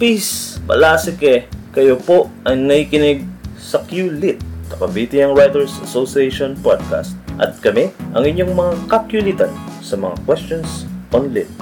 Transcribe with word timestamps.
Peace! 0.00 0.56
Palasike! 0.64 1.44
Kayo 1.76 2.00
po 2.00 2.32
ay 2.48 2.56
nakikinig 2.56 3.28
sa 3.60 3.84
QLIT, 3.84 4.40
Cavite 4.72 5.20
Young 5.20 5.36
Writers 5.36 5.76
Association 5.84 6.56
Podcast. 6.56 7.12
At 7.36 7.60
kami, 7.60 7.92
ang 8.16 8.24
inyong 8.24 8.56
mga 8.56 8.72
kakulitan 8.88 9.52
sa 9.84 10.00
mga 10.00 10.16
questions 10.24 10.88
on 11.12 11.28
lit. 11.36 11.52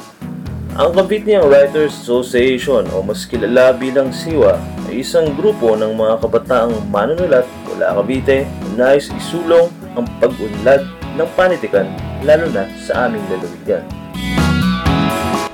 Ang 0.79 0.95
Cavite 0.95 1.35
Young 1.35 1.51
Writers 1.51 1.99
Association 1.99 2.87
o 2.95 3.03
mas 3.03 3.27
kilala 3.27 3.75
bilang 3.75 4.15
SIWA 4.15 4.55
ay 4.87 5.03
isang 5.03 5.35
grupo 5.35 5.75
ng 5.75 5.99
mga 5.99 6.23
kabataang 6.23 6.79
manunulat 6.95 7.43
mula 7.67 7.91
Cavite 7.91 8.47
na 8.79 8.95
nais 8.95 9.11
isulong 9.19 9.67
ang 9.99 10.07
pag-unlad 10.23 10.87
ng 11.19 11.29
panitikan 11.35 11.91
lalo 12.23 12.47
na 12.55 12.71
sa 12.87 13.11
aming 13.11 13.27
lalawigan. 13.35 13.83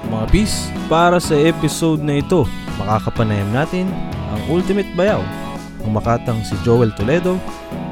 Mga 0.05 0.27
bis, 0.28 0.69
para 0.84 1.16
sa 1.16 1.32
episode 1.32 2.05
na 2.05 2.20
ito, 2.20 2.45
makakapanayam 2.78 3.51
natin 3.55 3.87
ang 4.34 4.42
Ultimate 4.51 4.88
Bayaw, 4.98 5.23
ang 5.87 5.92
makatang 5.95 6.42
si 6.42 6.59
Joel 6.66 6.91
Toledo 6.98 7.38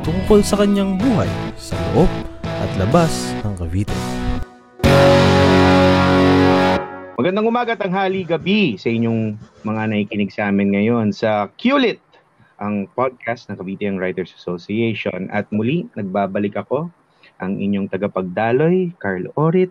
tungkol 0.03 0.43
sa 0.43 0.59
kanyang 0.59 0.99
buhay 0.99 1.31
sa 1.55 1.79
loob 1.95 2.11
at 2.43 2.71
labas 2.79 3.31
ng 3.47 3.55
Cavite. 3.55 3.95
Magandang 7.15 7.47
umaga, 7.47 7.79
tanghali, 7.79 8.27
gabi 8.27 8.75
sa 8.75 8.91
inyong 8.91 9.39
mga 9.63 9.83
nakikinig 9.95 10.35
sa 10.35 10.51
amin 10.51 10.75
ngayon 10.75 11.15
sa 11.15 11.47
QLIT, 11.55 12.03
ang 12.59 12.91
podcast 12.91 13.47
ng 13.47 13.59
Cavite 13.63 13.87
Young 13.87 14.03
Writers 14.03 14.35
Association. 14.35 15.31
At 15.31 15.47
muli, 15.55 15.87
nagbabalik 15.95 16.59
ako, 16.59 16.91
ang 17.39 17.63
inyong 17.63 17.87
tagapagdaloy, 17.87 18.99
Carl 18.99 19.31
Orit, 19.39 19.71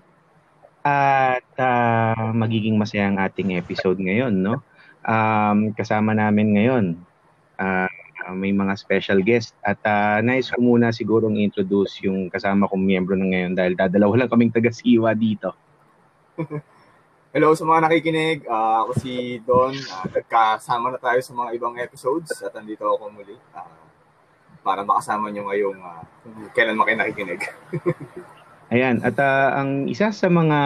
at 0.87 1.45
uh, 1.59 2.31
magiging 2.31 2.79
masaya 2.79 3.11
ang 3.11 3.19
ating 3.19 3.59
episode 3.59 3.99
ngayon, 3.99 4.31
no? 4.31 4.63
Um, 5.01 5.73
kasama 5.73 6.13
namin 6.13 6.53
ngayon, 6.53 6.85
uh, 7.57 7.89
may 8.37 8.53
mga 8.53 8.77
special 8.77 9.19
guest 9.25 9.57
at 9.65 9.81
uh, 9.81 10.21
nais 10.21 10.53
ko 10.53 10.61
muna 10.61 10.93
sigurong 10.93 11.41
introduce 11.41 12.05
yung 12.05 12.29
kasama 12.29 12.69
kong 12.69 12.85
miyembro 12.85 13.17
na 13.17 13.25
ngayon 13.25 13.57
dahil 13.57 13.73
dadalawa 13.73 14.23
lang 14.23 14.29
kaming 14.29 14.53
taga-siwa 14.53 15.11
dito. 15.17 15.57
Hello 17.33 17.55
sa 17.55 17.63
mga 17.63 17.87
nakikinig. 17.87 18.43
Uh, 18.45 18.85
ako 18.85 18.91
si 18.99 19.39
Don. 19.41 19.73
Uh, 19.73 20.05
nagkasama 20.11 20.91
na 20.91 20.99
tayo 20.99 21.19
sa 21.23 21.31
mga 21.31 21.49
ibang 21.55 21.75
episodes 21.79 22.35
at 22.43 22.53
andito 22.59 22.83
ako 22.85 23.07
muli 23.09 23.35
uh, 23.55 23.79
para 24.61 24.85
makasama 24.85 25.31
nyo 25.31 25.49
ngayong 25.49 25.79
uh, 25.79 26.03
kailan 26.53 26.77
mo 26.77 26.85
kayo 26.85 26.99
nakikinig. 26.99 27.41
Ayan, 28.71 29.03
at 29.03 29.19
uh, 29.19 29.49
ang 29.57 29.91
isa 29.91 30.15
sa 30.15 30.27
mga 30.31 30.59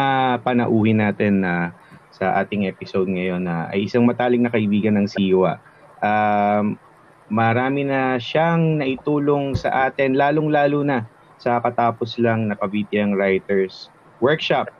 panauhin 0.46 1.02
natin 1.02 1.42
na 1.42 1.74
uh, 1.74 1.85
sa 2.16 2.40
ating 2.40 2.72
episode 2.72 3.12
ngayon 3.12 3.44
na 3.44 3.68
ay 3.76 3.92
isang 3.92 4.08
mataling 4.08 4.40
na 4.40 4.52
kaibigan 4.52 4.96
ng 4.96 5.08
Siwa. 5.12 5.60
Um, 6.00 6.80
marami 7.28 7.84
na 7.84 8.16
siyang 8.16 8.80
naitulong 8.80 9.60
sa 9.60 9.92
atin, 9.92 10.16
lalong-lalo 10.16 10.88
na 10.88 11.04
sa 11.36 11.60
katapos 11.60 12.16
lang 12.16 12.48
na 12.48 12.56
Cavite 12.56 13.04
Writers 13.12 13.92
Workshop 14.24 14.72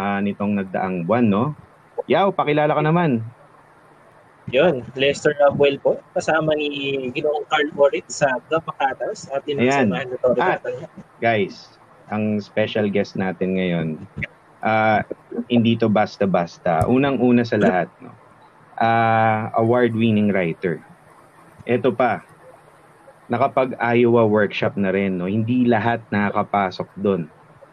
uh, 0.00 0.18
nitong 0.24 0.56
nagdaang 0.56 1.04
buwan, 1.04 1.26
no? 1.28 1.44
Yaw, 2.08 2.32
pakilala 2.32 2.72
ka 2.72 2.80
naman. 2.80 3.20
Yun, 4.48 4.80
Lester 4.96 5.36
Abuel 5.44 5.76
po, 5.76 6.00
kasama 6.16 6.56
ni 6.56 6.96
Ginoong 7.12 7.44
Carl 7.52 7.68
Borit 7.76 8.08
sa 8.08 8.40
The 8.48 8.64
Pacatas 8.64 9.28
at 9.28 9.44
din 9.44 9.60
sa 9.60 9.84
mandatory 9.84 10.40
ah, 10.40 10.56
Guys, 11.20 11.76
ang 12.08 12.40
special 12.40 12.88
guest 12.88 13.12
natin 13.20 13.60
ngayon, 13.60 14.00
uh, 14.64 15.00
hindi 15.50 15.74
to 15.78 15.90
basta-basta. 15.90 16.86
Unang-una 16.88 17.42
sa 17.42 17.58
lahat, 17.58 17.88
no? 18.02 18.14
uh, 18.78 19.52
award-winning 19.58 20.30
writer. 20.30 20.80
Ito 21.68 21.92
pa, 21.92 22.24
nakapag-Iowa 23.28 24.24
workshop 24.24 24.78
na 24.80 24.94
rin. 24.94 25.20
No? 25.20 25.28
Hindi 25.28 25.68
lahat 25.68 26.02
nakakapasok 26.08 26.88
doon 26.98 27.28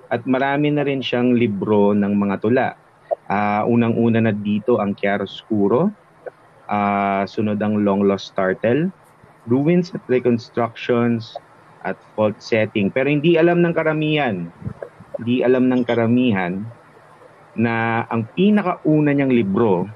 at 0.10 0.26
marami 0.26 0.70
na 0.74 0.86
rin 0.86 1.02
siyang 1.02 1.34
libro 1.34 1.94
ng 1.94 2.14
mga 2.14 2.36
tula. 2.42 2.70
Uh, 3.26 3.66
unang-una 3.66 4.22
na 4.22 4.34
dito 4.34 4.78
ang 4.78 4.94
Chiaroscuro, 4.94 5.90
uh, 6.70 7.24
sunod 7.26 7.58
ang 7.58 7.82
Long 7.82 8.06
Lost 8.06 8.38
Turtle, 8.38 8.94
Ruins 9.50 9.90
at 9.98 10.02
Reconstructions, 10.06 11.34
at 11.86 11.98
Fault 12.14 12.38
Setting. 12.42 12.90
Pero 12.94 13.10
hindi 13.10 13.38
alam 13.38 13.62
ng 13.62 13.74
karamihan, 13.74 14.50
hindi 15.20 15.42
alam 15.46 15.72
ng 15.72 15.82
karamihan 15.88 16.64
na 17.56 18.04
ang 18.12 18.28
pinakauna 18.36 19.16
niyang 19.16 19.32
libro 19.32 19.88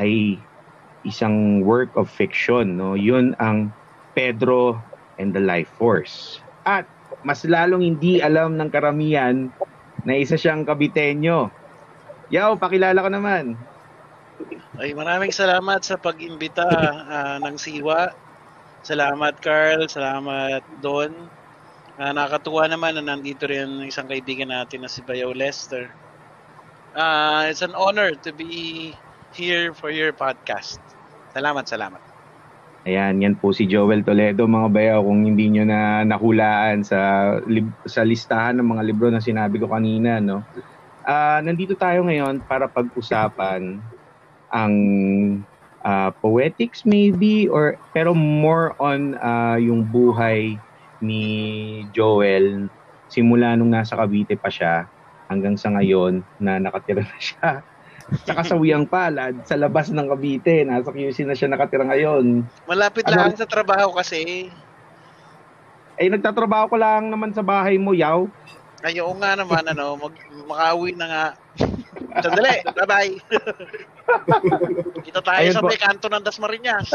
ay 0.00 0.40
isang 1.04 1.60
work 1.62 1.92
of 1.98 2.08
fiction. 2.08 2.80
No? 2.80 2.96
Yun 2.96 3.36
ang 3.36 3.70
Pedro 4.16 4.80
and 5.20 5.36
the 5.36 5.42
Life 5.42 5.68
Force. 5.76 6.40
At 6.64 6.88
mas 7.22 7.44
lalong 7.44 7.84
hindi 7.84 8.24
alam 8.24 8.56
ng 8.56 8.70
karamihan 8.72 9.52
na 10.02 10.16
isa 10.16 10.34
siyang 10.34 10.64
kabitenyo. 10.64 11.52
Yaw, 12.32 12.56
pakilala 12.56 13.04
ko 13.04 13.10
naman. 13.12 13.44
Ay, 14.80 14.96
maraming 14.96 15.30
salamat 15.30 15.84
sa 15.84 16.00
pag-imbita 16.00 16.64
uh, 17.06 17.36
ng 17.44 17.54
Siwa. 17.60 18.10
Salamat 18.82 19.38
Carl, 19.38 19.86
salamat 19.86 20.64
Don. 20.82 21.12
Uh, 22.00 22.12
nakakatuwa 22.16 22.64
naman 22.72 22.96
na 22.96 23.04
nandito 23.04 23.44
rin 23.44 23.84
isang 23.84 24.08
kaibigan 24.08 24.48
natin 24.48 24.80
na 24.80 24.88
si 24.88 25.04
Bayaw 25.04 25.36
Lester. 25.36 25.92
Uh, 26.96 27.48
it's 27.52 27.60
an 27.60 27.76
honor 27.76 28.16
to 28.16 28.32
be 28.32 28.92
here 29.36 29.76
for 29.76 29.92
your 29.92 30.12
podcast. 30.12 30.80
Salamat, 31.36 31.68
salamat. 31.68 32.00
Ayan, 32.82 33.22
yan 33.22 33.34
po 33.38 33.54
si 33.54 33.68
Joel 33.68 34.02
Toledo 34.02 34.48
mga 34.48 34.68
bayaw 34.72 35.00
kung 35.06 35.22
hindi 35.22 35.52
nyo 35.52 35.64
na 35.68 36.02
nahulaan 36.02 36.82
sa 36.82 36.98
lib- 37.46 37.78
sa 37.86 38.02
listahan 38.02 38.58
ng 38.58 38.68
mga 38.74 38.82
libro 38.88 39.06
na 39.12 39.22
sinabi 39.22 39.62
ko 39.62 39.70
kanina, 39.70 40.18
no. 40.18 40.42
Uh, 41.06 41.38
nandito 41.44 41.78
tayo 41.78 42.02
ngayon 42.08 42.42
para 42.42 42.66
pag-usapan 42.66 43.78
ang 44.50 44.74
uh, 45.84 46.10
poetics 46.18 46.82
maybe 46.82 47.46
or 47.46 47.78
pero 47.94 48.14
more 48.16 48.74
on 48.82 49.14
uh, 49.18 49.58
yung 49.58 49.86
buhay 49.86 50.58
ni 51.02 51.22
Joel 51.90 52.70
simula 53.10 53.58
nung 53.58 53.74
nasa 53.74 53.98
Cavite 53.98 54.38
pa 54.38 54.48
siya 54.48 54.88
hanggang 55.28 55.58
sa 55.58 55.68
ngayon 55.74 56.24
na 56.40 56.56
nakatira 56.56 57.04
na 57.04 57.18
siya 57.20 57.60
sa 58.26 58.32
kasawiyang 58.36 58.88
palad 58.88 59.44
sa 59.44 59.58
labas 59.58 59.92
ng 59.92 60.06
Cavite. 60.08 60.64
Nasa 60.64 60.92
QC 60.92 61.26
na 61.26 61.36
siya 61.36 61.50
nakatira 61.50 61.84
ngayon. 61.84 62.46
Malapit 62.64 63.04
ano, 63.08 63.28
lang 63.28 63.36
sa 63.36 63.48
trabaho 63.48 63.92
kasi. 63.92 64.48
Ay, 66.00 66.08
nagtatrabaho 66.08 66.72
ko 66.72 66.76
lang 66.80 67.12
naman 67.12 67.36
sa 67.36 67.44
bahay 67.44 67.76
mo, 67.76 67.92
yaw. 67.92 68.24
Ay, 68.82 68.98
oo 68.98 69.14
nga 69.14 69.38
naman, 69.38 69.62
ano, 69.62 69.94
mag, 69.94 70.14
makauwi 70.48 70.96
na 70.98 71.06
nga. 71.06 71.24
Sandali, 72.18 72.64
bye-bye. 72.66 73.14
Kita 75.06 75.20
tayo 75.22 75.38
Ayun 75.38 75.54
sa 75.54 75.62
po. 75.62 75.68
may 75.70 75.78
kanto 75.78 76.10
ng 76.10 76.24
Dasmariñas. 76.24 76.90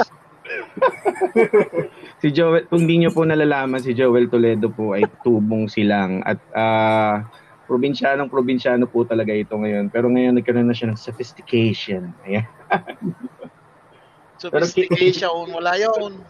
si 2.22 2.28
Joel, 2.32 2.66
kung 2.72 2.88
di 2.88 3.02
nyo 3.02 3.12
po 3.12 3.24
nalalaman, 3.28 3.82
si 3.84 3.92
Joel 3.92 4.32
Toledo 4.32 4.72
po 4.72 4.96
ay 4.96 5.04
tubong 5.24 5.68
silang 5.68 6.24
at 6.24 6.40
uh, 6.56 7.24
probinsyanong 7.68 8.32
probinsyano 8.32 8.88
po 8.88 9.04
talaga 9.04 9.36
ito 9.36 9.54
ngayon. 9.54 9.92
Pero 9.92 10.08
ngayon 10.08 10.40
nagkaroon 10.40 10.72
na 10.72 10.76
siya 10.76 10.96
ng 10.96 11.00
sophistication. 11.00 12.16
Ayan. 12.24 12.48
sophistication, 14.42 15.52
wala 15.52 15.76
yun. 15.76 16.24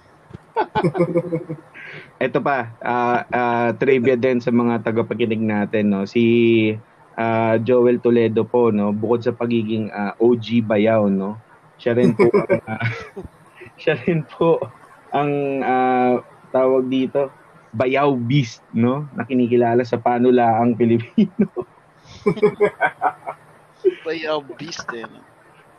ito 2.26 2.40
pa, 2.42 2.74
uh, 2.82 3.20
uh, 3.30 3.70
trivia 3.78 4.18
din 4.18 4.42
sa 4.42 4.50
mga 4.50 4.82
tagapakinig 4.82 5.40
natin. 5.40 5.94
No? 5.94 6.10
Si 6.10 6.24
uh, 7.14 7.56
Joel 7.62 8.02
Toledo 8.02 8.42
po, 8.42 8.74
no? 8.74 8.90
bukod 8.90 9.22
sa 9.22 9.32
pagiging 9.32 9.94
uh, 9.94 10.18
OG 10.18 10.66
bayaw, 10.66 11.06
no? 11.06 11.38
siya 11.78 11.94
rin 11.94 12.18
po 12.18 12.26
ang, 12.34 12.50
uh, 12.66 12.82
siya 13.78 13.96
rin 14.04 14.26
po 14.26 14.60
ang 15.14 15.62
uh, 15.64 16.14
tawag 16.52 16.90
dito, 16.90 17.30
Bayaw 17.72 18.14
Beast, 18.18 18.66
no? 18.74 19.06
Na 19.14 19.24
kinikilala 19.24 19.86
sa 19.86 20.02
panulaang 20.02 20.74
Pilipino. 20.74 21.48
Bayaw 24.06 24.42
Beast 24.58 24.88
eh. 24.98 25.06
No? 25.06 25.22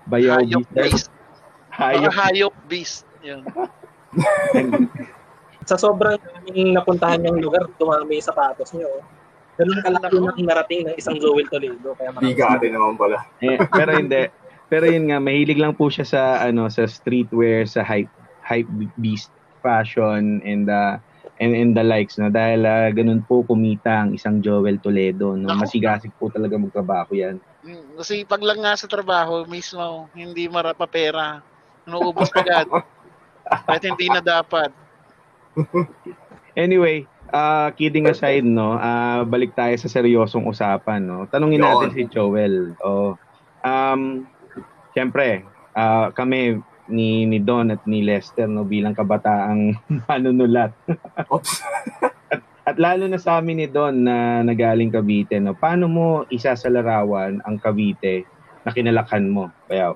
Bayaw 0.08 0.40
Hayop 0.40 0.64
Beast. 0.72 0.72
beast. 0.72 1.08
Hayop. 1.74 2.12
Hayop 2.16 2.54
Beast. 2.70 3.04
Yan. 3.20 3.44
sa 5.68 5.76
sobrang 5.76 6.16
daming 6.16 6.72
napuntahan 6.72 7.20
niyang 7.20 7.44
lugar, 7.44 7.68
dumami 7.76 8.22
sa 8.24 8.32
sapatos 8.32 8.72
niyo. 8.72 8.88
Oh. 8.88 9.04
Ganun 9.58 9.82
kalaki 9.82 10.16
ng 10.16 10.46
narating 10.48 10.86
ng 10.86 10.96
isang 10.96 11.18
Joel 11.18 11.50
Toledo. 11.50 11.92
Kaya 11.98 12.14
Bigate 12.14 12.70
naman 12.70 12.94
pala. 12.94 13.26
eh, 13.42 13.58
pero 13.74 13.90
hindi. 13.98 14.30
Pero 14.69 14.85
yun 14.85 15.09
nga, 15.09 15.19
mahilig 15.20 15.56
lang 15.56 15.73
po 15.73 15.88
siya 15.88 16.05
sa 16.05 16.20
ano 16.44 16.69
sa 16.69 16.85
streetwear, 16.85 17.65
sa 17.65 17.81
hype 17.85 18.12
hype 18.44 18.69
beast 19.00 19.32
fashion 19.61 20.41
and 20.44 20.69
uh, 20.69 20.97
and, 21.43 21.53
and 21.53 21.73
the 21.76 21.85
likes 21.85 22.17
no 22.17 22.31
dahil 22.32 22.65
uh, 22.65 22.88
ganun 22.94 23.20
po 23.26 23.44
kumita 23.44 24.06
ang 24.06 24.17
isang 24.17 24.41
Joel 24.41 24.81
Toledo 24.81 25.35
no 25.35 25.53
masigasig 25.53 26.15
po 26.17 26.31
talaga 26.32 26.56
magtrabaho 26.56 27.12
yan 27.12 27.43
hmm, 27.67 27.99
kasi 27.99 28.23
pag 28.25 28.41
lang 28.41 28.62
nga 28.62 28.79
sa 28.79 28.88
trabaho 28.88 29.44
mismo 29.44 30.09
hindi 30.15 30.47
marapa 30.49 30.87
pera 30.88 31.43
Inuubos 31.88 32.29
agad. 32.37 32.69
Kahit 33.67 33.82
hindi 33.88 34.12
na 34.12 34.20
dapat. 34.20 34.69
Anyway, 36.53 37.09
uh, 37.32 37.73
kidding 37.73 38.05
aside, 38.05 38.44
no, 38.44 38.76
uh, 38.76 39.25
balik 39.25 39.56
tayo 39.56 39.73
sa 39.81 39.88
seryosong 39.88 40.44
usapan. 40.44 41.00
No? 41.00 41.25
Tanungin 41.32 41.65
natin 41.65 41.97
si 41.97 42.05
Joel. 42.12 42.76
Oh, 42.85 43.17
um, 43.65 44.29
Siyempre, 44.98 45.46
uh, 45.78 46.10
kami 46.10 46.58
ni 46.90 47.22
ni 47.22 47.38
Don 47.38 47.70
at 47.70 47.86
ni 47.86 48.02
Lester 48.02 48.50
no 48.50 48.66
bilang 48.66 48.98
kabataang 48.98 49.78
manunulat. 50.10 50.74
at, 52.34 52.42
at 52.66 52.76
lalo 52.82 53.06
na 53.06 53.14
sa 53.14 53.38
amin 53.38 53.62
ni 53.62 53.70
Don 53.70 53.94
na 53.94 54.42
nagaling 54.42 54.90
Cavite 54.90 55.38
no. 55.38 55.54
Paano 55.54 55.86
mo 55.86 56.26
isasalarawan 56.34 57.46
ang 57.46 57.62
Cavite 57.62 58.26
na 58.66 58.74
kinalakhan 58.74 59.30
mo? 59.30 59.54
Bayaw. 59.70 59.94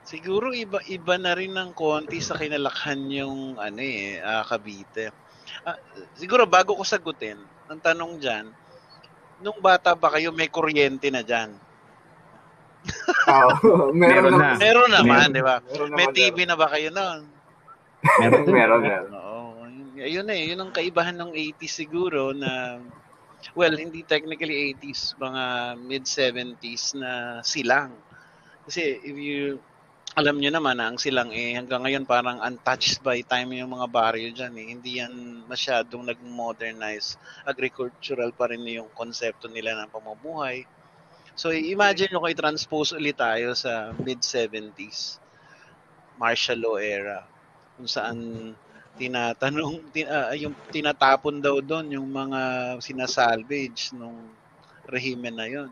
Siguro 0.00 0.56
iba-iba 0.56 1.20
na 1.20 1.36
rin 1.36 1.52
ng 1.52 1.76
konti 1.76 2.24
sa 2.24 2.32
kinalakhan 2.32 3.12
yung 3.12 3.60
ano 3.60 3.84
eh, 3.84 4.16
uh, 4.16 4.48
Cavite. 4.48 5.12
Uh, 5.60 5.76
siguro 6.16 6.48
bago 6.48 6.72
ko 6.72 6.88
sagutin, 6.88 7.36
ang 7.68 7.84
tanong 7.84 8.16
diyan, 8.16 8.48
nung 9.44 9.60
bata 9.60 9.92
ba 9.92 10.08
kayo 10.08 10.32
may 10.32 10.48
kuryente 10.48 11.12
na 11.12 11.20
diyan? 11.20 11.52
Oh, 13.30 13.90
meron, 13.94 14.34
meron 14.34 14.34
na. 14.38 14.50
Meron 14.58 14.90
naman, 14.90 15.26
di 15.30 15.42
ba? 15.42 15.62
May 15.94 16.10
TV 16.10 16.46
na 16.46 16.58
ba 16.58 16.66
kayo 16.70 16.90
noon? 16.90 17.20
meron, 18.18 18.44
meron, 18.50 18.80
meron. 18.82 19.10
Oo. 19.14 19.40
Ayun 20.02 20.26
eh, 20.34 20.50
yun 20.50 20.58
ang 20.58 20.74
kaibahan 20.74 21.14
ng 21.14 21.30
80s 21.30 21.86
siguro 21.86 22.34
na 22.34 22.82
well, 23.54 23.74
hindi 23.74 24.02
technically 24.06 24.74
80s, 24.78 25.14
mga 25.18 25.44
mid 25.78 26.04
70s 26.06 26.98
na 26.98 27.42
silang. 27.46 27.94
Kasi 28.66 28.98
if 29.02 29.16
you 29.18 29.58
alam 30.12 30.36
niyo 30.36 30.52
naman 30.52 30.76
na 30.76 30.92
ang 30.92 31.00
silang 31.00 31.32
eh 31.32 31.56
hanggang 31.56 31.88
ngayon 31.88 32.04
parang 32.04 32.36
untouched 32.44 33.00
by 33.00 33.24
time 33.24 33.56
yung 33.56 33.72
mga 33.72 33.88
baryo 33.88 34.28
diyan 34.28 34.54
eh. 34.60 34.66
Hindi 34.68 34.90
yan 35.00 35.14
masyadong 35.48 36.04
nag-modernize. 36.04 37.16
Agricultural 37.48 38.28
pa 38.36 38.52
rin 38.52 38.60
yung 38.68 38.92
konsepto 38.92 39.48
nila 39.48 39.72
ng 39.80 39.88
pamumuhay. 39.88 40.68
So 41.32 41.48
imagine 41.50 42.12
nyo 42.12 42.24
kay 42.28 42.36
transpose 42.36 42.92
ulit 42.92 43.16
tayo 43.16 43.56
sa 43.56 43.96
mid-70s 43.96 45.22
martial 46.20 46.60
law 46.60 46.76
era 46.76 47.24
kung 47.76 47.88
saan 47.88 48.52
tinatanong 49.00 49.80
tin, 49.94 50.06
uh, 50.06 50.36
yung 50.36 50.52
tinatapon 50.68 51.40
daw 51.40 51.58
doon 51.64 51.96
yung 51.96 52.08
mga 52.08 52.40
sinasalvage 52.84 53.96
nung 53.96 54.28
rehimen 54.86 55.34
na 55.34 55.48
yon. 55.48 55.70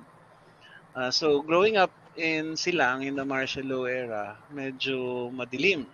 Uh, 0.96 1.12
so 1.12 1.44
growing 1.44 1.76
up 1.78 1.92
in 2.18 2.58
Silang 2.58 3.06
in 3.06 3.14
the 3.14 3.22
martial 3.22 3.66
law 3.68 3.84
era, 3.86 4.34
medyo 4.50 5.28
madilim. 5.30 5.86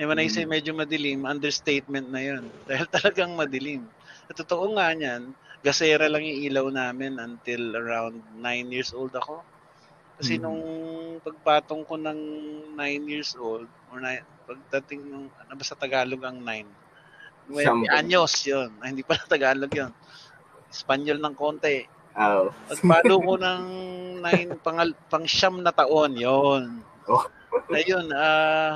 And 0.00 0.08
when 0.08 0.18
mm. 0.18 0.26
I 0.26 0.28
say 0.32 0.44
mm. 0.48 0.50
medyo 0.50 0.72
madilim, 0.74 1.28
understatement 1.28 2.08
na 2.10 2.20
yon 2.24 2.44
dahil 2.68 2.88
talagang 2.90 3.36
madilim. 3.36 3.86
At 4.26 4.40
totoo 4.40 4.74
nga 4.78 4.90
niyan, 4.96 5.30
gasera 5.60 6.08
lang 6.08 6.24
yung 6.24 6.40
ilaw 6.48 6.66
namin 6.72 7.20
until 7.20 7.76
around 7.76 8.20
9 8.36 8.74
years 8.74 8.96
old 8.96 9.12
ako. 9.12 9.44
Kasi 10.20 10.36
mm. 10.36 10.42
nung 10.44 10.62
pagpatong 11.20 11.84
ko 11.84 11.96
ng 12.00 12.20
9 12.76 13.12
years 13.12 13.36
old, 13.36 13.68
or 13.92 14.00
na, 14.00 14.24
pagdating 14.48 15.04
nung, 15.08 15.26
ano 15.28 15.52
ba 15.52 15.64
sa 15.64 15.76
Tagalog 15.76 16.20
ang 16.24 16.40
9? 16.40 17.52
Well, 17.52 17.82
anyos 17.92 18.40
yun. 18.46 18.72
Ay, 18.80 18.96
hindi 18.96 19.04
pala 19.04 19.20
Tagalog 19.32 19.72
yun. 19.72 19.92
Espanyol 20.72 21.18
ng 21.20 21.34
konti. 21.36 21.84
Oh. 22.16 22.52
Pagpalo 22.68 23.14
ko 23.20 23.32
ng 23.44 23.64
9, 24.24 24.64
pangal, 24.64 24.92
pang 25.08 25.24
siyam 25.24 25.60
na 25.60 25.72
taon, 25.72 26.16
yon 26.16 26.84
Oh. 27.08 27.26
Ayun, 27.74 28.06
ah, 28.14 28.22
uh, 28.22 28.74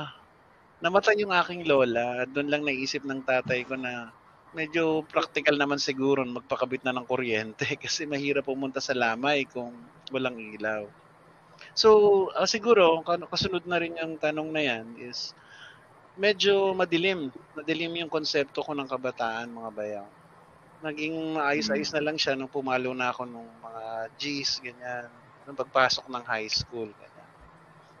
namatay 0.83 1.15
yung 1.23 1.31
aking 1.31 1.63
lola. 1.63 2.27
Doon 2.27 2.51
lang 2.51 2.61
naisip 2.67 3.07
ng 3.07 3.23
tatay 3.23 3.63
ko 3.63 3.79
na 3.79 4.11
medyo 4.55 5.03
practical 5.03 5.59
naman 5.59 5.77
siguro 5.77 6.23
magpakabit 6.23 6.87
na 6.87 6.95
ng 6.95 7.03
kuryente 7.03 7.67
kasi 7.83 8.07
mahirap 8.07 8.47
pumunta 8.47 8.79
sa 8.79 8.95
lamay 8.95 9.43
kung 9.43 9.75
walang 10.15 10.39
ilaw. 10.39 10.87
So, 11.75 12.31
uh, 12.31 12.47
siguro, 12.47 13.03
kasunod 13.03 13.67
na 13.67 13.83
rin 13.83 13.99
yung 13.99 14.15
tanong 14.15 14.49
na 14.55 14.63
yan 14.63 14.85
is, 14.95 15.35
medyo 16.15 16.71
madilim. 16.71 17.27
Madilim 17.51 17.91
yung 17.99 18.11
konsepto 18.11 18.63
ko 18.63 18.71
ng 18.71 18.87
kabataan, 18.87 19.51
mga 19.51 19.71
bayaw. 19.75 20.07
Naging 20.79 21.35
maayos-ayos 21.35 21.91
na 21.91 22.03
lang 22.03 22.15
siya 22.15 22.39
nung 22.39 22.51
pumalo 22.51 22.95
na 22.95 23.11
ako 23.11 23.27
nung 23.27 23.51
mga 23.59 23.83
G's, 24.15 24.63
ganyan. 24.63 25.11
Nung 25.43 25.59
pagpasok 25.59 26.07
ng 26.07 26.23
high 26.23 26.47
school, 26.47 26.87
ganyan. 26.87 27.31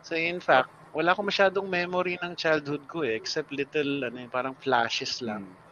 So, 0.07 0.15
in 0.15 0.39
fact, 0.39 0.71
wala 0.95 1.11
akong 1.11 1.27
masyadong 1.27 1.67
memory 1.67 2.15
ng 2.23 2.39
childhood 2.39 2.87
ko 2.87 3.03
eh, 3.03 3.19
except 3.19 3.51
little, 3.51 4.07
ano, 4.07 4.23
parang 4.31 4.55
flashes 4.55 5.19
lang. 5.19 5.43
Hmm 5.43 5.64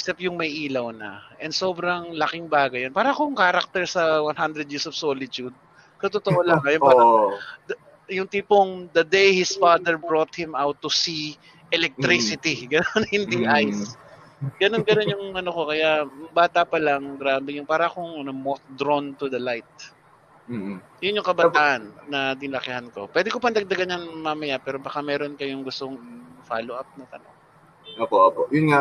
except 0.00 0.24
yung 0.24 0.40
may 0.40 0.48
ilaw 0.48 0.96
na. 0.96 1.20
And 1.36 1.52
sobrang 1.52 2.16
laking 2.16 2.48
bagay 2.48 2.88
yun. 2.88 2.96
Para 2.96 3.12
akong 3.12 3.36
character 3.36 3.84
sa 3.84 4.24
100 4.24 4.64
Years 4.64 4.88
of 4.88 4.96
Solitude. 4.96 5.52
Katotoo 6.00 6.40
lang. 6.40 6.64
Ayun, 6.64 6.80
parang, 6.80 7.04
oh. 7.04 7.30
the, 7.68 7.76
yung 8.08 8.24
tipong 8.24 8.88
the 8.96 9.04
day 9.04 9.36
his 9.36 9.52
father 9.52 10.00
brought 10.00 10.32
him 10.32 10.56
out 10.56 10.80
to 10.80 10.88
see 10.88 11.36
electricity. 11.68 12.64
Mm. 12.64 12.80
Ganon, 12.80 13.04
hindi 13.20 13.44
mm. 13.44 13.52
ice. 13.68 13.92
Ganon, 14.56 14.88
ganon 14.88 15.12
yung 15.12 15.24
ano 15.36 15.52
ko. 15.52 15.68
Kaya 15.68 16.08
bata 16.32 16.64
pa 16.64 16.80
lang, 16.80 17.20
grabe 17.20 17.60
yung 17.60 17.68
para 17.68 17.84
akong 17.84 18.24
ano, 18.24 18.32
moth 18.32 18.64
drawn 18.80 19.12
to 19.20 19.28
the 19.28 19.36
light. 19.36 19.68
Mm-hmm. 20.48 20.80
Yun 21.04 21.18
yung 21.20 21.28
kabataan 21.28 21.82
na 22.08 22.32
dinakihan 22.32 22.88
ko. 22.88 23.04
Pwede 23.12 23.28
ko 23.28 23.36
pang 23.36 23.52
dagdagan 23.52 24.00
yan 24.00 24.04
mamaya, 24.16 24.56
pero 24.56 24.80
baka 24.80 25.04
meron 25.04 25.36
kayong 25.36 25.60
gustong 25.60 26.00
follow-up 26.48 26.88
na 26.96 27.04
tanong. 27.04 27.36
Opo, 28.00 28.16
opo. 28.16 28.40
Yun 28.48 28.72
nga, 28.72 28.80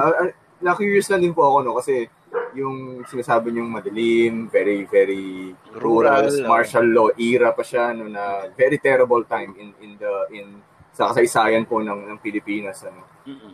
na-curious 0.60 1.08
lang 1.12 1.24
din 1.24 1.36
po 1.36 1.44
ako, 1.48 1.58
no, 1.64 1.76
kasi 1.80 2.08
yung 2.54 3.02
sinasabi 3.06 3.50
niyong 3.52 3.72
madilim, 3.72 4.34
very, 4.52 4.86
very 4.86 5.56
rural, 5.78 6.28
rural 6.28 6.48
martial 6.48 6.86
law 6.86 7.10
era 7.16 7.54
pa 7.56 7.64
siya, 7.64 7.96
no, 7.96 8.08
na 8.08 8.52
very 8.54 8.78
terrible 8.78 9.24
time 9.26 9.56
in, 9.58 9.72
in 9.82 9.92
the, 9.98 10.14
in, 10.36 10.48
sa 10.94 11.10
kasaysayan 11.14 11.64
po 11.64 11.80
ng, 11.80 12.12
ng 12.12 12.18
Pilipinas, 12.20 12.84
ano. 12.84 13.02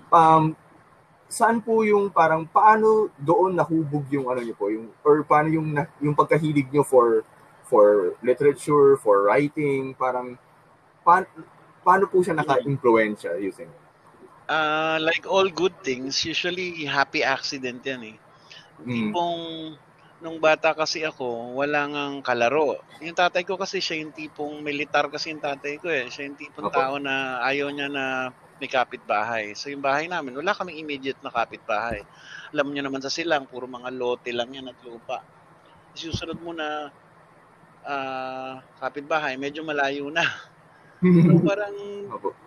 Um, 0.10 0.44
saan 1.25 1.60
po 1.62 1.81
yung 1.81 2.13
parang 2.13 2.46
paano 2.46 3.10
doon 3.18 3.57
nahubog 3.57 4.06
yung 4.13 4.30
ano 4.30 4.46
niyo 4.46 4.54
po 4.54 4.69
yung 4.69 4.94
or 5.02 5.26
paano 5.26 5.50
yung 5.50 5.74
yung 5.97 6.14
pagkahilig 6.14 6.69
niyo 6.69 6.85
for 6.85 7.26
for 7.66 8.14
literature 8.21 8.94
for 9.02 9.26
writing 9.26 9.97
parang 9.97 10.38
pa, 11.02 11.26
paano 11.81 12.06
po 12.06 12.21
siya 12.21 12.38
naka-influensya 12.38 13.42
using 13.42 13.69
uh, 14.49 14.97
like 15.02 15.25
all 15.25 15.47
good 15.49 15.73
things, 15.81 16.25
usually 16.25 16.85
happy 16.85 17.21
accident 17.21 17.81
yan 17.85 18.16
eh. 18.16 18.18
Mm. 18.81 18.87
Tipong 18.92 19.40
nung 20.23 20.40
bata 20.40 20.73
kasi 20.73 21.04
ako, 21.06 21.54
wala 21.59 21.85
ngang 21.85 22.23
kalaro. 22.25 22.80
Yung 23.04 23.14
tatay 23.14 23.44
ko 23.44 23.59
kasi 23.59 23.83
siya 23.83 24.02
yung 24.02 24.16
tipong 24.16 24.64
militar 24.64 25.06
kasi 25.11 25.30
yung 25.30 25.44
tatay 25.44 25.78
ko 25.78 25.92
eh. 25.92 26.07
Siya 26.07 26.31
yung 26.31 26.40
tipong 26.40 26.71
okay. 26.71 26.80
tao 26.81 26.95
na 26.97 27.44
ayaw 27.44 27.69
niya 27.69 27.92
na 27.92 28.31
may 28.57 28.71
kapitbahay. 28.71 29.52
So 29.54 29.68
yung 29.68 29.83
bahay 29.83 30.07
namin, 30.07 30.40
wala 30.40 30.56
kaming 30.56 30.80
immediate 30.80 31.19
na 31.19 31.30
kapitbahay. 31.30 32.02
Alam 32.56 32.71
niyo 32.71 32.87
naman 32.87 33.04
sa 33.04 33.11
silang, 33.11 33.45
puro 33.45 33.68
mga 33.68 33.92
lote 33.92 34.31
lang 34.31 34.56
yan 34.56 34.71
at 34.71 34.80
lupa. 34.81 35.19
Susunod 35.92 36.40
mo 36.40 36.56
na 36.56 36.90
uh, 37.83 38.54
kapitbahay, 38.80 39.35
medyo 39.35 39.61
malayo 39.61 40.07
na. 40.07 40.23
So 41.26 41.38
parang 41.42 41.78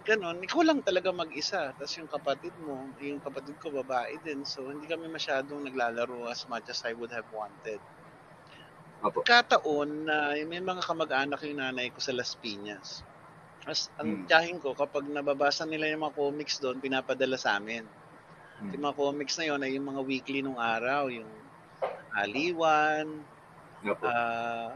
ganun, 0.03 0.43
ikaw 0.43 0.61
lang 0.67 0.81
talaga 0.83 1.15
mag-isa. 1.15 1.71
Tapos 1.77 1.95
yung 1.95 2.11
kapatid 2.11 2.55
mo, 2.65 2.91
yung 2.99 3.23
kapatid 3.23 3.55
ko 3.62 3.71
babae 3.71 4.19
din. 4.27 4.43
So 4.43 4.67
hindi 4.67 4.91
kami 4.91 5.07
masyadong 5.07 5.62
naglalaro 5.69 6.27
as 6.27 6.43
much 6.50 6.67
as 6.73 6.83
I 6.83 6.97
would 6.97 7.12
have 7.15 7.29
wanted. 7.31 7.79
Opo. 8.99 9.23
Kataon 9.23 10.11
na 10.11 10.35
may 10.43 10.59
mga 10.59 10.83
kamag-anak 10.83 11.38
yung 11.47 11.62
nanay 11.62 11.95
ko 11.95 12.03
sa 12.03 12.11
Las 12.11 12.35
Piñas. 12.35 13.07
As 13.62 13.93
ang 14.00 14.25
hmm. 14.25 14.27
tiyahin 14.27 14.59
ko, 14.59 14.75
kapag 14.75 15.07
nababasa 15.07 15.62
nila 15.62 15.87
yung 15.93 16.03
mga 16.03 16.17
comics 16.19 16.59
doon, 16.59 16.83
pinapadala 16.83 17.38
sa 17.38 17.62
amin. 17.62 17.87
Hmm. 18.59 18.75
Yung 18.75 18.83
mga 18.83 18.97
comics 18.99 19.38
na 19.38 19.55
yon 19.55 19.62
ay 19.62 19.79
yung 19.79 19.87
mga 19.87 20.03
weekly 20.03 20.43
nung 20.43 20.59
araw, 20.59 21.07
yung 21.12 21.31
Aliwan, 22.19 23.23
uh, 23.87 24.75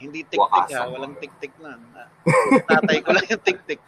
hindi 0.00 0.24
tik-tik 0.24 0.72
ha, 0.72 0.88
walang 0.88 1.12
tik-tik 1.20 1.52
na. 1.60 1.76
Tatay 2.64 3.04
ko 3.04 3.12
lang 3.12 3.26
yung 3.28 3.44
tik-tik. 3.44 3.80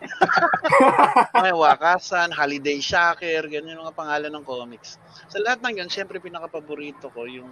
May 1.42 1.56
wakasan, 1.56 2.36
holiday 2.36 2.76
shocker, 2.84 3.48
ganyan 3.48 3.80
mga 3.80 3.96
pangalan 3.96 4.28
ng 4.28 4.44
comics. 4.44 5.00
Sa 5.32 5.40
lahat 5.40 5.64
ng 5.64 5.80
yan, 5.80 5.88
syempre 5.88 6.20
pinaka-paborito 6.20 7.08
ko 7.08 7.24
yung 7.24 7.48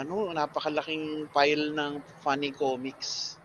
ano, 0.00 0.32
napakalaking 0.32 1.28
pile 1.28 1.76
ng 1.76 2.00
funny 2.24 2.56
comics. 2.56 3.36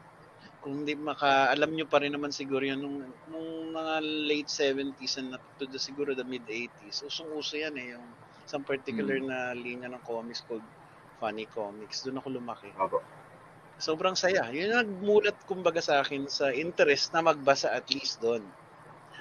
Kung 0.63 0.83
hindi 0.87 0.95
maka, 0.95 1.51
alam 1.51 1.75
nyo 1.75 1.83
pa 1.83 1.99
rin 1.99 2.15
naman 2.15 2.31
siguro 2.31 2.63
yun, 2.63 2.79
nung, 2.79 3.03
nung 3.27 3.75
mga 3.75 3.99
late 4.03 4.47
70s 4.47 5.19
and 5.19 5.35
up 5.35 5.43
to 5.59 5.67
the, 5.67 5.79
siguro 5.79 6.15
the 6.15 6.23
mid 6.23 6.47
80s, 6.47 7.03
usong-uso 7.03 7.59
yan 7.59 7.75
eh, 7.75 7.99
yung 7.99 8.07
some 8.47 8.63
particular 8.63 9.19
hmm. 9.19 9.27
na 9.27 9.51
linya 9.51 9.91
ng 9.91 10.03
comics 10.07 10.43
called 10.47 10.63
funny 11.19 11.43
comics. 11.51 12.07
Doon 12.07 12.23
ako 12.23 12.39
lumaki. 12.39 12.71
Opo 12.79 13.20
sobrang 13.81 14.15
saya. 14.15 14.47
Yun 14.53 14.71
ang 14.71 14.85
nagmulat 14.87 15.37
kumbaga 15.49 15.81
sa 15.83 16.01
akin 16.05 16.29
sa 16.29 16.53
interest 16.53 17.11
na 17.13 17.25
magbasa 17.25 17.73
at 17.73 17.87
least 17.91 18.21
doon. 18.21 18.53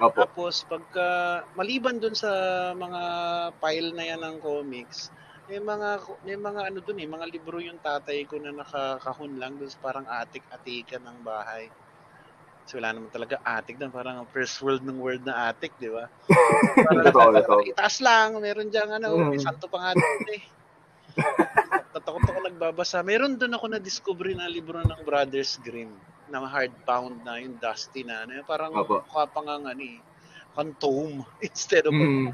Opo. 0.01 0.23
Tapos 0.23 0.65
pagka 0.69 1.09
maliban 1.59 1.99
dun 2.03 2.15
sa 2.17 2.31
mga 2.77 3.03
pile 3.63 3.91
na 3.97 4.05
yan 4.11 4.23
ng 4.25 4.39
comics, 4.43 5.11
may 5.51 5.61
mga 5.63 5.89
may 6.27 6.39
mga 6.39 6.61
ano 6.73 6.79
dun 6.85 7.01
eh, 7.03 7.09
mga 7.11 7.27
libro 7.31 7.59
yung 7.63 7.81
tatay 7.83 8.25
ko 8.31 8.39
na 8.43 8.53
nakakahon 8.55 9.35
lang 9.41 9.59
sa 9.67 9.79
parang 9.83 10.07
atik-atikan 10.09 11.03
ng 11.05 11.19
bahay. 11.25 11.73
Kasi 12.67 12.79
wala 12.81 12.95
naman 12.97 13.11
talaga 13.13 13.37
atik 13.45 13.77
doon, 13.81 13.93
parang 13.95 14.17
ang 14.23 14.31
first 14.31 14.59
world 14.65 14.85
ng 14.87 14.99
word 15.01 15.23
na 15.27 15.51
atik, 15.53 15.75
di 15.81 15.91
ba? 15.91 16.07
Totoo. 17.35 17.65
Itaas 17.67 18.01
lang, 18.05 18.39
meron 18.41 18.69
diyang 18.73 18.93
ano, 19.01 19.25
may 19.29 19.39
Mm. 19.39 19.43
santo 19.43 19.67
pa 19.73 19.79
nga 19.83 19.93
doon 19.99 20.25
eh. 20.37 20.43
Tatakot 21.95 22.23
ako 22.23 22.39
nagbabasa. 22.47 23.03
Meron 23.03 23.35
doon 23.35 23.55
ako 23.57 23.67
na-discover 23.71 24.33
na 24.35 24.47
libro 24.47 24.79
ng 24.81 25.01
Brothers 25.03 25.59
Grimm 25.61 25.91
na 26.31 26.47
hardbound 26.47 27.27
na, 27.27 27.43
yung 27.43 27.59
dusty 27.59 28.07
na, 28.07 28.23
ano, 28.23 28.47
parang 28.47 28.71
Opo. 28.79 29.03
mukha 29.03 29.27
pa 29.27 29.41
nga 29.43 29.59
ano 29.59 29.83
eh, 29.83 29.99
kang 30.55 30.71
tome 30.79 31.27
instead 31.49 31.87
of 31.87 31.95
Mm. 31.95 32.31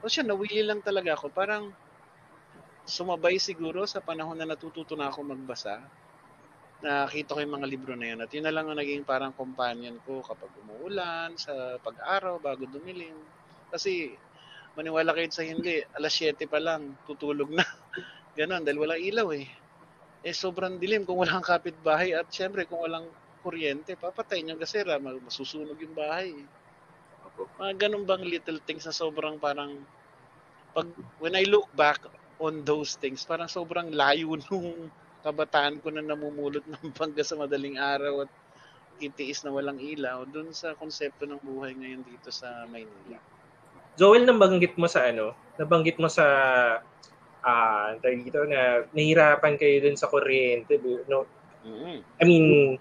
o 0.00 0.08
siya, 0.08 0.24
nawili 0.24 0.64
lang 0.64 0.80
talaga 0.80 1.18
ako. 1.18 1.28
Parang 1.34 1.68
sumabay 2.88 3.36
siguro 3.36 3.84
sa 3.84 4.00
panahon 4.00 4.38
na 4.38 4.48
natututo 4.48 4.96
na 4.96 5.12
ako 5.12 5.26
magbasa. 5.36 5.82
Nakita 6.80 7.34
ko 7.34 7.42
yung 7.42 7.58
mga 7.58 7.68
libro 7.68 7.92
na 7.98 8.06
yun. 8.14 8.22
At 8.22 8.30
yun 8.30 8.46
na 8.46 8.54
lang 8.54 8.70
ang 8.70 8.78
naging 8.78 9.02
parang 9.02 9.34
companion 9.34 9.98
ko 10.06 10.22
kapag 10.22 10.54
umuulan, 10.64 11.34
sa 11.34 11.76
pag-araw, 11.82 12.38
bago 12.38 12.64
dumilim. 12.70 13.18
Kasi 13.74 14.14
maniwala 14.76 15.14
kayo 15.16 15.28
sa 15.32 15.46
hindi, 15.46 15.80
alas 15.96 16.12
7 16.16 16.44
pa 16.50 16.58
lang, 16.60 16.96
tutulog 17.08 17.50
na. 17.52 17.64
Ganon, 18.38 18.62
dahil 18.66 18.78
walang 18.80 19.02
ilaw 19.02 19.28
eh. 19.34 19.46
Eh 20.26 20.34
sobrang 20.34 20.76
dilim 20.82 21.06
kung 21.06 21.18
walang 21.22 21.44
kapitbahay 21.44 22.12
at 22.14 22.26
syempre 22.28 22.66
kung 22.68 22.82
walang 22.82 23.06
kuryente, 23.42 23.94
papatay 23.94 24.42
yung 24.42 24.58
gasera, 24.58 24.98
masusunog 24.98 25.78
yung 25.78 25.94
bahay. 25.94 26.34
eh. 26.34 26.46
Mga 27.58 27.86
ganun 27.86 28.02
bang 28.02 28.24
little 28.26 28.58
things 28.66 28.82
na 28.86 28.94
sobrang 28.94 29.38
parang 29.38 29.78
pag 30.74 30.88
when 31.22 31.34
I 31.38 31.44
look 31.46 31.70
back 31.74 32.02
on 32.38 32.62
those 32.66 32.94
things, 32.98 33.26
parang 33.26 33.50
sobrang 33.50 33.90
layo 33.94 34.34
nung 34.50 34.90
kabataan 35.22 35.82
ko 35.82 35.90
na 35.90 36.02
namumulot 36.02 36.62
ng 36.66 36.94
bangga 36.94 37.22
sa 37.26 37.38
madaling 37.38 37.78
araw 37.78 38.26
at 38.26 38.30
itiis 38.98 39.42
na 39.46 39.54
walang 39.54 39.78
ilaw 39.78 40.26
dun 40.26 40.50
sa 40.54 40.74
konsepto 40.74 41.26
ng 41.26 41.38
buhay 41.42 41.74
ngayon 41.78 42.02
dito 42.06 42.30
sa 42.34 42.66
Maynila. 42.66 43.18
Joel, 43.98 44.24
nabanggit 44.24 44.78
mo 44.78 44.86
sa 44.86 45.10
ano, 45.10 45.34
nabanggit 45.58 45.98
mo 45.98 46.06
sa 46.06 46.24
ah 47.38 47.94
uh, 47.94 48.02
dito 48.02 48.42
na 48.46 48.82
nahirapan 48.94 49.58
kayo 49.58 49.82
dun 49.82 49.98
sa 49.98 50.10
kuryente, 50.10 50.78
no? 51.10 51.26
mm 51.66 52.22
I 52.22 52.24
mean, 52.26 52.78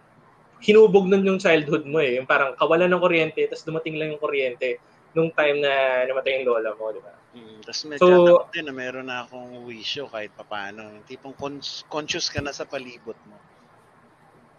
hinubog 0.61 1.09
nun 1.09 1.25
yung 1.25 1.41
childhood 1.41 1.85
mo 1.85 2.01
eh. 2.01 2.17
Yung 2.17 2.29
parang 2.29 2.53
kawalan 2.57 2.89
ng 2.89 3.01
kuryente, 3.01 3.45
tapos 3.49 3.65
dumating 3.65 3.97
lang 3.97 4.13
yung 4.13 4.21
kuryente 4.21 4.81
nung 5.17 5.33
time 5.33 5.61
na 5.61 6.05
namatay 6.05 6.41
yung 6.41 6.53
lola 6.53 6.77
mo, 6.77 6.93
di 6.93 7.01
ba? 7.01 7.13
Mm, 7.33 7.57
Tapos 7.65 7.81
medyo 7.89 8.01
So- 8.01 8.45
so, 8.45 8.49
din 8.53 8.65
na 8.69 8.73
meron 8.73 9.09
na 9.09 9.25
akong 9.25 9.65
wisyo 9.65 10.05
kahit 10.09 10.29
papano. 10.37 10.85
Yung 10.93 11.05
tipong 11.09 11.33
cons- 11.33 11.85
conscious 11.89 12.29
ka 12.29 12.41
na 12.41 12.53
sa 12.53 12.69
palibot 12.69 13.17
mo. 13.25 13.37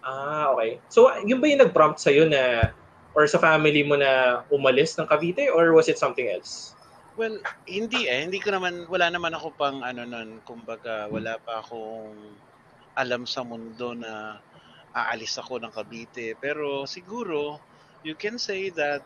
Ah, 0.03 0.55
okay. 0.55 0.79
So, 0.91 1.11
yun 1.23 1.39
ba 1.43 1.47
yung 1.51 1.63
nag-prompt 1.63 1.99
sa'yo 2.03 2.27
na, 2.27 2.75
or 3.19 3.27
sa 3.27 3.43
family 3.43 3.83
mo 3.83 3.99
na 3.99 4.47
umalis 4.47 4.95
ng 4.95 5.11
Cavite, 5.11 5.51
or 5.51 5.75
was 5.75 5.91
it 5.91 5.99
something 5.99 6.31
else? 6.31 6.79
Well, 7.19 7.43
hindi 7.67 8.07
eh. 8.07 8.23
Hindi 8.23 8.39
ko 8.39 8.55
naman, 8.55 8.87
wala 8.87 9.11
naman 9.11 9.35
ako 9.35 9.59
pang 9.59 9.83
ano 9.83 10.07
nun, 10.07 10.39
kumbaga 10.47 11.11
wala 11.11 11.35
pa 11.43 11.59
akong 11.59 12.15
alam 12.95 13.27
sa 13.27 13.43
mundo 13.43 13.91
na 13.99 14.39
aalis 14.95 15.35
ako 15.35 15.59
ng 15.59 15.75
Cavite. 15.75 16.39
Pero 16.39 16.87
siguro, 16.87 17.59
you 18.07 18.15
can 18.15 18.39
say 18.39 18.71
that 18.71 19.03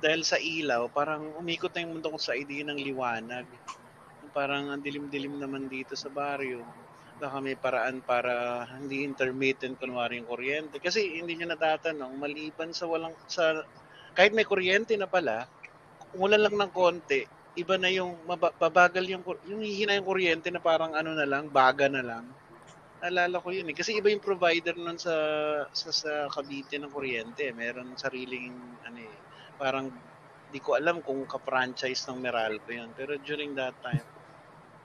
dahil 0.00 0.24
sa 0.24 0.40
ilaw, 0.40 0.88
parang 0.88 1.36
umikot 1.36 1.76
na 1.76 1.84
yung 1.84 2.00
mundo 2.00 2.16
ko 2.16 2.18
sa 2.20 2.32
idea 2.32 2.64
ng 2.64 2.80
liwanag. 2.80 3.44
Parang 4.32 4.72
ang 4.72 4.80
dilim-dilim 4.80 5.36
naman 5.36 5.68
dito 5.68 5.92
sa 5.92 6.08
baryo. 6.08 6.64
Baka 7.16 7.40
may 7.40 7.56
paraan 7.56 8.04
para 8.04 8.64
hindi 8.76 9.00
intermittent 9.00 9.80
kunwari 9.80 10.20
yung 10.20 10.28
kuryente. 10.28 10.76
Kasi 10.80 11.16
hindi 11.16 11.36
nyo 11.36 11.56
natatanong, 11.56 12.12
maliban 12.20 12.76
sa 12.76 12.84
walang, 12.84 13.16
sa, 13.24 13.64
kahit 14.12 14.36
may 14.36 14.44
kuryente 14.44 14.92
na 15.00 15.08
pala, 15.08 15.48
umulan 16.12 16.44
lang 16.44 16.56
ng 16.60 16.72
konti, 16.72 17.24
iba 17.56 17.80
na 17.80 17.88
yung 17.88 18.20
maba- 18.28 18.52
babagal 18.60 19.04
yung 19.08 19.24
yung 19.48 19.64
hihina 19.64 19.96
yung 19.96 20.08
kuryente 20.08 20.52
na 20.52 20.60
parang 20.60 20.92
ano 20.92 21.16
na 21.16 21.24
lang, 21.24 21.48
baga 21.48 21.88
na 21.88 22.04
lang. 22.04 22.24
Naalala 23.00 23.40
ko 23.40 23.48
yun 23.52 23.68
eh. 23.72 23.76
Kasi 23.76 23.96
iba 23.96 24.12
yung 24.12 24.24
provider 24.24 24.76
nun 24.76 25.00
sa 25.00 25.12
sa, 25.72 25.88
sa 25.92 26.12
Cavite 26.28 26.76
ng 26.76 26.92
kuryente. 26.92 27.48
Meron 27.56 27.96
sariling 27.96 28.52
ano 28.84 28.98
eh, 29.00 29.16
parang 29.56 29.88
di 30.52 30.60
ko 30.60 30.76
alam 30.76 31.00
kung 31.00 31.24
ka-franchise 31.24 32.08
ng 32.12 32.18
Meralco 32.20 32.70
yun. 32.72 32.92
Pero 32.92 33.16
during 33.20 33.56
that 33.56 33.76
time, 33.80 34.04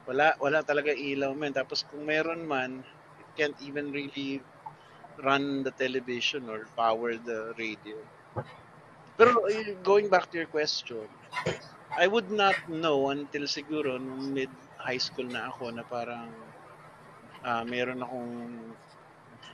wala 0.06 0.34
wala 0.42 0.60
talaga 0.66 0.94
ilaw 0.94 1.34
man. 1.36 1.54
Tapos 1.54 1.86
kung 1.86 2.06
meron 2.08 2.46
man, 2.46 2.82
it 3.22 3.30
can't 3.38 3.58
even 3.62 3.94
really 3.94 4.42
run 5.22 5.62
the 5.62 5.74
television 5.76 6.50
or 6.50 6.66
power 6.74 7.14
the 7.20 7.54
radio. 7.60 7.98
Pero 9.20 9.46
eh, 9.52 9.78
going 9.86 10.10
back 10.10 10.32
to 10.34 10.42
your 10.42 10.50
question, 10.50 11.06
I 11.94 12.08
would 12.08 12.32
not 12.32 12.58
know 12.72 13.12
until 13.14 13.46
siguro 13.46 14.00
nung 14.00 14.34
mid 14.34 14.50
high 14.82 14.98
school 14.98 15.30
na 15.30 15.52
ako 15.54 15.70
na 15.76 15.86
parang 15.86 16.32
ah 17.46 17.62
meron 17.66 18.02
akong 18.02 18.34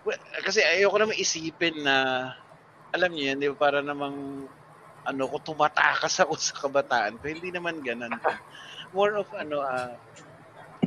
well, 0.07 0.21
kasi 0.43 0.63
ayoko 0.63 0.95
naman 0.99 1.19
isipin 1.19 1.83
na 1.83 2.29
alam 2.95 3.11
niyo 3.11 3.35
yan, 3.35 3.39
di 3.43 3.51
ba 3.51 3.59
para 3.59 3.79
namang 3.83 4.47
ano 5.07 5.23
ko 5.27 5.39
tumatakas 5.39 6.19
ako 6.23 6.35
sa 6.35 6.55
kabataan 6.55 7.15
ko. 7.19 7.31
Hindi 7.31 7.51
naman 7.51 7.79
ganun. 7.79 8.15
More 8.95 9.19
of 9.19 9.27
ano 9.35 9.63
ah 9.63 9.95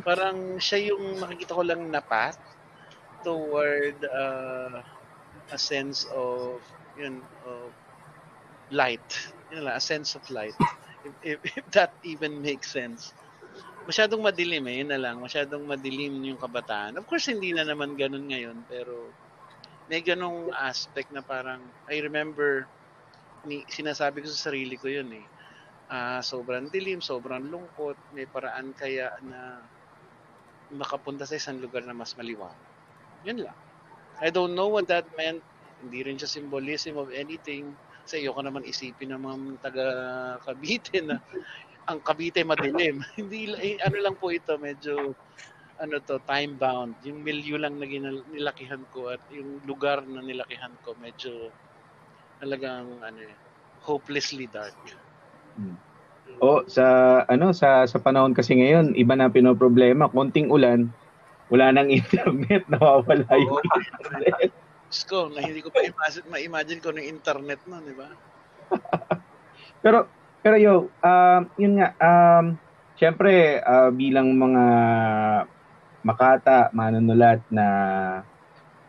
parang 0.00 0.62
siya 0.62 0.94
yung 0.94 1.18
makikita 1.18 1.58
ko 1.58 1.62
lang 1.66 1.90
na 1.90 2.00
path 2.00 2.38
toward 3.26 3.98
ah, 4.08 4.80
a 5.50 5.58
sense 5.58 6.06
of 6.14 6.62
yun 6.96 7.20
of 7.44 7.70
light. 8.70 9.04
Yun 9.50 9.66
lang, 9.66 9.76
a 9.76 9.82
sense 9.82 10.14
of 10.14 10.22
light. 10.30 10.54
If, 11.02 11.14
if, 11.22 11.38
if 11.58 11.64
that 11.74 11.92
even 12.06 12.38
makes 12.40 12.70
sense. 12.70 13.12
Masyadong 13.88 14.22
madilim 14.22 14.64
eh, 14.70 14.84
yun 14.84 14.90
na 14.94 15.00
lang. 15.00 15.18
Masyadong 15.18 15.66
madilim 15.66 16.22
yung 16.22 16.38
kabataan. 16.38 16.94
Of 17.00 17.10
course, 17.10 17.26
hindi 17.26 17.50
na 17.50 17.66
naman 17.66 17.98
ganun 17.98 18.30
ngayon, 18.30 18.62
pero 18.70 19.10
may 19.90 20.04
ganong 20.06 20.54
aspect 20.54 21.10
na 21.10 21.24
parang, 21.24 21.58
I 21.90 21.98
remember, 21.98 22.70
ni, 23.42 23.66
sinasabi 23.66 24.22
ko 24.22 24.30
sa 24.30 24.52
sarili 24.52 24.78
ko 24.78 24.86
yun 24.86 25.10
eh. 25.18 25.26
Ah, 25.90 26.22
sobrang 26.22 26.70
dilim, 26.70 27.02
sobrang 27.02 27.50
lungkot, 27.50 28.14
may 28.14 28.28
paraan 28.30 28.70
kaya 28.70 29.10
na 29.26 29.58
makapunta 30.74 31.26
sa 31.26 31.36
isang 31.36 31.58
lugar 31.58 31.82
na 31.82 31.94
mas 31.96 32.14
maliwanag. 32.14 32.70
Yun 33.26 33.46
lang. 33.46 33.58
I 34.20 34.28
don't 34.28 34.54
know 34.54 34.68
what 34.68 34.86
that 34.88 35.08
meant. 35.16 35.40
Hindi 35.80 36.04
rin 36.04 36.16
siya 36.20 36.28
symbolism 36.28 37.00
of 37.00 37.08
anything. 37.10 37.72
Kasi 38.04 38.24
ayoko 38.24 38.40
naman 38.44 38.68
isipin 38.68 39.16
ng 39.16 39.22
mga 39.22 39.36
taga 39.64 39.86
Cavite 40.44 41.00
na 41.00 41.16
ang 41.88 41.98
Cavite 42.04 42.44
madilim. 42.44 43.00
Hindi 43.20 43.50
eh, 43.56 43.80
ano 43.80 43.96
lang 43.98 44.16
po 44.20 44.30
ito, 44.30 44.54
medyo 44.60 45.16
ano 45.80 45.96
to, 46.04 46.20
time 46.28 46.60
bound. 46.60 46.92
Yung 47.08 47.24
milyo 47.24 47.56
lang 47.56 47.80
na 47.80 47.88
nilakihan 47.88 48.84
ko 48.92 49.08
at 49.08 49.22
yung 49.32 49.64
lugar 49.64 50.04
na 50.04 50.20
nilakihan 50.20 50.76
ko 50.84 50.92
medyo 51.00 51.48
talagang 52.36 53.00
ano 53.00 53.20
hopelessly 53.80 54.44
dark. 54.44 54.76
O 56.38 56.62
sa 56.70 56.84
ano 57.26 57.50
sa 57.50 57.84
sa 57.84 57.98
panahon 57.98 58.32
kasi 58.32 58.54
ngayon, 58.54 58.94
iba 58.94 59.18
na 59.18 59.26
pinoproblema, 59.26 60.08
konting 60.14 60.48
ulan, 60.48 60.86
wala 61.50 61.74
nang 61.74 61.90
internet, 62.00 62.64
nawawala 62.70 63.26
yung 63.34 63.60
internet. 63.66 64.54
Diyos 64.90 65.02
ko, 65.06 65.30
na 65.30 65.42
hindi 65.42 65.62
ko 65.62 65.70
pa 65.70 65.82
imagine, 65.82 66.26
ma-imagine 66.30 66.80
ko 66.82 66.90
ng 66.90 67.06
internet 67.06 67.60
nun, 67.66 67.82
di 67.86 67.94
ba? 67.94 68.08
Pero 69.82 70.06
pero 70.40 70.56
yo, 70.56 70.88
um 71.04 71.42
yun 71.60 71.76
nga 71.76 71.92
um 72.00 72.56
syempre 72.96 73.60
ah, 73.60 73.92
bilang 73.92 74.36
mga 74.36 74.64
makata, 76.00 76.72
manunulat 76.72 77.44
na 77.52 77.66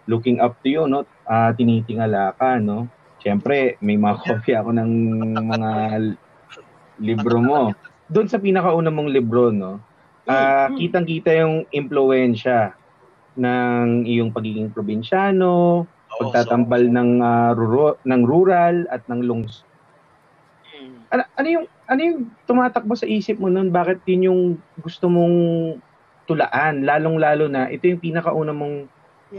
looking 0.08 0.40
up 0.40 0.56
to 0.64 0.68
you, 0.72 0.84
no? 0.88 1.04
Ah, 1.28 1.52
tinitingala 1.56 2.36
ka, 2.40 2.60
no? 2.60 2.88
Syempre, 3.22 3.78
may 3.86 4.02
mga 4.02 4.18
kopya 4.26 4.66
ako 4.66 4.74
ng 4.74 4.92
mga 5.46 5.72
libro 7.02 7.38
mo. 7.42 7.60
Doon 8.08 8.28
sa 8.30 8.38
pinakauna 8.38 8.94
mong 8.94 9.10
libro, 9.10 9.50
no? 9.50 9.82
Ah, 10.30 10.70
kitang-kita 10.70 11.34
yung 11.34 11.66
impluwensya 11.74 12.78
ng 13.36 14.06
iyong 14.06 14.30
pagiging 14.30 14.70
probinsyano, 14.70 15.84
pagtatambal 16.22 16.86
ng 16.88 17.12
ah, 17.20 17.52
ruro- 17.58 18.00
ng 18.06 18.22
rural 18.24 18.86
at 18.94 19.02
ng 19.10 19.22
lungs. 19.26 19.66
mm, 20.72 21.10
Ano, 21.10 21.24
ano 21.36 21.48
yung 21.50 21.66
ano 21.92 22.00
yung 22.00 22.20
tumatakbo 22.48 22.96
sa 22.96 23.10
isip 23.10 23.36
mo 23.36 23.52
noon? 23.52 23.74
Bakit 23.74 24.06
yun 24.08 24.28
yung 24.32 24.42
gusto 24.80 25.12
mong 25.12 25.36
tulaan? 26.24 26.88
Lalong-lalo 26.88 27.52
na 27.52 27.68
ito 27.68 27.90
yung 27.90 28.00
pinakauna 28.00 28.56
mong 28.56 28.88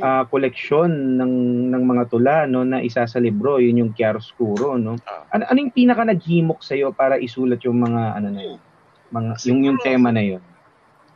ah, 0.01 0.25
koleksyon 0.25 1.21
ng 1.21 1.35
ng 1.69 1.83
mga 1.85 2.05
tula 2.09 2.49
no 2.49 2.65
na 2.65 2.81
isa 2.81 3.05
sa 3.05 3.21
libro, 3.21 3.61
yun 3.61 3.83
yung 3.85 3.93
Chiaroscuro, 3.93 4.81
no. 4.81 4.97
Ano 5.35 5.43
ano 5.45 5.59
yung 5.61 5.75
pinaka 5.75 6.07
naghimok 6.09 6.65
sa 6.65 6.79
para 6.97 7.21
isulat 7.21 7.61
yung 7.67 7.83
mga 7.83 8.03
ano 8.17 8.29
na 8.33 8.41
yun? 8.41 8.61
Mga 9.13 9.31
yung 9.53 9.61
yung 9.69 9.79
Siguro- 9.83 9.85
tema 9.85 10.09
na 10.09 10.25
yun. 10.25 10.43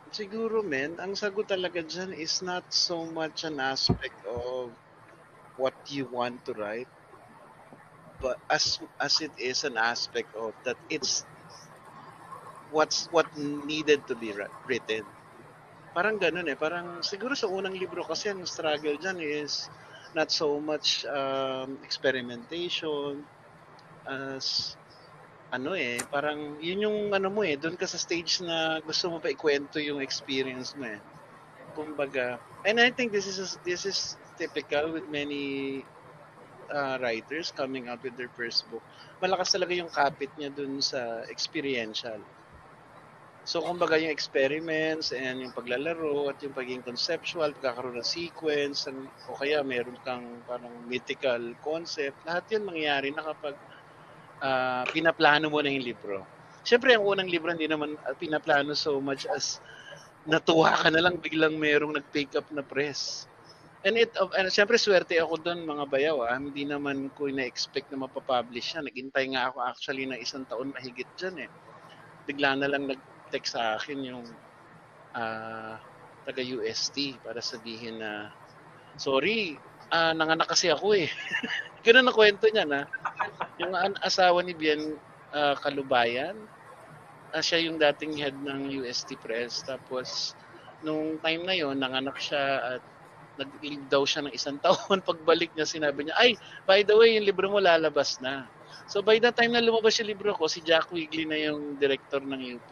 Siguro, 0.07 0.63
men, 0.63 0.95
ang 1.03 1.19
sagot 1.19 1.51
talaga 1.51 1.83
dyan 1.83 2.15
is 2.15 2.39
not 2.39 2.63
so 2.71 3.03
much 3.11 3.43
an 3.43 3.59
aspect 3.59 4.15
of 4.23 4.71
what 5.59 5.75
you 5.91 6.07
want 6.07 6.39
to 6.47 6.55
write, 6.55 6.87
but 8.23 8.39
as 8.47 8.79
as 9.03 9.19
it 9.19 9.35
is 9.35 9.67
an 9.67 9.75
aspect 9.75 10.31
of 10.39 10.55
that 10.63 10.79
it's 10.87 11.27
what's 12.71 13.11
what 13.11 13.27
needed 13.67 13.99
to 14.07 14.15
be 14.15 14.31
ri- 14.31 14.49
written. 14.65 15.03
Parang 15.97 16.21
ganun 16.21 16.45
eh. 16.45 16.53
Parang 16.53 17.01
siguro 17.01 17.33
sa 17.33 17.49
unang 17.49 17.73
libro 17.73 18.05
kasi 18.05 18.29
ang 18.29 18.45
struggle 18.45 19.01
dyan 19.01 19.17
is 19.17 19.65
not 20.13 20.29
so 20.29 20.61
much 20.61 21.09
um, 21.09 21.73
experimentation 21.81 23.25
as 24.05 24.77
ano 25.49 25.73
eh, 25.73 25.97
parang 26.13 26.61
yun 26.61 26.85
yung 26.85 26.97
ano 27.17 27.33
mo 27.33 27.41
eh, 27.41 27.57
doon 27.57 27.73
ka 27.73 27.89
sa 27.89 27.97
stage 27.97 28.45
na 28.45 28.77
gusto 28.85 29.09
mo 29.09 29.17
pa 29.17 29.33
ikwento 29.33 29.81
yung 29.81 29.97
experience 29.97 30.77
mo 30.77 30.85
eh. 30.85 31.01
Kumbaga, 31.73 32.37
and 32.61 32.77
I 32.77 32.93
think 32.93 33.09
this 33.09 33.25
is 33.25 33.57
this 33.65 33.89
is 33.89 34.21
typical 34.37 34.93
with 34.93 35.09
many 35.09 35.81
uh, 36.69 37.01
writers 37.01 37.49
coming 37.49 37.89
out 37.89 38.05
with 38.05 38.13
their 38.13 38.29
first 38.37 38.69
book. 38.69 38.85
Malakas 39.17 39.49
talaga 39.49 39.73
yung 39.73 39.89
kapit 39.89 40.29
niya 40.37 40.53
dun 40.53 40.77
sa 40.77 41.25
experiential. 41.31 42.21
So, 43.47 43.63
kumbaga 43.63 43.95
yung 43.95 44.11
experiments 44.11 45.15
and 45.15 45.39
yung 45.39 45.55
paglalaro 45.55 46.27
at 46.27 46.43
yung 46.43 46.51
pagiging 46.51 46.83
conceptual, 46.83 47.55
pagkakaroon 47.55 47.95
ng 47.95 48.03
sequence, 48.03 48.91
and, 48.91 49.07
o 49.31 49.39
kaya 49.39 49.63
meron 49.63 49.95
kang 50.03 50.43
parang 50.43 50.83
mythical 50.83 51.55
concept, 51.63 52.19
lahat 52.27 52.43
yun 52.51 52.67
mangyayari 52.67 53.15
na 53.15 53.23
kapag 53.23 53.55
ah, 54.43 54.83
pinaplano 54.91 55.47
mo 55.47 55.63
na 55.63 55.71
yung 55.71 55.95
libro. 55.95 56.27
Siyempre, 56.67 56.91
ang 56.99 57.07
unang 57.07 57.31
libro 57.31 57.47
hindi 57.47 57.71
naman 57.71 57.95
ah, 58.03 58.11
pinaplano 58.19 58.75
so 58.75 58.99
much 58.99 59.23
as 59.31 59.63
natuwa 60.27 60.75
ka 60.75 60.91
na 60.91 61.07
lang 61.07 61.15
biglang 61.23 61.55
merong 61.55 61.95
nag-pick 61.95 62.35
up 62.35 62.51
na 62.51 62.67
press. 62.67 63.31
And 63.87 63.95
it, 63.95 64.11
uh, 64.19 64.27
and 64.35 64.51
siyempre, 64.51 64.75
swerte 64.75 65.15
ako 65.23 65.39
doon 65.39 65.63
mga 65.63 65.87
bayaw. 65.87 66.27
Ah. 66.27 66.35
Hindi 66.35 66.67
naman 66.67 67.07
ko 67.15 67.31
na-expect 67.31 67.95
na 67.95 68.03
mapapublish 68.03 68.75
siya. 68.75 68.83
Naghintay 68.83 69.31
nga 69.31 69.55
ako 69.55 69.63
actually 69.63 70.03
na 70.03 70.19
isang 70.19 70.43
taon 70.43 70.75
mahigit 70.75 71.07
dyan 71.15 71.47
eh. 71.47 71.49
Bigla 72.27 72.59
na 72.59 72.67
lang 72.67 72.91
nag-text 73.27 73.59
sa 73.59 73.75
akin 73.75 74.07
yung 74.07 74.23
ah, 75.11 75.75
taga-UST 76.23 77.19
para 77.19 77.43
sabihin 77.43 77.99
na, 77.99 78.31
sorry, 78.95 79.59
ah, 79.91 80.15
nanganak 80.15 80.47
kasi 80.47 80.71
ako 80.71 80.95
eh. 80.95 81.11
Ganun 81.83 82.07
na 82.07 82.15
kwento 82.15 82.47
niya 82.47 82.63
na. 82.63 82.87
Yung 83.59 83.75
asawa 83.99 84.39
ni 84.47 84.55
Bien 84.55 84.79
ah, 85.35 85.59
Kalubayan, 85.59 86.39
ah, 87.35 87.43
siya 87.43 87.67
yung 87.67 87.75
dating 87.75 88.15
head 88.15 88.39
ng 88.39 88.71
UST 88.79 89.19
Press. 89.19 89.59
Tapos, 89.67 90.07
nung 90.79 91.19
time 91.19 91.43
na 91.43 91.51
yon 91.51 91.75
nanganak 91.75 92.15
siya 92.15 92.79
at 92.79 92.81
nag-leave 93.35 93.91
daw 93.91 94.07
siya 94.07 94.23
ng 94.23 94.31
isang 94.31 94.55
taon. 94.63 95.03
Pagbalik 95.03 95.51
niya, 95.51 95.67
sinabi 95.67 96.07
niya, 96.07 96.15
ay, 96.15 96.31
by 96.63 96.79
the 96.87 96.95
way, 96.95 97.19
yung 97.19 97.27
libro 97.27 97.51
mo 97.51 97.59
lalabas 97.59 98.23
na. 98.23 98.47
So 98.87 99.03
by 99.03 99.19
the 99.19 99.31
time 99.35 99.53
na 99.55 99.63
lumabas 99.63 99.99
yung 99.99 100.11
libro 100.11 100.31
ko, 100.35 100.47
si 100.47 100.63
Jack 100.63 100.91
Wigley 100.91 101.27
na 101.27 101.37
yung 101.37 101.75
director 101.75 102.23
ng 102.23 102.39
UP, 102.39 102.69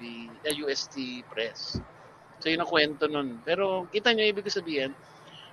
ah, 0.47 0.55
UST 0.55 1.25
Press. 1.27 1.79
So 2.39 2.47
yun 2.47 2.63
ang 2.63 2.71
kwento 2.71 3.07
nun. 3.07 3.39
Pero 3.43 3.87
kita 3.91 4.11
niyo 4.11 4.31
ibig 4.31 4.47
sabihin, 4.47 4.95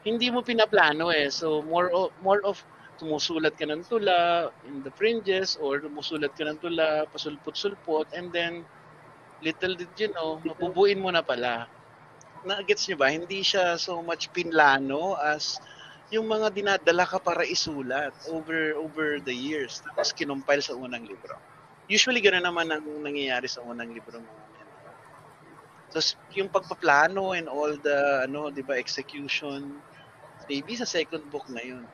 hindi 0.02 0.30
mo 0.30 0.42
pinaplano 0.42 1.10
eh. 1.10 1.30
So 1.30 1.62
more 1.62 1.90
of, 1.90 2.14
more 2.22 2.42
of 2.46 2.58
tumusulat 3.02 3.58
ka 3.58 3.66
ng 3.66 3.82
tula 3.90 4.50
in 4.68 4.86
the 4.86 4.92
fringes 4.94 5.58
or 5.58 5.82
tumusulat 5.82 6.30
ka 6.38 6.46
ng 6.46 6.62
tula, 6.62 7.08
pasulpot-sulpot, 7.10 8.06
and 8.14 8.30
then 8.30 8.62
little 9.42 9.74
did 9.74 9.90
you 9.98 10.10
know, 10.14 10.38
mabubuin 10.46 11.02
mo 11.02 11.10
na 11.10 11.22
pala. 11.26 11.66
Na-gets 12.46 12.86
nyo 12.90 12.96
ba? 13.02 13.10
Hindi 13.10 13.42
siya 13.42 13.74
so 13.78 14.02
much 14.02 14.30
pinlano 14.30 15.18
as 15.18 15.58
yung 16.12 16.28
mga 16.28 16.52
dinadala 16.52 17.08
ka 17.08 17.16
para 17.16 17.40
isulat 17.42 18.12
over 18.28 18.76
over 18.76 19.16
the 19.24 19.32
years. 19.32 19.80
Tapos 19.80 20.12
kinumpile 20.12 20.60
sa 20.60 20.76
unang 20.76 21.08
libro. 21.08 21.40
Usually 21.88 22.20
gano'n 22.20 22.44
naman 22.44 22.68
ang 22.68 22.84
nangyayari 22.84 23.48
sa 23.48 23.64
unang 23.64 23.90
libro 23.90 24.20
mga 24.20 24.44
men. 24.52 24.68
Tapos 25.88 26.14
yung 26.36 26.52
pagpaplano 26.52 27.32
and 27.32 27.48
all 27.48 27.72
the 27.80 28.28
ano, 28.28 28.52
'di 28.52 28.60
ba, 28.60 28.76
execution 28.76 29.80
maybe 30.52 30.76
sa 30.76 30.84
second 30.84 31.24
book 31.32 31.48
na 31.48 31.64
yun. 31.64 31.84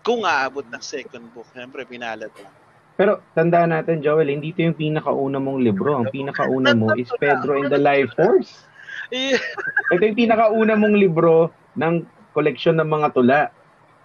Kung 0.00 0.24
aabot 0.24 0.64
ng 0.66 0.82
second 0.82 1.28
book, 1.36 1.46
syempre 1.52 1.84
pinalad 1.84 2.32
lang. 2.40 2.54
Pero 2.96 3.20
tandaan 3.36 3.72
natin, 3.72 4.04
Joel, 4.04 4.32
hindi 4.32 4.52
ito 4.52 4.60
yung 4.64 4.76
pinakauna 4.76 5.40
mong 5.40 5.60
libro. 5.60 6.00
Ang 6.00 6.08
pinakauna 6.12 6.76
mo 6.76 6.92
is 6.96 7.08
Pedro 7.16 7.60
and 7.60 7.72
the 7.72 7.80
Life 7.80 8.12
Force. 8.16 8.68
Ito 9.92 10.02
yung 10.02 10.18
pinakauna 10.18 10.76
mong 10.76 10.96
libro 10.96 11.52
ng 11.76 12.04
koleksyon 12.32 12.80
ng 12.80 12.88
mga 12.88 13.08
tula. 13.14 13.40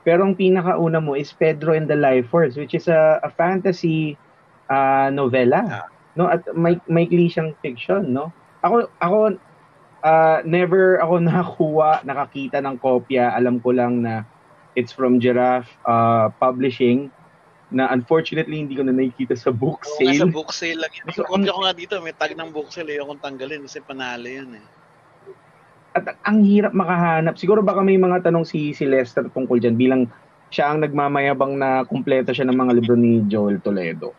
Pero 0.07 0.23
ang 0.23 0.39
pinakauna 0.39 1.03
mo 1.03 1.19
is 1.19 1.35
Pedro 1.35 1.75
and 1.75 1.91
the 1.91 1.99
Life 1.99 2.31
Force, 2.31 2.55
which 2.55 2.71
is 2.71 2.87
a, 2.87 3.19
a 3.23 3.29
fantasy 3.31 4.15
ah, 4.71 5.11
novela. 5.11 5.87
No, 6.15 6.31
at 6.31 6.47
may 6.55 6.79
may 6.87 7.05
siyang 7.07 7.53
fiction, 7.59 8.15
no? 8.15 8.31
Ako 8.63 8.87
ako 9.03 9.35
ah, 10.07 10.39
never 10.47 11.03
ako 11.03 11.19
nakakuha, 11.27 12.07
nakakita 12.07 12.63
ng 12.63 12.79
kopya. 12.79 13.35
Alam 13.35 13.59
ko 13.59 13.75
lang 13.75 13.99
na 14.03 14.23
it's 14.79 14.95
from 14.95 15.19
Giraffe 15.19 15.69
ah, 15.83 16.31
Publishing 16.39 17.11
na 17.67 17.91
unfortunately 17.91 18.63
hindi 18.63 18.79
ko 18.79 18.83
na 18.87 18.95
nakikita 18.95 19.35
sa 19.35 19.51
book 19.51 19.83
Oo 19.83 19.99
nga, 19.99 20.15
sa 20.15 20.23
sale. 20.23 20.31
book 20.31 20.51
sale 20.55 20.79
lang 20.79 20.93
yun. 20.95 21.05
So, 21.11 21.27
So, 21.27 21.35
ko 21.35 21.59
nga 21.67 21.75
dito, 21.75 21.99
may 21.99 22.15
tag 22.15 22.31
ng 22.31 22.51
book 22.55 22.71
sale, 22.71 22.95
ayokong 22.95 23.19
tanggalin 23.19 23.67
kasi 23.67 23.83
panalo 23.83 24.23
yun 24.23 24.55
eh. 24.55 24.65
At 25.97 26.05
ang 26.29 26.45
hirap 26.45 26.73
makahanap. 26.77 27.35
Siguro 27.41 27.65
baka 27.65 27.81
may 27.81 27.97
mga 27.97 28.29
tanong 28.29 28.45
si, 28.45 28.71
si 28.77 28.85
Lester 28.85 29.25
tungkol 29.33 29.57
dyan 29.57 29.75
bilang 29.75 30.01
siya 30.53 30.71
ang 30.71 30.79
nagmamayabang 30.85 31.59
na 31.59 31.83
kumpleto 31.83 32.31
siya 32.31 32.47
ng 32.47 32.55
mga 32.55 32.71
libro 32.77 32.95
ni 32.95 33.25
Joel 33.27 33.59
Toledo. 33.59 34.13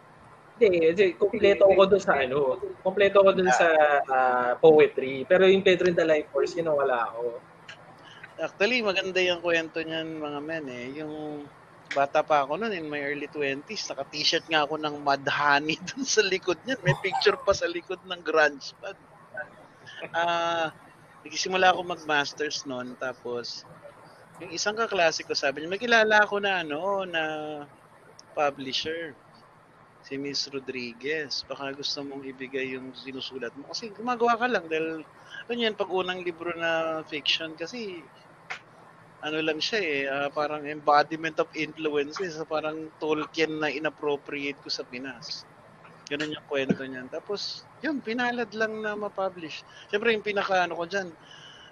Hindi, 0.59 0.91
hindi. 0.91 1.07
Kompleto 1.15 1.71
ako 1.71 1.83
dun 1.87 2.03
sa 2.03 2.19
ano. 2.19 2.59
Kompleto 2.83 3.23
ako 3.23 3.31
dun 3.39 3.51
sa 3.55 3.69
ah, 4.11 4.53
poetry. 4.59 5.23
Pero 5.25 5.47
yung 5.47 5.63
Pedro 5.63 5.87
in 5.87 5.95
the 5.95 6.03
Life 6.03 6.29
Force, 6.35 6.59
yun 6.59 6.67
ang 6.67 6.83
wala 6.83 7.07
ako. 7.07 7.39
Actually, 8.39 8.83
maganda 8.83 9.23
yung 9.23 9.39
kwento 9.39 9.79
niyan 9.79 10.19
mga 10.19 10.39
men 10.43 10.67
eh. 10.67 10.87
Yung 10.99 11.47
bata 11.95 12.21
pa 12.27 12.45
ako 12.45 12.59
noon 12.59 12.75
in 12.75 12.91
my 12.91 13.01
early 13.01 13.31
20s, 13.31 13.89
naka-t-shirt 13.95 14.45
nga 14.51 14.67
ako 14.67 14.77
ng 14.77 14.99
Mad 15.01 15.25
Honey 15.25 15.79
dun 15.95 16.03
sa 16.03 16.21
likod 16.27 16.59
niyan. 16.67 16.83
May 16.83 16.97
picture 17.01 17.39
pa 17.39 17.55
sa 17.55 17.71
likod 17.71 18.03
ng 18.05 18.21
grunge 18.27 18.75
band. 18.83 18.99
Ah, 20.15 20.71
nagsisimula 21.29 21.77
ako 21.77 21.81
mag-masters 21.93 22.65
noon 22.65 22.97
tapos 22.97 23.69
yung 24.39 24.55
isang 24.55 24.75
kaklase 24.79 25.27
ko 25.27 25.35
sabi 25.35 25.63
niya, 25.63 25.71
may 25.71 25.83
kilala 25.83 26.23
ako 26.23 26.39
na 26.39 26.63
ano, 26.63 27.03
na 27.05 27.23
publisher. 28.39 29.19
Si 30.07 30.15
Miss 30.15 30.47
Rodriguez. 30.47 31.43
Baka 31.45 31.75
gusto 31.75 32.07
mong 32.07 32.23
ibigay 32.23 32.79
yung 32.79 32.95
sinusulat 32.95 33.51
mo. 33.59 33.67
Kasi 33.67 33.91
gumagawa 33.91 34.39
ka 34.39 34.47
lang 34.47 34.65
dahil 34.71 35.03
ano 35.51 35.59
yan, 35.59 35.75
pag 35.75 35.91
unang 35.91 36.23
libro 36.23 36.55
na 36.55 37.03
fiction 37.05 37.53
kasi 37.59 37.99
ano 39.19 39.43
lang 39.43 39.59
siya 39.59 39.81
eh, 39.83 40.03
ah, 40.07 40.31
parang 40.31 40.63
embodiment 40.63 41.35
of 41.43 41.51
influences, 41.59 42.39
parang 42.47 42.87
Tolkien 43.03 43.59
na 43.59 43.67
inappropriate 43.67 44.63
ko 44.63 44.71
sa 44.71 44.87
Pinas. 44.87 45.43
Ganun 46.09 46.33
yung 46.33 46.47
kwento 46.49 46.81
niyan. 46.81 47.13
Tapos, 47.13 47.69
yun, 47.85 48.01
pinalad 48.01 48.49
lang 48.57 48.81
na 48.81 48.97
ma-publish. 48.97 49.61
Siyempre, 49.93 50.17
yung 50.17 50.25
pinaka, 50.25 50.65
ano 50.65 50.75
ko 50.81 50.89
dyan, 50.89 51.13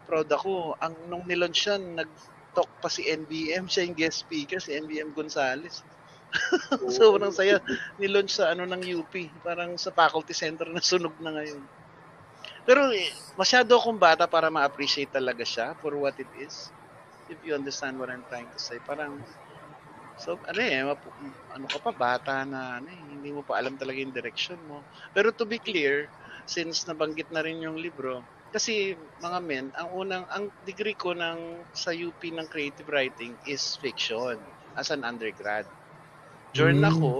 proud 0.05 0.29
ako, 0.29 0.77
ang 0.79 0.95
nung 1.09 1.25
nilaunch 1.25 1.67
yan, 1.67 1.97
nag-talk 1.97 2.69
pa 2.79 2.89
si 2.93 3.09
NBM, 3.09 3.65
siya 3.67 3.89
yung 3.89 3.97
guest 3.97 4.29
speaker, 4.29 4.61
si 4.61 4.77
NBM 4.77 5.17
Gonzales. 5.17 5.81
Sobrang 7.01 7.33
saya. 7.33 7.65
Nilaunch 7.97 8.37
sa 8.37 8.53
ano 8.53 8.69
ng 8.69 8.83
UP, 9.01 9.15
parang 9.41 9.75
sa 9.81 9.89
faculty 9.89 10.37
center 10.37 10.69
na 10.69 10.85
sunog 10.85 11.17
na 11.19 11.33
ngayon. 11.33 11.65
Pero 12.67 12.91
eh, 12.91 13.15
masyado 13.39 13.79
akong 13.79 13.97
bata 13.97 14.27
para 14.27 14.51
ma-appreciate 14.51 15.15
talaga 15.15 15.47
siya 15.47 15.73
for 15.79 15.95
what 15.95 16.19
it 16.19 16.29
is. 16.37 16.69
If 17.31 17.39
you 17.47 17.55
understand 17.55 17.99
what 17.99 18.11
I'm 18.11 18.27
trying 18.27 18.51
to 18.51 18.61
say. 18.61 18.83
Parang, 18.83 19.23
so 20.17 20.41
ano 20.51 20.61
eh, 20.65 20.81
map- 20.83 21.15
ano 21.57 21.67
ka 21.69 21.79
pa, 21.85 21.93
bata 21.95 22.43
na 22.49 22.81
ano 22.81 22.89
eh, 22.91 23.03
hindi 23.17 23.31
mo 23.37 23.45
pa 23.47 23.61
alam 23.61 23.77
talaga 23.77 24.01
yung 24.01 24.17
direction 24.17 24.61
mo. 24.65 24.89
Pero 25.15 25.31
to 25.37 25.45
be 25.47 25.61
clear, 25.61 26.11
since 26.49 26.89
nabanggit 26.89 27.29
na 27.31 27.45
rin 27.45 27.63
yung 27.63 27.77
libro, 27.79 28.27
kasi 28.55 28.97
mga 29.21 29.39
men, 29.45 29.67
ang 29.77 29.89
unang, 29.93 30.25
ang 30.33 30.49
degree 30.65 30.97
ko 30.97 31.13
ng, 31.13 31.69
sa 31.77 31.93
UP 31.93 32.33
ng 32.33 32.49
creative 32.49 32.89
writing 32.89 33.37
is 33.45 33.77
fiction 33.77 34.49
as 34.75 34.89
an 34.91 35.05
undergrad. 35.05 35.69
Journal 36.55 36.83
Mm. 36.83 36.91
ako, 36.91 37.13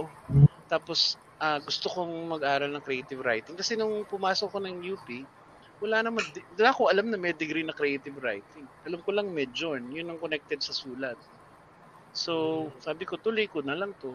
tapos 0.71 1.19
ah, 1.39 1.59
gusto 1.61 1.87
kong 1.91 2.13
mag-aral 2.31 2.71
ng 2.73 2.83
creative 2.85 3.21
writing 3.23 3.55
kasi 3.59 3.75
nung 3.77 4.05
pumasok 4.07 4.49
ko 4.53 4.59
ng 4.63 4.77
UP, 4.93 5.29
wala 5.83 6.01
naman, 6.05 6.23
wala 6.57 6.71
ko 6.75 6.89
alam 6.89 7.07
na 7.11 7.19
may 7.21 7.33
degree 7.35 7.63
na 7.65 7.75
creative 7.75 8.17
writing. 8.19 8.67
Alam 8.87 9.01
ko 9.05 9.11
lang 9.13 9.29
medyo, 9.33 9.75
yun 9.77 10.09
ang 10.09 10.19
connected 10.21 10.59
sa 10.63 10.73
sulat. 10.75 11.19
So, 12.17 12.65
sabi 12.81 13.05
ko, 13.05 13.21
tuloy 13.21 13.45
ko 13.45 13.61
na 13.61 13.77
lang 13.77 13.93
to. 14.01 14.09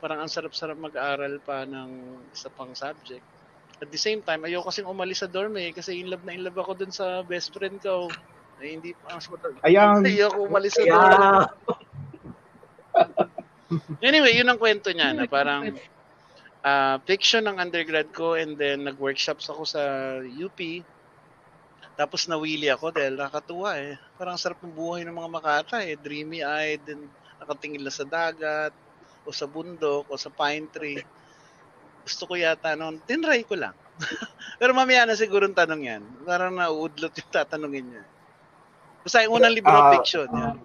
Parang 0.00 0.24
ang 0.24 0.32
sarap-sarap 0.32 0.80
mag-aral 0.80 1.36
pa 1.44 1.68
ng 1.68 2.24
isa 2.32 2.48
pang 2.48 2.72
subject. 2.72 3.20
At 3.78 3.92
the 3.92 4.00
same 4.00 4.24
time, 4.24 4.48
ayoko 4.48 4.72
kasing 4.72 4.88
umalis 4.88 5.20
sa 5.20 5.28
dorm 5.28 5.54
eh, 5.60 5.70
kasi 5.76 6.00
in 6.00 6.08
love 6.08 6.24
na 6.24 6.32
in 6.32 6.42
love 6.42 6.56
ako 6.56 6.72
dun 6.74 6.90
sa 6.90 7.20
best 7.22 7.52
friend 7.52 7.76
ko. 7.84 8.08
Eh, 8.64 8.74
hindi 8.74 8.96
pa, 8.96 9.20
Ayan. 9.68 10.02
ayoko 10.08 10.48
umalis 10.48 10.74
sa 10.80 10.88
dorm. 10.88 11.44
Anyway, 14.00 14.32
yun 14.32 14.48
ang 14.48 14.56
kwento 14.56 14.88
niya 14.88 15.12
na 15.12 15.28
parang 15.28 15.76
ah, 16.64 16.96
fiction 17.04 17.44
ng 17.44 17.60
undergrad 17.60 18.08
ko 18.16 18.32
and 18.32 18.56
then 18.56 18.88
nag-workshops 18.88 19.52
ako 19.52 19.68
sa 19.68 19.82
UP. 20.24 20.56
Tapos 21.98 22.30
nawili 22.30 22.70
ako 22.70 22.94
dahil 22.94 23.18
nakatuwa 23.18 23.74
eh. 23.74 23.98
Parang 24.14 24.38
sarap 24.38 24.62
ng 24.62 24.70
buhay 24.70 25.02
ng 25.02 25.10
mga 25.10 25.30
Makata 25.34 25.82
eh. 25.82 25.98
Dreamy-eyed 25.98 26.86
and 26.86 27.10
nakatingin 27.42 27.82
lang 27.82 27.90
sa 27.90 28.06
dagat 28.06 28.70
o 29.26 29.34
sa 29.34 29.50
bundok 29.50 30.06
o 30.06 30.14
sa 30.14 30.30
pine 30.30 30.70
tree. 30.70 31.02
Gusto 32.06 32.30
ko 32.30 32.38
yata 32.38 32.78
noon, 32.78 33.02
tinry 33.02 33.42
ko 33.42 33.58
lang. 33.58 33.74
Pero 34.62 34.70
mamaya 34.72 35.10
na 35.10 35.18
siguro 35.18 35.50
ang 35.50 35.58
tanong 35.58 35.82
yan. 35.82 36.02
Parang 36.22 36.54
nauudlot 36.54 37.10
yung 37.12 37.30
tatanungin 37.34 37.86
niya. 37.90 38.04
Basta 39.02 39.26
yung 39.26 39.34
unang 39.34 39.54
libro 39.58 39.74
Ah, 39.74 39.98
fiction. 39.98 40.30
Yan. 40.30 40.56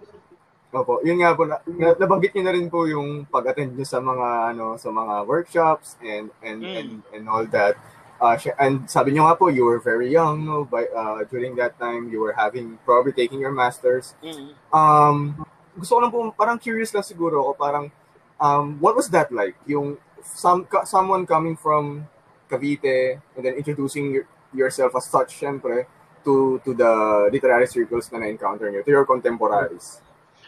Opo, 0.70 0.98
yun 1.06 1.22
nga 1.22 1.34
po, 1.34 1.46
na, 1.46 1.62
na- 1.66 1.94
nabanggit 1.94 2.34
niyo 2.34 2.44
na 2.46 2.54
rin 2.54 2.66
po 2.66 2.86
yung 2.86 3.26
pag-attend 3.26 3.74
niyo 3.74 3.86
sa 3.86 3.98
mga 3.98 4.54
ano 4.54 4.74
sa 4.74 4.90
mga 4.90 5.14
workshops 5.22 5.94
and 6.02 6.30
and 6.42 6.62
Mm. 6.62 6.74
and, 6.78 6.90
and 7.10 7.24
all 7.26 7.46
that. 7.46 7.74
Uh, 8.24 8.40
and 8.56 8.88
sabi 8.88 9.12
niyo 9.12 9.28
nga 9.28 9.36
po, 9.36 9.52
you 9.52 9.68
were 9.68 9.76
very 9.76 10.08
young 10.08 10.48
no, 10.48 10.64
by, 10.64 10.88
uh, 10.88 11.20
during 11.28 11.52
that 11.60 11.76
time. 11.76 12.08
You 12.08 12.24
were 12.24 12.32
having, 12.32 12.80
probably 12.88 13.12
taking 13.12 13.36
your 13.36 13.52
masters. 13.52 14.16
Mm. 14.24 14.56
Um, 14.72 15.44
gusto 15.76 15.92
ko 15.92 16.00
lang 16.00 16.08
po, 16.08 16.32
parang 16.32 16.56
curious 16.56 16.96
lang 16.96 17.04
siguro 17.04 17.44
ako, 17.44 17.52
parang, 17.60 17.92
um, 18.40 18.80
what 18.80 18.96
was 18.96 19.12
that 19.12 19.28
like? 19.28 19.52
Yung 19.68 20.00
some, 20.24 20.64
someone 20.88 21.28
coming 21.28 21.52
from 21.52 22.08
Cavite 22.48 23.20
and 23.36 23.44
then 23.44 23.60
introducing 23.60 24.16
your, 24.16 24.24
yourself 24.56 24.96
as 24.96 25.04
such, 25.04 25.36
syempre, 25.36 25.84
to 26.24 26.56
to 26.64 26.72
the 26.72 26.92
literary 27.28 27.68
circles 27.68 28.08
na 28.08 28.24
na-encounter 28.24 28.72
niyo, 28.72 28.80
to 28.80 28.88
your 28.88 29.04
contemporaries. 29.04 30.00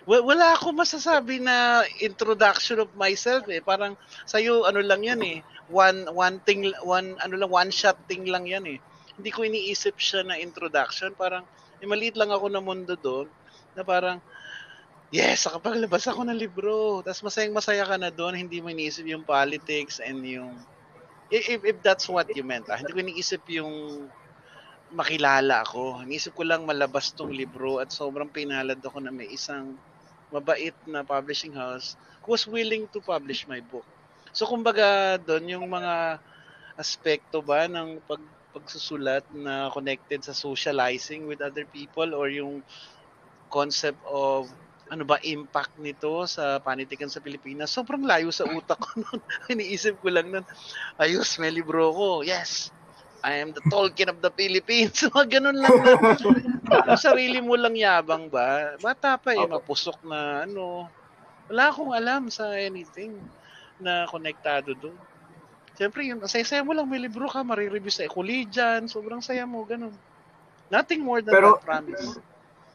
Wa- 0.08 0.24
Wala 0.24 0.56
ako 0.56 0.72
masasabi 0.72 1.42
na 1.42 1.84
introduction 2.00 2.80
of 2.80 2.88
myself 2.96 3.44
eh. 3.52 3.60
Parang 3.60 3.92
sa'yo 4.24 4.64
ano 4.64 4.80
lang 4.80 5.04
yan 5.04 5.20
eh. 5.20 5.38
One 5.66 6.07
one 6.14 6.38
thing 6.46 6.70
one 6.87 7.18
ano 7.18 7.35
lang 7.35 7.50
one 7.50 7.70
shot 7.74 7.98
thing 8.07 8.26
lang 8.31 8.46
yan 8.46 8.64
eh. 8.66 8.79
Hindi 9.16 9.31
ko 9.33 9.42
iniisip 9.42 9.98
siya 9.98 10.22
na 10.22 10.38
introduction. 10.38 11.16
Parang 11.18 11.42
eh, 11.83 11.87
maliit 11.88 12.14
lang 12.14 12.31
ako 12.31 12.46
na 12.48 12.62
mundo 12.62 12.94
doon 12.94 13.26
na 13.76 13.83
parang 13.83 14.22
yes, 15.11 15.46
nakapaglabas 15.46 16.07
ako 16.09 16.26
ng 16.26 16.38
libro. 16.38 17.00
Tapos 17.02 17.22
masayang 17.26 17.55
masaya 17.55 17.85
ka 17.87 17.96
na 17.98 18.11
doon, 18.11 18.38
hindi 18.38 18.59
mo 18.62 18.70
iniisip 18.70 19.07
yung 19.07 19.26
politics 19.26 19.98
and 20.02 20.22
yung 20.22 20.55
if, 21.31 21.62
if, 21.62 21.76
that's 21.83 22.07
what 22.07 22.26
you 22.35 22.46
meant. 22.46 22.66
Ah. 22.70 22.79
Hindi 22.79 22.92
ko 22.94 23.00
iniisip 23.02 23.42
yung 23.50 24.07
makilala 24.94 25.66
ako. 25.66 26.07
Iniisip 26.07 26.35
ko 26.38 26.46
lang 26.46 26.62
malabas 26.62 27.11
tong 27.11 27.35
libro 27.35 27.83
at 27.83 27.90
sobrang 27.90 28.31
pinalad 28.31 28.79
ako 28.79 29.02
na 29.02 29.11
may 29.11 29.26
isang 29.31 29.74
mabait 30.31 30.74
na 30.87 31.07
publishing 31.07 31.55
house 31.55 31.94
who 32.22 32.35
was 32.35 32.46
willing 32.46 32.87
to 32.90 32.98
publish 33.02 33.46
my 33.46 33.62
book. 33.62 33.87
So 34.37 34.44
kumbaga 34.44 35.16
doon 35.16 35.49
yung 35.49 35.64
mga 35.64 36.20
aspekto 36.77 37.40
ba 37.40 37.64
ng 37.64 38.05
pag 38.05 38.20
pagsusulat 38.53 39.25
na 39.33 39.72
connected 39.72 40.20
sa 40.20 40.37
socializing 40.37 41.25
with 41.25 41.40
other 41.40 41.64
people 41.72 42.12
or 42.12 42.29
yung 42.29 42.61
concept 43.49 44.01
of 44.05 44.49
ano 44.92 45.09
ba 45.09 45.16
impact 45.25 45.77
nito 45.81 46.29
sa 46.29 46.61
panitikan 46.61 47.09
sa 47.09 47.25
Pilipinas. 47.25 47.72
Sobrang 47.72 48.05
layo 48.05 48.29
sa 48.29 48.44
utak 48.44 48.77
ko 48.77 48.92
noon. 49.03 49.20
Iniisip 49.57 50.05
ko 50.05 50.12
lang 50.12 50.29
noon, 50.29 50.44
ayos, 51.01 51.37
may 51.40 51.53
libro 51.53 51.92
ko. 51.96 52.09
Yes, 52.20 52.72
I 53.25 53.40
am 53.40 53.57
the 53.57 53.64
Tolkien 53.72 54.12
of 54.12 54.20
the 54.20 54.33
Philippines. 54.33 55.01
Mga 55.16 55.40
ganun 55.40 55.59
lang. 55.59 55.77
Na, 55.81 56.92
yung 56.92 57.01
sarili 57.01 57.40
mo 57.40 57.57
lang 57.57 57.77
yabang 57.77 58.29
ba? 58.29 58.77
Bata 58.81 59.16
pa 59.16 59.33
eh, 59.33 59.42
Opo. 59.42 59.59
mapusok 59.59 60.05
na 60.05 60.44
ano. 60.44 60.87
Wala 61.51 61.72
akong 61.72 61.92
alam 61.92 62.29
sa 62.29 62.53
anything 62.57 63.16
na 63.78 64.06
konektado 64.06 64.72
doon. 64.72 64.96
Siyempre, 65.76 66.02
yun, 66.02 66.16
saya-saya 66.24 66.64
mo 66.64 66.72
lang, 66.72 66.88
may 66.88 66.96
libro 66.96 67.28
ka, 67.28 67.44
marireview 67.44 67.92
sa 67.92 68.08
Ecologian, 68.08 68.88
sobrang 68.88 69.20
saya 69.20 69.44
mo, 69.44 69.60
ganun. 69.62 69.92
Nothing 70.72 71.04
more 71.04 71.20
than 71.20 71.32
Pero- 71.32 71.60
that, 71.60 71.64
promise. 71.64 72.16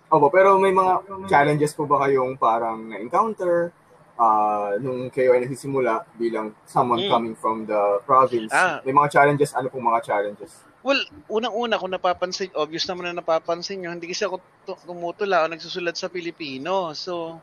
Opo, 0.07 0.27
pero 0.27 0.59
may 0.59 0.69
mga 0.69 1.01
challenges 1.25 1.71
po 1.71 1.87
ba 1.87 2.03
kayong 2.03 2.35
parang 2.35 2.83
na-encounter 2.85 3.71
ah, 4.19 4.75
nung 4.77 5.09
kayo 5.09 5.33
ay 5.33 5.41
nagsisimula 5.41 6.05
bilang 6.13 6.53
someone 6.67 6.99
Mm. 6.99 7.09
coming 7.09 7.33
from 7.33 7.65
the 7.65 7.79
province? 8.03 8.53
Ah. 8.53 8.77
May 8.85 8.93
mga 8.93 9.09
challenges, 9.09 9.49
ano 9.55 9.65
pong 9.65 9.81
mga 9.81 10.03
challenges? 10.03 10.61
Well, 10.83 10.99
unang-una 11.25 11.79
kung 11.79 11.89
napapansin, 11.89 12.53
obvious 12.53 12.85
naman 12.85 13.09
na 13.09 13.17
napapansin 13.17 13.81
nyo, 13.81 13.89
hindi 13.89 14.05
kasi 14.05 14.21
ako 14.21 14.37
tu- 14.61 14.77
tumutula 14.83 15.41
o 15.41 15.49
nagsusulat 15.49 15.97
sa 15.97 16.05
Pilipino. 16.05 16.93
So, 16.93 17.41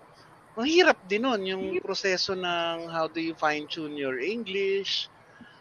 ang 0.59 0.67
hirap 0.67 0.99
din 1.07 1.23
nun, 1.23 1.43
yung 1.47 1.65
proseso 1.79 2.35
ng 2.35 2.91
how 2.91 3.07
do 3.07 3.23
you 3.23 3.31
fine-tune 3.39 3.95
your 3.95 4.19
English, 4.19 5.07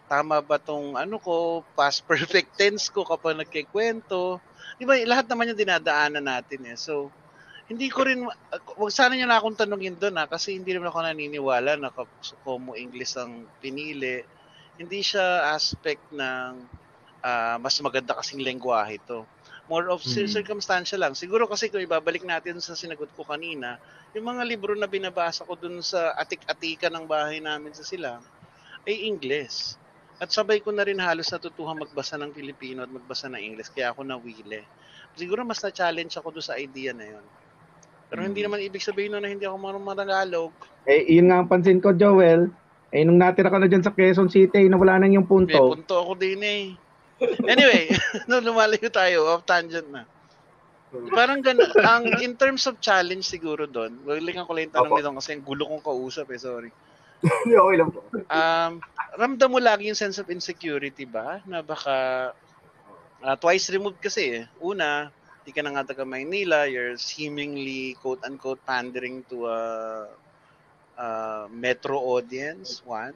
tama 0.10 0.42
ba 0.42 0.58
tong 0.58 0.98
ano 0.98 1.22
ko, 1.22 1.62
past 1.78 2.02
perfect 2.10 2.58
tense 2.58 2.90
ko 2.90 3.06
kapag 3.06 3.38
nagkikwento. 3.38 4.42
Di 4.82 4.90
ba, 4.90 4.98
lahat 4.98 5.30
naman 5.30 5.54
yung 5.54 5.62
dinadaanan 5.62 6.26
natin 6.26 6.74
eh. 6.74 6.78
So, 6.82 7.14
hindi 7.70 7.94
ko 7.94 8.10
rin, 8.10 8.26
wag 8.80 8.94
sana 8.96 9.14
niyo 9.14 9.30
na 9.30 9.38
akong 9.38 9.60
tanungin 9.60 10.00
doon 10.02 10.18
ha, 10.18 10.26
kasi 10.26 10.58
hindi 10.58 10.74
naman 10.74 10.90
ako 10.90 11.06
naniniwala 11.06 11.78
na 11.78 11.94
Komo 12.42 12.74
English 12.74 13.14
ang 13.22 13.46
pinili. 13.62 14.26
Hindi 14.82 15.06
siya 15.06 15.54
aspect 15.54 16.10
ng 16.10 16.52
ah, 17.22 17.62
mas 17.62 17.78
maganda 17.86 18.18
kasing 18.18 18.42
lengguwahe 18.42 18.98
ito. 18.98 19.30
More 19.68 19.92
of 19.92 20.00
cir- 20.00 20.32
Mm. 20.32 20.36
circumstantial 20.40 21.04
lang. 21.04 21.12
Siguro 21.12 21.44
kasi 21.44 21.68
kung 21.68 21.84
ibabalik 21.84 22.24
natin 22.24 22.64
sa 22.64 22.72
sinagot 22.72 23.12
ko 23.12 23.28
kanina, 23.28 23.76
yung 24.16 24.24
mga 24.24 24.48
libro 24.48 24.72
na 24.74 24.88
binabasa 24.88 25.44
ko 25.44 25.60
dun 25.60 25.84
sa 25.84 26.16
atik-atika 26.16 26.88
ng 26.88 27.04
bahay 27.04 27.44
namin 27.44 27.76
sa 27.76 27.84
sila, 27.84 28.24
ay 28.88 29.04
English. 29.04 29.76
At 30.18 30.32
sabay 30.32 30.64
ko 30.64 30.72
na 30.72 30.88
rin 30.88 30.98
halos 30.98 31.28
natutuhan 31.28 31.78
magbasa 31.78 32.16
ng 32.16 32.32
Filipino 32.32 32.82
at 32.82 32.90
magbasa 32.90 33.28
ng 33.28 33.44
English, 33.44 33.70
kaya 33.70 33.92
ako 33.92 34.08
nawili. 34.08 34.64
Siguro 35.14 35.44
mas 35.44 35.60
na-challenge 35.60 36.16
ako 36.16 36.32
doon 36.32 36.48
sa 36.48 36.56
idea 36.56 36.96
na 36.96 37.06
yun. 37.06 37.26
Pero 38.08 38.24
hindi 38.24 38.40
Mm. 38.40 38.46
naman 38.48 38.64
ibig 38.64 38.82
sabihin 38.82 39.20
na 39.20 39.28
hindi 39.28 39.44
ako 39.44 39.58
marunong 39.60 40.00
Tagalog. 40.00 40.56
Eh, 40.88 41.12
yun 41.12 41.28
nga 41.28 41.44
ang 41.44 41.52
pansin 41.52 41.84
ko, 41.84 41.92
Joel. 41.92 42.48
Eh, 42.88 43.04
nung 43.04 43.20
natira 43.20 43.52
ka 43.52 43.60
na 43.60 43.68
dyan 43.68 43.84
sa 43.84 43.92
Quezon 43.92 44.32
City, 44.32 44.72
nawala 44.72 45.04
na 45.04 45.12
yung 45.12 45.28
May 45.28 45.32
punto. 45.52 45.76
punto 45.76 45.96
ako 46.00 46.16
din 46.16 46.40
eh. 46.40 46.64
Anyway, 47.50 47.90
no, 48.30 48.38
lumalayo 48.38 48.90
tayo, 48.94 49.26
off 49.26 49.46
tangent 49.46 49.90
na. 49.90 50.06
Parang 51.12 51.44
ganun, 51.44 51.68
ang 51.84 52.04
in 52.24 52.34
terms 52.40 52.64
of 52.64 52.80
challenge 52.80 53.28
siguro 53.28 53.68
doon, 53.68 54.00
balikan 54.08 54.48
ko 54.48 54.56
lang 54.56 54.72
yung 54.72 54.76
tanong 54.76 54.92
Opo. 54.94 54.98
nito 55.02 55.18
kasi 55.20 55.30
ang 55.36 55.44
gulo 55.44 55.64
kong 55.68 55.84
kausap 55.84 56.28
eh, 56.32 56.40
sorry. 56.40 56.72
Okay 57.50 57.78
lang 57.82 57.90
po. 57.90 58.06
Um, 58.30 58.80
ramdam 59.18 59.50
mo 59.50 59.60
lagi 59.60 59.90
yung 59.90 59.98
sense 59.98 60.22
of 60.22 60.30
insecurity 60.30 61.04
ba? 61.04 61.42
Na 61.50 61.66
baka 61.66 62.30
ah, 63.26 63.38
twice 63.38 63.74
removed 63.74 64.00
kasi 64.00 64.42
eh. 64.42 64.44
Una, 64.62 65.10
di 65.42 65.52
ka 65.52 65.66
na 65.66 65.74
nga 65.74 65.92
taga 65.92 66.06
Maynila, 66.06 66.70
you're 66.70 66.96
seemingly 66.96 67.98
quote-unquote 68.00 68.62
pandering 68.64 69.26
to 69.28 69.50
a, 69.50 69.60
a 70.96 71.08
metro 71.50 71.98
audience, 71.98 72.86
one. 72.86 73.16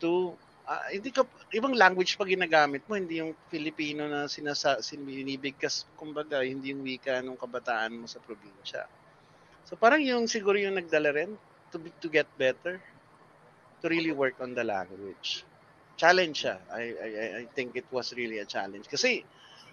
Two, 0.00 0.34
ah, 0.70 0.86
hindi 0.86 1.10
ka, 1.10 1.26
ibang 1.50 1.74
language 1.74 2.14
pa 2.14 2.22
ginagamit 2.22 2.86
mo, 2.86 2.94
hindi 2.94 3.18
yung 3.18 3.34
Filipino 3.50 4.06
na 4.06 4.30
sinasa, 4.30 4.78
sinibig 4.78 5.58
kas, 5.58 5.82
kumbaga, 5.98 6.46
hindi 6.46 6.70
yung 6.70 6.86
wika 6.86 7.18
ng 7.18 7.34
kabataan 7.34 7.98
mo 7.98 8.06
sa 8.06 8.22
probinsya. 8.22 8.86
So 9.66 9.74
parang 9.74 9.98
yung 10.06 10.30
siguro 10.30 10.54
yung 10.62 10.78
nagdala 10.78 11.10
rin 11.10 11.34
to, 11.74 11.82
be, 11.82 11.90
to 11.98 12.06
get 12.06 12.30
better 12.38 12.78
to 13.82 13.84
really 13.90 14.14
work 14.14 14.38
on 14.38 14.54
the 14.54 14.62
language. 14.62 15.42
Challenge 15.98 16.36
siya. 16.36 16.56
I, 16.70 16.82
I, 16.94 17.08
I- 17.42 17.50
think 17.52 17.74
it 17.74 17.86
was 17.90 18.14
really 18.14 18.38
a 18.38 18.46
challenge. 18.46 18.86
Kasi, 18.86 19.26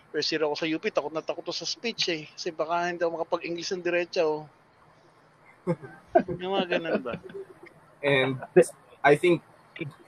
first 0.10 0.32
year 0.34 0.44
ako 0.44 0.56
sa 0.58 0.68
UP, 0.68 0.84
takot 0.90 1.14
na 1.14 1.22
takot 1.22 1.46
ako 1.46 1.56
sa 1.56 1.68
speech 1.68 2.10
eh. 2.10 2.24
Kasi 2.34 2.52
baka 2.52 2.90
hindi 2.90 3.06
ako 3.06 3.22
makapag-English 3.22 3.72
ng 3.76 3.86
diretso. 3.86 4.48
Yung 6.42 6.58
mga 6.58 6.80
ganun 6.80 7.04
ba? 7.04 7.16
And 8.02 8.40
I 9.04 9.16
think, 9.16 9.44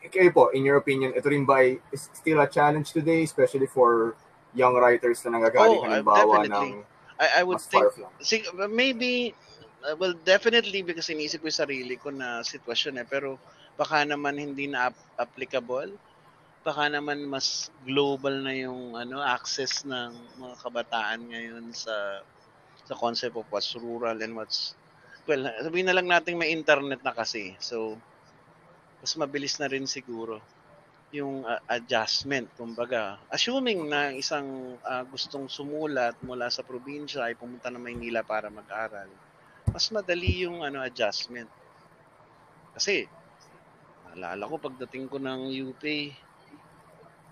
kayo 0.10 0.29
po, 0.34 0.49
in 0.55 0.65
your 0.65 0.77
opinion, 0.77 1.13
ito 1.13 1.29
rin 1.29 1.45
ba 1.45 1.62
is 1.93 2.10
still 2.13 2.41
a 2.41 2.49
challenge 2.49 2.91
today, 2.93 3.23
especially 3.23 3.67
for 3.69 4.15
young 4.55 4.73
writers 4.75 5.21
na 5.25 5.38
nangagaling 5.38 5.82
Oh, 5.82 5.86
halimbawa 5.86 6.41
definitely. 6.41 6.71
ng 6.73 6.84
I, 7.19 7.41
I 7.41 7.43
would 7.43 7.60
think, 7.62 7.86
sig- 8.21 8.47
maybe, 8.69 9.36
uh, 9.84 9.95
well, 9.99 10.13
definitely 10.13 10.82
because 10.82 11.10
iniisip 11.12 11.43
ko 11.43 11.51
yung 11.51 11.62
sarili 11.65 11.95
ko 11.99 12.10
na 12.15 12.41
sitwasyon 12.41 13.03
eh. 13.03 13.08
Pero 13.08 13.38
baka 13.75 14.03
naman 14.08 14.39
hindi 14.39 14.67
na 14.71 14.89
ap- 14.91 15.05
applicable 15.19 15.91
baka 16.65 16.91
naman 16.91 17.23
mas 17.25 17.71
global 17.88 18.43
na 18.43 18.51
yung 18.53 18.93
ano 18.93 19.23
access 19.23 19.88
ng 19.88 20.12
mga 20.38 20.55
kabataan 20.60 21.21
ngayon 21.32 21.71
sa 21.71 22.19
sa 22.88 22.93
concept 22.97 23.36
of 23.39 23.47
what's 23.53 23.73
rural 23.79 24.17
and 24.19 24.34
what's 24.36 24.75
well, 25.29 25.45
sabihin 25.62 25.88
na 25.88 25.95
lang 25.97 26.10
natin 26.10 26.36
may 26.41 26.51
internet 26.51 27.01
na 27.05 27.13
kasi. 27.13 27.53
So 27.62 28.01
mas 28.99 29.15
mabilis 29.15 29.55
na 29.59 29.67
rin 29.71 29.88
siguro 29.88 30.43
yung 31.09 31.41
uh, 31.41 31.57
adjustment 31.65 32.45
kumbaga. 32.53 33.17
Assuming 33.33 33.89
na 33.89 34.13
isang 34.13 34.77
uh, 34.85 35.03
gustong 35.09 35.49
sumulat 35.49 36.13
mula 36.21 36.51
sa 36.53 36.62
probinsya 36.62 37.25
ay 37.25 37.33
pumunta 37.33 37.73
na 37.73 37.81
Maynila 37.81 38.21
para 38.21 38.51
mag-aral 38.53 39.09
mas 39.69 39.85
madali 39.93 40.45
yung 40.45 40.65
ano 40.65 40.81
adjustment. 40.81 41.49
Kasi 42.73 43.05
naalala 44.09 44.49
ko 44.49 44.55
pagdating 44.57 45.05
ko 45.05 45.21
ng 45.21 45.53
UP 45.69 45.83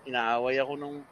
inaaway 0.06 0.56
ako 0.62 0.72
nung 0.78 1.02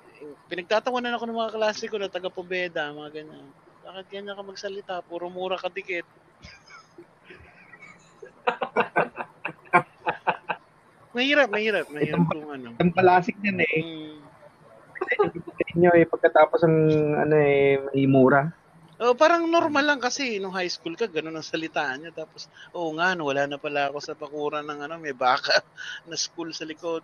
pinagtatawanan 0.49 1.12
ako 1.19 1.25
ng 1.29 1.37
mga 1.37 1.55
klase 1.59 1.85
ko 1.90 1.99
na 2.01 2.09
taga 2.09 2.31
Pobeda 2.31 2.95
mga 2.95 3.23
ganyan. 3.23 3.47
Bakit 3.87 4.07
ganyan 4.11 4.38
ka 4.38 4.42
magsalita? 4.42 4.95
Puro 5.05 5.29
mura 5.29 5.59
ka 5.59 5.69
dikit 5.69 6.07
Mahirap, 11.17 11.49
mahirap, 11.49 11.87
mahirap 11.89 12.29
kung 12.29 12.45
ano. 12.45 12.77
Ang 12.77 12.93
palasik 12.93 13.41
yan 13.41 13.65
eh. 13.65 13.81
Mm. 13.81 14.21
inyo 15.77 15.91
eh, 15.97 16.05
pagkatapos 16.05 16.61
ang 16.69 16.77
ano 17.17 17.37
eh, 17.41 17.81
may 17.89 18.05
mura. 18.05 18.53
Oh, 18.97 19.17
parang 19.17 19.49
normal 19.49 19.85
lang 19.85 20.01
kasi 20.01 20.37
nung 20.37 20.53
high 20.53 20.69
school 20.69 20.93
ka, 20.93 21.09
ganun 21.09 21.37
ang 21.37 21.45
salitaan 21.45 22.05
niya. 22.05 22.13
Tapos, 22.13 22.53
oo 22.77 22.93
oh, 22.93 22.97
nga, 23.01 23.17
no, 23.17 23.29
wala 23.29 23.49
na 23.49 23.57
pala 23.57 23.89
ako 23.89 23.99
sa 24.01 24.13
pakuran 24.13 24.65
ng 24.69 24.89
ano, 24.89 25.01
may 25.01 25.17
baka 25.17 25.65
na 26.09 26.17
school 26.21 26.53
sa 26.53 26.69
likod. 26.69 27.01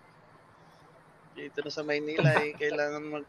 Dito 1.33 1.65
na 1.65 1.73
sa 1.73 1.81
Maynila 1.81 2.37
eh, 2.45 2.53
kailangan 2.57 3.01
mag 3.09 3.25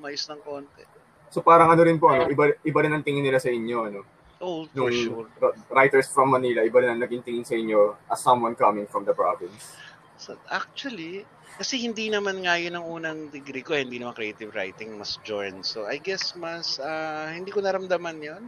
mais 0.00 0.24
ng 0.24 0.40
konti. 0.40 0.84
So 1.28 1.44
parang 1.44 1.68
ano 1.68 1.84
rin 1.84 2.00
po, 2.00 2.08
ano, 2.08 2.32
iba, 2.32 2.56
iba 2.64 2.80
rin 2.80 2.96
ang 2.96 3.04
tingin 3.04 3.24
nila 3.24 3.40
sa 3.40 3.52
inyo, 3.52 3.78
ano? 3.84 4.00
Oh, 4.38 4.64
for 4.70 4.94
sure. 4.94 5.26
writers 5.74 6.06
from 6.14 6.30
Manila, 6.30 6.62
iba 6.62 6.78
rin 6.78 6.94
ang 6.94 7.02
naging 7.02 7.26
tingin 7.26 7.44
sa 7.44 7.58
inyo 7.58 7.98
as 8.06 8.22
someone 8.22 8.54
coming 8.54 8.86
from 8.86 9.02
the 9.02 9.12
province. 9.12 9.74
So, 10.18 10.34
actually, 10.50 11.30
kasi 11.56 11.78
hindi 11.78 12.10
naman 12.10 12.42
nga 12.42 12.58
yun 12.58 12.74
ang 12.74 12.86
unang 12.86 13.20
degree 13.30 13.62
ko, 13.62 13.78
eh, 13.78 13.86
hindi 13.86 14.02
naman 14.02 14.18
creative 14.18 14.50
writing, 14.50 14.98
mas 14.98 15.14
join. 15.22 15.62
So, 15.62 15.86
I 15.86 16.02
guess 16.02 16.34
mas, 16.34 16.76
ah, 16.82 17.30
hindi 17.30 17.54
ko 17.54 17.62
naramdaman 17.62 18.18
yon 18.18 18.44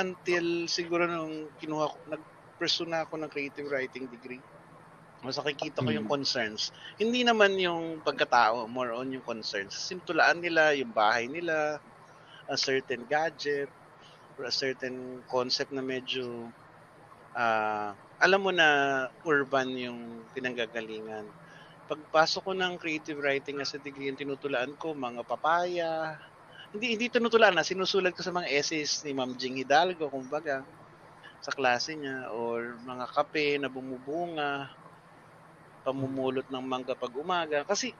until 0.00 0.64
siguro 0.72 1.04
nung 1.04 1.52
kinuha 1.60 1.84
ko, 1.92 1.96
nag-pursue 2.08 2.88
na 2.88 3.04
ako 3.04 3.20
ng 3.20 3.30
creative 3.32 3.68
writing 3.68 4.08
degree. 4.08 4.40
Mas 5.22 5.36
nakikita 5.38 5.84
ko 5.84 5.90
yung 5.94 6.08
concerns. 6.08 6.72
Hindi 7.00 7.22
naman 7.26 7.56
yung 7.60 8.00
pagkatao, 8.02 8.66
more 8.70 8.92
on 8.96 9.12
yung 9.14 9.24
concerns. 9.26 9.74
Sintulaan 9.76 10.40
nila, 10.42 10.72
yung 10.78 10.92
bahay 10.94 11.28
nila, 11.30 11.78
a 12.48 12.56
certain 12.58 13.04
gadget, 13.08 13.70
or 14.38 14.46
a 14.48 14.54
certain 14.54 15.22
concept 15.28 15.70
na 15.74 15.82
medyo 15.84 16.52
ah 17.36 17.96
alam 18.22 18.40
mo 18.46 18.54
na 18.54 18.68
urban 19.26 19.66
yung 19.74 20.30
pinanggagalingan. 20.30 21.26
Pagpasok 21.90 22.42
ko 22.46 22.52
ng 22.54 22.78
creative 22.78 23.18
writing 23.18 23.58
as 23.58 23.74
a 23.74 23.82
degree, 23.82 24.06
yung 24.06 24.20
tinutulaan 24.20 24.78
ko, 24.78 24.94
mga 24.94 25.26
papaya. 25.26 26.14
Hindi, 26.70 26.94
hindi 26.94 27.06
tinutulaan 27.10 27.58
na, 27.58 27.66
sinusulat 27.66 28.14
ko 28.14 28.22
sa 28.22 28.30
mga 28.30 28.46
essays 28.54 29.02
ni 29.02 29.12
Ma'am 29.12 29.34
Jing 29.34 29.58
Hidalgo, 29.58 30.06
kumbaga, 30.06 30.62
sa 31.42 31.50
klase 31.50 31.98
niya, 31.98 32.30
or 32.30 32.78
mga 32.86 33.06
kape 33.10 33.58
na 33.58 33.66
bumubunga, 33.66 34.70
pamumulot 35.82 36.46
ng 36.46 36.64
mangga 36.64 36.94
pag 36.94 37.12
umaga. 37.18 37.66
Kasi, 37.66 37.98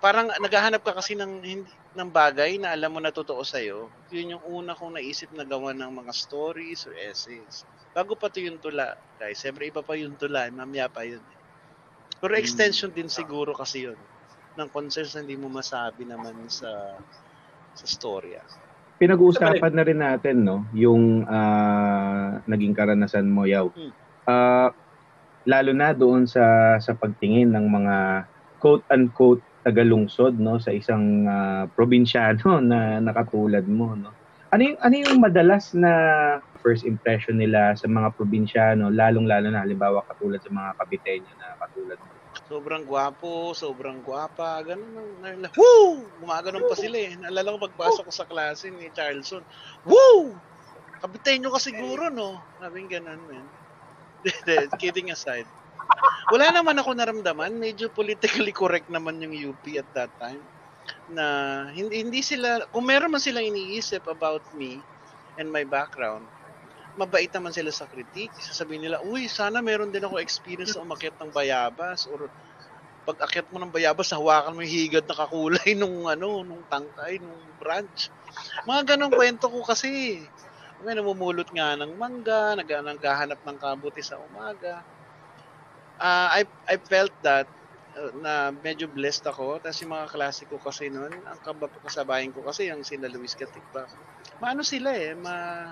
parang 0.00 0.32
naghahanap 0.40 0.80
ka 0.80 0.96
kasi 0.96 1.12
ng, 1.18 1.44
hindi, 1.44 1.72
ng 1.92 2.10
bagay 2.10 2.56
na 2.62 2.72
alam 2.72 2.96
mo 2.96 3.00
na 3.04 3.12
totoo 3.12 3.44
sa'yo. 3.44 3.92
Yun 4.08 4.38
yung 4.38 4.44
una 4.46 4.72
kong 4.78 4.96
naisip 4.96 5.28
na 5.36 5.44
gawa 5.44 5.76
ng 5.76 5.92
mga 5.92 6.12
stories 6.16 6.88
or 6.88 6.94
essays 6.96 7.68
bago 7.98 8.14
pa 8.14 8.30
to 8.30 8.38
yung 8.38 8.62
tula, 8.62 8.94
guys. 9.18 9.42
Siyempre, 9.42 9.66
iba 9.66 9.82
pa 9.82 9.98
yung 9.98 10.14
tula. 10.14 10.46
Mamaya 10.54 10.86
pa 10.86 11.02
yun. 11.02 11.18
Pero 12.22 12.30
extension 12.38 12.94
din 12.94 13.10
siguro 13.10 13.50
kasi 13.58 13.90
yun 13.90 13.98
ng 14.58 14.70
concerns 14.74 15.14
na 15.14 15.22
hindi 15.22 15.38
mo 15.38 15.46
masabi 15.46 16.02
naman 16.02 16.34
sa 16.50 16.98
sa 17.78 17.86
storya. 17.86 18.42
Pinag-uusapan 18.98 19.70
na 19.70 19.86
rin 19.86 20.02
natin 20.02 20.42
no 20.42 20.66
yung 20.74 21.22
uh, 21.22 22.42
naging 22.42 22.74
karanasan 22.74 23.30
mo 23.30 23.46
yaw. 23.46 23.70
Hmm. 23.70 23.94
Uh, 24.26 24.68
lalo 25.46 25.70
na 25.70 25.94
doon 25.94 26.26
sa 26.26 26.76
sa 26.82 26.98
pagtingin 26.98 27.54
ng 27.54 27.66
mga 27.70 27.96
quote 28.58 28.82
unquote 28.90 29.46
tagalungsod 29.62 30.34
no 30.42 30.58
sa 30.58 30.74
isang 30.74 31.30
uh, 31.30 31.70
probinsyano 31.78 32.58
na 32.70 32.98
nakatulad 32.98 33.62
mo 33.70 33.94
no. 33.94 34.10
Ano 34.50 34.74
yung 34.74 34.78
ano 34.82 34.94
yung 34.98 35.22
madalas 35.22 35.70
na 35.78 35.92
first 36.68 36.84
impression 36.84 37.40
nila 37.40 37.72
sa 37.80 37.88
mga 37.88 38.12
probinsyano, 38.12 38.92
lalong-lalo 38.92 39.48
na 39.48 39.64
halimbawa 39.64 40.04
katulad 40.04 40.36
sa 40.44 40.52
mga 40.52 40.76
Kabiteño 40.76 41.32
na 41.32 41.56
katulad 41.64 41.96
mo? 42.04 42.12
Sobrang 42.44 42.84
gwapo, 42.84 43.56
sobrang 43.56 44.04
gwapa, 44.04 44.60
ganun. 44.60 45.16
Na, 45.24 45.48
woo! 45.56 46.12
Gumaganon 46.20 46.68
pa 46.68 46.76
sila 46.76 47.00
eh. 47.00 47.16
Naalala 47.16 47.56
ko 47.56 47.72
pagpasok 47.72 48.04
ko 48.04 48.12
sa 48.12 48.28
klase 48.28 48.68
ni 48.68 48.92
Charleston, 48.92 49.48
woo! 49.88 50.36
Kabiteño 51.00 51.48
ka 51.48 51.56
siguro, 51.56 52.12
no? 52.12 52.36
Sabing 52.60 52.92
ganun, 52.92 53.24
man. 53.24 53.48
Kidding 54.76 55.08
aside. 55.08 55.48
Wala 56.28 56.52
naman 56.52 56.76
ako 56.76 56.92
naramdaman. 56.92 57.56
Medyo 57.56 57.88
politically 57.88 58.52
correct 58.52 58.92
naman 58.92 59.24
yung 59.24 59.56
UP 59.56 59.64
at 59.80 59.88
that 59.96 60.12
time. 60.20 60.44
Na 61.08 61.24
hindi, 61.72 62.04
hindi 62.04 62.20
sila, 62.20 62.60
kung 62.68 62.84
meron 62.84 63.08
man 63.08 63.24
silang 63.24 63.48
iniisip 63.48 64.04
about 64.04 64.44
me 64.52 64.84
and 65.40 65.48
my 65.48 65.64
background, 65.64 66.28
mabait 66.98 67.30
naman 67.30 67.54
sila 67.54 67.70
sa 67.70 67.86
critique. 67.86 68.34
Sasabihin 68.42 68.90
nila, 68.90 68.98
uy, 69.06 69.30
sana 69.30 69.62
meron 69.62 69.94
din 69.94 70.02
ako 70.02 70.18
experience 70.18 70.74
sa 70.74 70.82
umakyat 70.82 71.14
ng 71.22 71.30
bayabas 71.30 72.10
or 72.10 72.26
pag 73.08 73.24
akyat 73.24 73.48
mo 73.48 73.56
ng 73.56 73.72
bayabas, 73.72 74.12
hawakan 74.12 74.52
mo 74.52 74.60
yung 74.60 74.74
higad 74.84 75.06
na 75.08 75.16
kakulay 75.16 75.72
nung 75.72 76.04
ano, 76.04 76.44
nung 76.44 76.60
tangkay, 76.68 77.16
nung 77.16 77.40
branch. 77.56 78.12
Mga 78.68 78.94
ganong 78.94 79.16
kwento 79.16 79.48
ko 79.48 79.64
kasi. 79.64 80.20
May 80.84 80.92
namumulot 80.92 81.48
nga 81.50 81.74
ng 81.74 81.96
mangga, 81.96 82.54
nag 82.54 82.68
naghahanap 82.68 83.40
ng 83.42 83.58
kabuti 83.58 84.04
sa 84.04 84.20
umaga. 84.20 84.84
Uh, 85.98 86.28
I, 86.38 86.42
I 86.70 86.76
felt 86.78 87.10
that 87.24 87.48
uh, 87.96 88.12
na 88.20 88.52
medyo 88.52 88.86
blessed 88.86 89.26
ako. 89.26 89.58
Tapos 89.58 89.80
yung 89.82 89.90
mga 89.96 90.06
klase 90.12 90.44
ko 90.46 90.60
kasi 90.60 90.92
noon, 90.92 91.10
ang 91.24 91.40
kasabayan 91.82 92.30
ko 92.30 92.44
kasi 92.44 92.68
yung 92.68 92.84
sina 92.84 93.10
Luis 93.10 93.34
Katikba. 93.34 93.88
Maano 94.38 94.62
sila 94.62 94.94
eh, 94.94 95.16
ma, 95.18 95.66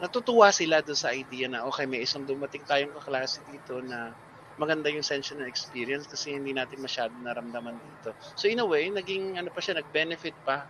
natutuwa 0.00 0.52
sila 0.52 0.84
doon 0.84 0.98
sa 0.98 1.12
idea 1.12 1.48
na 1.48 1.64
okay, 1.64 1.88
may 1.88 2.04
isang 2.04 2.28
dumating 2.28 2.64
tayong 2.68 2.92
kaklase 2.92 3.40
dito 3.48 3.80
na 3.80 4.12
maganda 4.56 4.88
yung 4.88 5.04
sense 5.04 5.32
na 5.36 5.44
experience 5.48 6.08
kasi 6.08 6.32
hindi 6.32 6.52
natin 6.56 6.80
masyado 6.80 7.12
naramdaman 7.20 7.76
dito. 7.76 8.16
So 8.36 8.48
in 8.48 8.60
a 8.60 8.66
way, 8.66 8.88
naging 8.88 9.36
ano 9.36 9.52
pa 9.52 9.60
siya, 9.60 9.80
nag-benefit 9.80 10.36
pa 10.44 10.64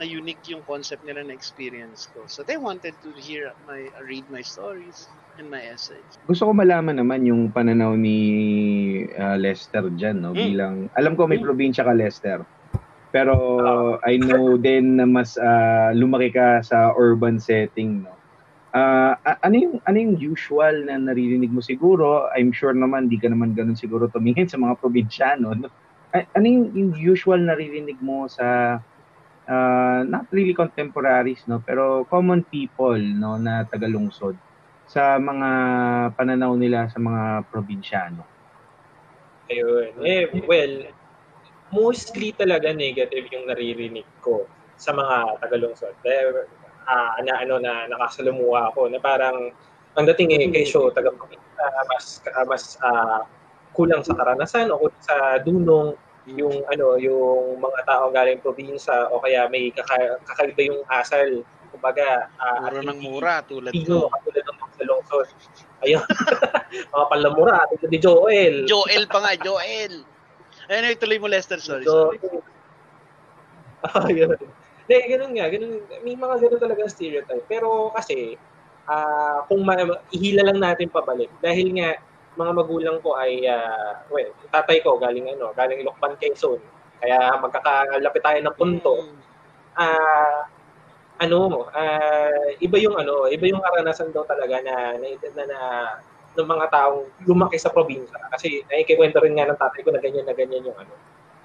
na 0.00 0.04
unique 0.08 0.42
yung 0.48 0.64
concept 0.64 1.04
nila 1.04 1.22
na 1.22 1.36
experience 1.36 2.08
ko. 2.10 2.24
So 2.26 2.42
they 2.42 2.56
wanted 2.56 2.96
to 3.04 3.10
hear 3.20 3.52
my 3.68 3.92
read 4.02 4.26
my 4.32 4.40
stories 4.40 5.06
and 5.36 5.46
my 5.52 5.60
essays. 5.60 6.18
Gusto 6.24 6.50
ko 6.50 6.52
malaman 6.56 6.98
naman 6.98 7.28
yung 7.28 7.52
pananaw 7.52 7.94
ni 7.94 8.18
uh, 9.12 9.36
Lester 9.36 9.92
diyan 9.92 10.16
no 10.24 10.32
hmm. 10.32 10.40
bilang 10.40 10.74
alam 10.96 11.14
ko 11.14 11.28
may 11.28 11.38
hmm. 11.38 11.46
probinsya 11.46 11.84
ka 11.86 11.94
Lester. 11.94 12.40
Pero 13.10 13.34
uh, 13.60 13.92
I 14.06 14.16
know 14.18 14.56
din 14.64 14.98
na 14.98 15.04
mas 15.06 15.36
uh, 15.36 15.92
lumaki 15.92 16.32
ka 16.32 16.64
sa 16.64 16.96
urban 16.96 17.36
setting 17.38 18.08
no 18.08 18.19
Uh, 18.70 19.18
ano 19.42 19.56
yung 19.58 19.74
ano 19.82 19.96
yung 19.98 20.14
usual 20.14 20.86
na 20.86 20.94
naririnig 20.94 21.50
mo 21.50 21.58
siguro? 21.58 22.30
I'm 22.38 22.54
sure 22.54 22.70
naman 22.70 23.10
di 23.10 23.18
ka 23.18 23.26
naman 23.26 23.58
ganoon 23.58 23.74
siguro 23.74 24.06
tumingin 24.06 24.46
sa 24.46 24.62
mga 24.62 24.78
probinsyano. 24.78 25.58
No? 25.58 25.66
Ano 26.14 26.46
yung, 26.46 26.70
yung 26.74 26.90
usual 26.94 27.42
naririnig 27.42 27.98
mo 27.98 28.30
sa 28.30 28.78
uh, 29.50 30.00
not 30.06 30.30
really 30.30 30.54
contemporaries 30.54 31.42
no, 31.50 31.58
pero 31.58 32.06
common 32.06 32.46
people 32.46 32.98
no 32.98 33.34
na 33.42 33.66
tagalungsod 33.66 34.38
sa 34.86 35.18
mga 35.18 35.48
pananaw 36.14 36.54
nila 36.54 36.86
sa 36.90 37.02
mga 37.02 37.50
probinsyano? 37.50 38.22
Ayun. 39.50 39.98
Eh, 40.06 40.30
well, 40.46 40.86
mostly 41.74 42.30
talaga 42.34 42.70
negative 42.70 43.26
yung 43.34 43.50
naririnig 43.50 44.06
ko 44.22 44.46
sa 44.78 44.94
mga 44.94 45.42
tagalungsod. 45.42 45.94
Pero 46.02 46.46
uh, 46.86 47.16
na 47.24 47.32
ano 47.42 47.58
na 47.58 47.88
nakasalumuha 47.90 48.72
ako 48.72 48.88
na 48.88 48.98
parang 49.02 49.52
ang 49.98 50.06
dating 50.06 50.32
eh 50.36 50.48
kay 50.48 50.64
show 50.64 50.88
taga 50.94 51.10
uh, 51.10 51.82
mas 51.90 52.22
uh, 52.30 52.46
mas 52.46 52.78
uh, 52.84 53.26
kulang 53.74 54.04
sa 54.06 54.14
karanasan 54.14 54.70
o 54.70 54.78
kulang 54.78 55.02
sa 55.02 55.40
dunong 55.42 55.98
yung 56.30 56.62
ano 56.70 56.94
yung 57.00 57.58
mga 57.58 57.80
tao 57.88 58.12
galing 58.12 58.38
probinsya 58.38 59.10
o 59.10 59.18
kaya 59.18 59.50
may 59.50 59.74
kaka, 59.74 60.20
kakaiba 60.28 60.62
yung 60.70 60.80
asal 60.86 61.42
kumbaga 61.74 62.28
uh, 62.38 62.68
mura 62.70 62.82
ng 62.82 63.00
mura 63.00 63.34
tulad 63.46 63.72
ko 63.72 64.10
tulad 64.26 64.44
ng 64.46 64.56
mga 64.58 64.84
lungsod. 64.90 65.28
Ayun. 65.80 66.04
Mga 66.92 67.06
palamura 67.08 67.64
tulad 67.72 67.88
ni 67.88 67.98
Joel. 67.98 68.56
Joel 68.68 69.04
pa 69.08 69.18
nga 69.24 69.32
Joel. 69.40 70.04
Anyway, 70.70 70.94
tuloy 71.00 71.18
mo 71.18 71.26
Lester, 71.26 71.58
sorry. 71.58 71.82
So, 71.88 72.14
sorry. 72.14 72.20
oh, 73.90 74.08
yun. 74.20 74.38
Hindi, 74.90 75.06
ganun 75.06 75.32
nga, 75.38 75.46
ganun, 75.46 75.72
may 76.02 76.18
mga 76.18 76.34
ganun 76.42 76.58
talaga 76.66 76.90
stereotype. 76.90 77.46
Pero 77.46 77.94
kasi, 77.94 78.34
ah 78.90 79.46
kung 79.46 79.62
ma- 79.62 80.02
ihila 80.10 80.50
lang 80.50 80.58
natin 80.58 80.90
pabalik, 80.90 81.30
dahil 81.38 81.78
nga, 81.78 81.94
mga 82.34 82.52
magulang 82.58 82.98
ko 82.98 83.14
ay, 83.14 83.46
ah, 83.46 84.02
well, 84.10 84.34
tatay 84.50 84.82
ko 84.82 84.98
galing 84.98 85.30
ano, 85.30 85.54
galing 85.54 85.78
Ilocban, 85.86 86.18
Quezon. 86.18 86.58
Kaya 86.98 87.38
magkakalapit 87.38 88.18
tayo 88.18 88.38
ng 88.42 88.58
punto. 88.58 88.92
Mm. 88.98 89.18
ah 89.78 90.42
ano, 91.22 91.70
ah 91.70 92.50
iba 92.58 92.76
yung 92.82 92.98
ano, 92.98 93.30
iba 93.30 93.46
yung 93.46 93.62
karanasan 93.62 94.10
daw 94.10 94.26
talaga 94.26 94.58
na 94.58 94.98
na, 94.98 95.06
na, 95.06 95.44
na 95.46 95.58
ng 96.34 96.48
mga 96.50 96.66
taong 96.66 97.06
lumaki 97.30 97.62
sa 97.62 97.70
probinsya. 97.70 98.18
Kasi 98.34 98.66
nakikikwento 98.66 99.22
rin 99.22 99.38
nga 99.38 99.46
ng 99.46 99.60
tatay 99.60 99.86
ko 99.86 99.94
na 99.94 100.02
ganyan 100.02 100.26
na 100.26 100.34
ganyan 100.34 100.66
yung 100.66 100.78
ano. 100.82 100.90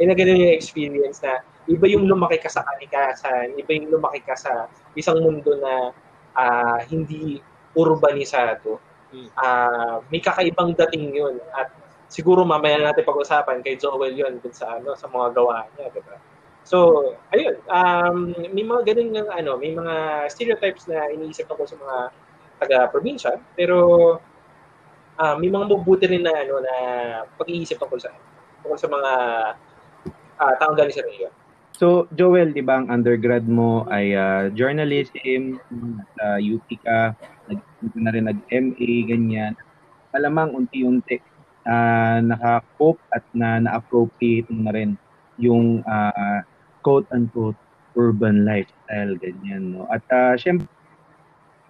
Yung 0.01 0.09
na 0.09 0.17
ganyan 0.17 0.49
yung 0.49 0.57
experience 0.57 1.21
na 1.21 1.45
iba 1.65 1.85
yung 1.89 2.05
lumaki 2.05 2.37
ka 2.37 2.49
sa 2.49 2.61
kalikasan, 2.61 3.57
iba 3.57 3.71
yung 3.73 3.97
lumaki 3.97 4.21
ka 4.21 4.37
sa 4.37 4.69
isang 4.93 5.21
mundo 5.21 5.57
na 5.57 5.91
ah, 6.37 6.79
hindi 6.85 7.41
urbanisado. 7.75 8.79
Hmm. 9.11 9.29
Ah, 9.37 9.97
may 10.09 10.21
kakaibang 10.21 10.73
dating 10.75 11.13
yun 11.13 11.35
at 11.53 11.69
siguro 12.09 12.45
mamaya 12.45 12.79
natin 12.81 13.05
pag-usapan 13.05 13.61
kay 13.65 13.77
Joel 13.77 14.13
yun 14.13 14.37
dun 14.39 14.53
sa 14.53 14.77
ano 14.77 14.93
sa 14.93 15.09
mga 15.09 15.33
gawa 15.33 15.65
niya, 15.75 15.89
di 15.93 16.01
ba? 16.05 16.17
So, 16.65 17.13
ayun, 17.29 17.61
um, 17.69 18.33
may 18.49 18.65
mga 18.65 18.81
ganun 18.89 19.13
ng 19.13 19.29
ano, 19.29 19.51
may 19.61 19.69
mga 19.69 20.25
stereotypes 20.33 20.89
na 20.89 21.13
iniisip 21.13 21.45
ako 21.45 21.69
sa 21.69 21.77
mga 21.77 21.97
taga-probinsya, 22.57 23.37
pero 23.53 23.77
ah, 25.21 25.35
may 25.37 25.49
mga 25.51 25.65
mabuti 25.69 26.05
rin 26.09 26.25
na 26.25 26.33
ano 26.33 26.59
na 26.59 26.75
pag-iisip 27.37 27.79
ako 27.79 28.01
sa 28.01 28.09
tungkol 28.65 28.79
sa 28.81 28.89
mga 28.89 29.11
ah, 30.41 30.53
taong 30.57 30.77
galing 30.77 30.95
sa 30.95 31.05
Rio. 31.05 31.29
So, 31.75 32.07
Joel, 32.15 32.55
di 32.55 32.63
ba 32.63 32.79
ang 32.79 32.87
undergrad 32.87 33.51
mo 33.51 33.83
ay 33.91 34.15
ah, 34.15 34.47
journalism, 34.47 35.59
sa 36.15 36.39
UP 36.39 36.63
ka, 36.79 37.11
nag 37.51 37.59
na 37.99 38.15
rin 38.15 38.31
nag-MA, 38.31 38.91
ganyan. 39.11 39.59
Malamang 40.15 40.55
unti-unti 40.55 41.19
ah, 41.67 42.23
naka-cope 42.23 43.03
at 43.11 43.27
na 43.35 43.59
na-appropriate 43.59 44.47
na 44.47 44.71
rin 44.71 44.95
yung 45.35 45.83
ah, 45.83 46.47
quote-unquote 46.79 47.59
urban 47.99 48.47
lifestyle, 48.47 49.19
ganyan, 49.19 49.75
no? 49.75 49.83
At 49.91 50.03
uh, 50.15 50.39
syempre, 50.39 50.71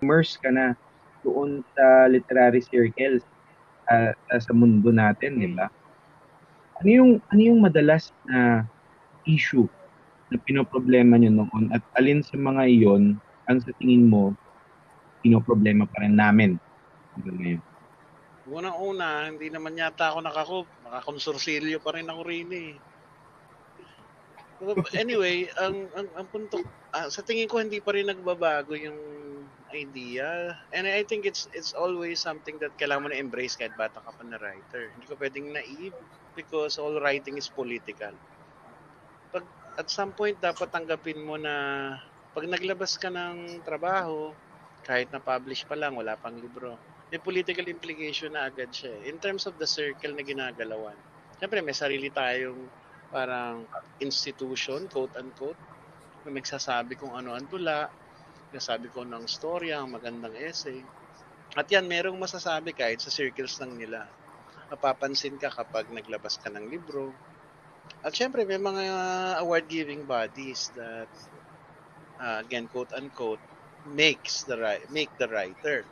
immerse 0.05 0.37
ka 0.37 0.53
na 0.53 0.77
doon 1.25 1.65
sa 1.73 2.05
literary 2.13 2.61
circles 2.61 3.25
ah, 3.89 4.13
ah, 4.29 4.37
sa 4.37 4.53
mundo 4.53 4.93
natin, 4.93 5.41
di 5.41 5.49
ba? 5.49 5.65
Ano 6.77 6.89
yung, 6.93 7.11
ano 7.33 7.41
yung 7.41 7.65
madalas 7.65 8.13
na 8.29 8.69
issue 9.25 9.65
na 10.35 10.43
pinoproblema 10.43 11.15
nyo 11.15 11.47
noon 11.47 11.71
at 11.71 11.79
alin 11.95 12.19
sa 12.19 12.35
mga 12.35 12.67
iyon 12.67 13.15
ang 13.47 13.63
sa 13.63 13.71
tingin 13.79 14.11
mo 14.11 14.35
pinoproblema 15.23 15.87
pa 15.87 16.03
rin 16.03 16.19
namin 16.19 16.59
hanggang 17.15 17.39
ngayon? 17.39 17.63
Unang-una, 18.45 19.25
hindi 19.31 19.49
naman 19.49 19.79
yata 19.79 20.13
ako 20.13 20.19
nakakup. 20.21 20.67
Nakakonsorsilyo 20.85 21.81
pa 21.81 21.97
rin 21.97 22.11
ako 22.11 22.21
rin 22.27 22.49
eh. 22.53 22.71
Anyway, 24.95 25.49
ang 25.59 25.89
ang, 25.97 26.07
ang 26.13 26.27
punto 26.29 26.61
ah, 26.93 27.09
sa 27.09 27.25
tingin 27.25 27.49
ko 27.49 27.59
hindi 27.59 27.81
pa 27.81 27.91
rin 27.95 28.07
nagbabago 28.07 28.77
yung 28.77 28.99
idea. 29.73 30.55
And 30.71 30.85
I 30.85 31.03
think 31.03 31.25
it's 31.25 31.49
it's 31.51 31.73
always 31.73 32.21
something 32.21 32.61
that 32.61 32.77
kailangan 32.77 33.01
mo 33.01 33.07
na 33.11 33.19
embrace 33.19 33.57
kahit 33.57 33.73
bata 33.75 33.99
ka 33.99 34.11
pa 34.13 34.23
na 34.23 34.37
writer. 34.39 34.93
Hindi 34.93 35.05
ko 35.09 35.15
pwedeng 35.17 35.51
naive 35.51 35.97
because 36.37 36.77
all 36.77 37.01
writing 37.01 37.35
is 37.35 37.49
political. 37.49 38.13
At 39.81 39.88
some 39.97 40.11
point 40.19 40.38
dapat 40.47 40.67
tanggapin 40.75 41.19
mo 41.27 41.35
na 41.45 41.55
pag 42.35 42.45
naglabas 42.47 42.93
ka 43.01 43.09
ng 43.11 43.38
trabaho, 43.67 44.19
kahit 44.88 45.09
na 45.11 45.19
publish 45.29 45.61
pa 45.69 45.75
lang, 45.81 45.93
wala 45.99 46.13
pang 46.23 46.35
libro, 46.45 46.71
may 47.11 47.19
political 47.27 47.65
implication 47.75 48.31
na 48.35 48.41
agad 48.49 48.69
siya. 48.77 48.91
eh. 48.99 49.01
In 49.11 49.17
terms 49.23 49.43
of 49.49 49.53
the 49.61 49.67
circle 49.77 50.13
na 50.15 50.23
ginagalawan. 50.31 50.99
Siyempre, 51.39 51.59
may 51.63 51.75
sarili 51.75 52.09
tayong 52.19 52.61
parang 53.11 53.57
institution, 54.07 54.81
quote-unquote, 54.93 55.59
na 56.23 56.29
magsasabi 56.38 56.93
kung 56.99 57.13
ano 57.19 57.29
ang 57.35 57.47
tula, 57.51 57.79
nagsasabi 58.51 58.88
ko 58.95 59.01
ng 59.07 59.25
storya, 59.35 59.75
ang 59.83 59.91
magandang 59.95 60.35
essay. 60.49 60.79
At 61.59 61.67
yan, 61.73 61.85
merong 61.93 62.17
masasabi 62.19 62.71
kahit 62.79 62.99
sa 63.03 63.11
circles 63.13 63.55
lang 63.61 63.73
nila. 63.81 64.01
Mapapansin 64.71 65.35
ka 65.41 65.49
kapag 65.51 65.85
naglabas 65.91 66.35
ka 66.41 66.49
ng 66.53 66.67
libro. 66.73 67.17
At 68.03 68.15
syempre, 68.15 68.47
may 68.47 68.60
mga 68.60 68.84
award-giving 69.43 70.08
bodies 70.08 70.71
that, 70.75 71.12
uh, 72.19 72.39
again, 72.43 72.67
quote-unquote, 72.67 73.41
makes 73.86 74.43
the 74.43 74.58
ri- 74.58 74.88
make 74.89 75.13
the 75.19 75.27
writer. 75.29 75.86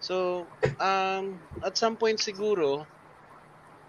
So, 0.00 0.48
um, 0.80 1.40
at 1.64 1.78
some 1.78 1.96
point 1.96 2.20
siguro, 2.20 2.86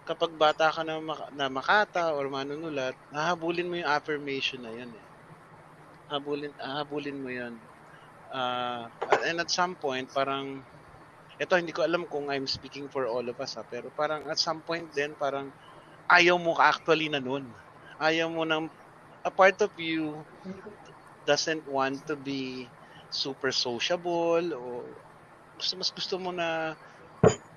kapag 0.06 0.34
bata 0.38 0.70
ka 0.72 0.82
na, 0.86 1.00
mak- 1.02 1.32
na 1.34 1.50
makata 1.50 2.14
or 2.14 2.30
manunulat, 2.30 2.94
hahabulin 3.12 3.68
mo 3.68 3.74
yung 3.80 3.90
affirmation 3.90 4.62
na 4.62 4.72
yun 4.72 4.94
eh. 4.94 5.08
Habulin, 6.10 6.54
hahabulin 6.58 7.18
mo 7.22 7.30
yun. 7.30 7.58
Uh, 8.30 8.88
and 9.26 9.40
at 9.42 9.50
some 9.50 9.74
point, 9.76 10.10
parang, 10.14 10.62
ito 11.38 11.52
hindi 11.58 11.74
ko 11.74 11.82
alam 11.84 12.06
kung 12.08 12.30
I'm 12.30 12.46
speaking 12.48 12.88
for 12.88 13.06
all 13.10 13.26
of 13.28 13.36
us 13.42 13.58
ha, 13.58 13.64
pero 13.66 13.90
parang 13.92 14.24
at 14.30 14.38
some 14.40 14.62
point 14.62 14.88
din, 14.94 15.14
parang 15.18 15.52
ayaw 16.10 16.36
mo 16.38 16.54
actually 16.58 17.08
na 17.10 17.20
nun. 17.22 17.54
Ayaw 17.98 18.28
mo 18.30 18.44
ng, 18.46 18.70
a 19.26 19.30
part 19.32 19.58
of 19.62 19.72
you 19.78 20.26
doesn't 21.26 21.66
want 21.66 22.06
to 22.06 22.16
be 22.16 22.70
super 23.10 23.50
sociable 23.52 24.44
o 24.54 24.94
gusto, 25.58 25.74
mas 25.80 25.90
gusto 25.90 26.16
mo 26.20 26.30
na 26.32 26.76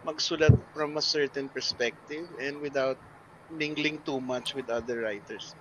magsulat 0.06 0.54
from 0.74 0.98
a 0.98 1.04
certain 1.04 1.50
perspective 1.50 2.26
and 2.42 2.60
without 2.64 2.98
mingling 3.50 4.00
too 4.02 4.20
much 4.22 4.56
with 4.56 4.70
other 4.70 5.02
writers. 5.04 5.56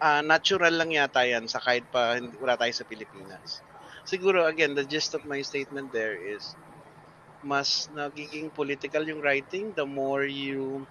Ah, 0.00 0.24
natural 0.24 0.72
lang 0.80 0.96
yata 0.96 1.22
yan 1.28 1.44
sa 1.44 1.60
kahit 1.60 1.84
pa 1.92 2.16
wala 2.40 2.56
tayo 2.56 2.72
sa 2.72 2.88
Pilipinas. 2.88 3.60
Siguro, 4.08 4.48
again, 4.48 4.72
the 4.72 4.84
gist 4.84 5.12
of 5.12 5.22
my 5.28 5.40
statement 5.44 5.92
there 5.92 6.16
is 6.16 6.56
mas 7.44 7.88
nagiging 7.92 8.52
political 8.52 9.04
yung 9.06 9.20
writing 9.24 9.72
the 9.76 9.84
more 9.86 10.24
you 10.28 10.84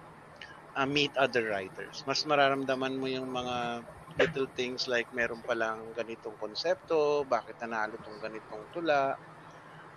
uh, 0.76 0.86
meet 0.86 1.14
other 1.18 1.50
writers. 1.50 2.02
Mas 2.06 2.22
mararamdaman 2.26 2.98
mo 2.98 3.06
yung 3.10 3.30
mga 3.30 3.86
little 4.18 4.48
things 4.58 4.90
like 4.90 5.08
meron 5.14 5.40
palang 5.46 5.80
ganitong 5.96 6.36
konsepto, 6.36 7.24
bakit 7.26 7.56
nanalo 7.62 7.96
tong 8.02 8.18
ganitong 8.20 8.64
tula, 8.74 9.16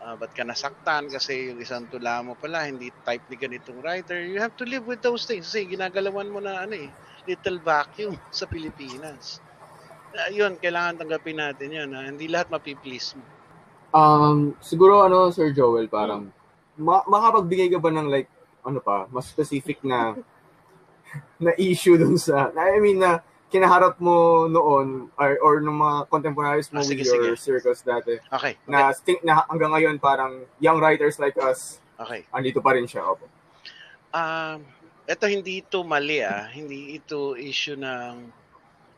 uh, 0.03 0.15
ba't 0.15 0.31
ka 0.31 0.43
nasaktan 0.45 1.09
kasi 1.09 1.51
yung 1.51 1.59
isang 1.59 1.87
tula 1.89 2.23
mo 2.23 2.37
pala 2.37 2.67
hindi 2.67 2.91
type 3.03 3.23
ni 3.27 3.35
ganitong 3.39 3.79
writer. 3.83 4.19
You 4.21 4.39
have 4.39 4.55
to 4.59 4.65
live 4.67 4.85
with 4.85 5.01
those 5.01 5.27
things 5.27 5.49
kasi 5.49 5.67
ginagalawan 5.67 6.29
mo 6.29 6.39
na 6.39 6.63
ano 6.63 6.75
eh, 6.77 6.89
little 7.25 7.59
vacuum 7.59 8.15
sa 8.39 8.45
Pilipinas. 8.45 9.43
Uh, 10.13 10.29
yun, 10.29 10.61
kailangan 10.61 11.01
tanggapin 11.01 11.41
natin 11.41 11.73
yun. 11.73 11.89
Ha? 11.97 12.05
Hindi 12.05 12.29
lahat 12.29 12.53
mapiplease 12.53 13.17
mo. 13.17 13.25
Um, 13.93 14.53
siguro 14.61 15.05
ano, 15.05 15.33
Sir 15.33 15.53
Joel, 15.53 15.89
parang 15.89 16.29
ma- 16.77 17.05
makapagbigay 17.05 17.73
ka 17.73 17.81
ba 17.81 17.89
ng 17.89 18.09
like, 18.09 18.29
ano 18.61 18.77
pa, 18.79 19.09
mas 19.09 19.25
specific 19.25 19.81
na 19.81 20.17
na 21.39 21.51
issue 21.57 21.95
dun 21.95 22.17
sa, 22.17 22.49
I 22.53 22.79
mean 22.79 22.99
na 22.99 23.19
kinaharap 23.47 24.01
mo 24.01 24.49
noon 24.49 25.13
or, 25.13 25.37
or 25.37 25.53
ng 25.61 25.77
mga 25.77 26.09
contemporaries 26.09 26.73
mo 26.73 26.81
Ah, 26.81 26.85
sige, 26.85 27.05
with 27.05 27.13
your 27.13 27.37
sige. 27.37 27.61
circles 27.61 27.85
dati 27.85 28.17
Okay. 28.33 28.57
na, 28.65 28.89
think, 28.91 29.21
na 29.21 29.45
hanggang 29.45 29.69
ngayon 29.69 29.95
parang 30.01 30.41
young 30.57 30.81
writers 30.81 31.21
like 31.21 31.37
us, 31.37 31.77
Okay. 31.93 32.25
andito 32.33 32.57
pa 32.57 32.73
rin 32.73 32.89
siya. 32.89 33.05
Opo. 33.05 33.29
Um, 34.09 34.65
ito 35.05 35.25
hindi 35.29 35.61
ito 35.61 35.85
mali 35.85 36.25
ah. 36.25 36.49
Hindi 36.49 36.97
ito 36.97 37.37
issue 37.37 37.77
ng 37.77 38.33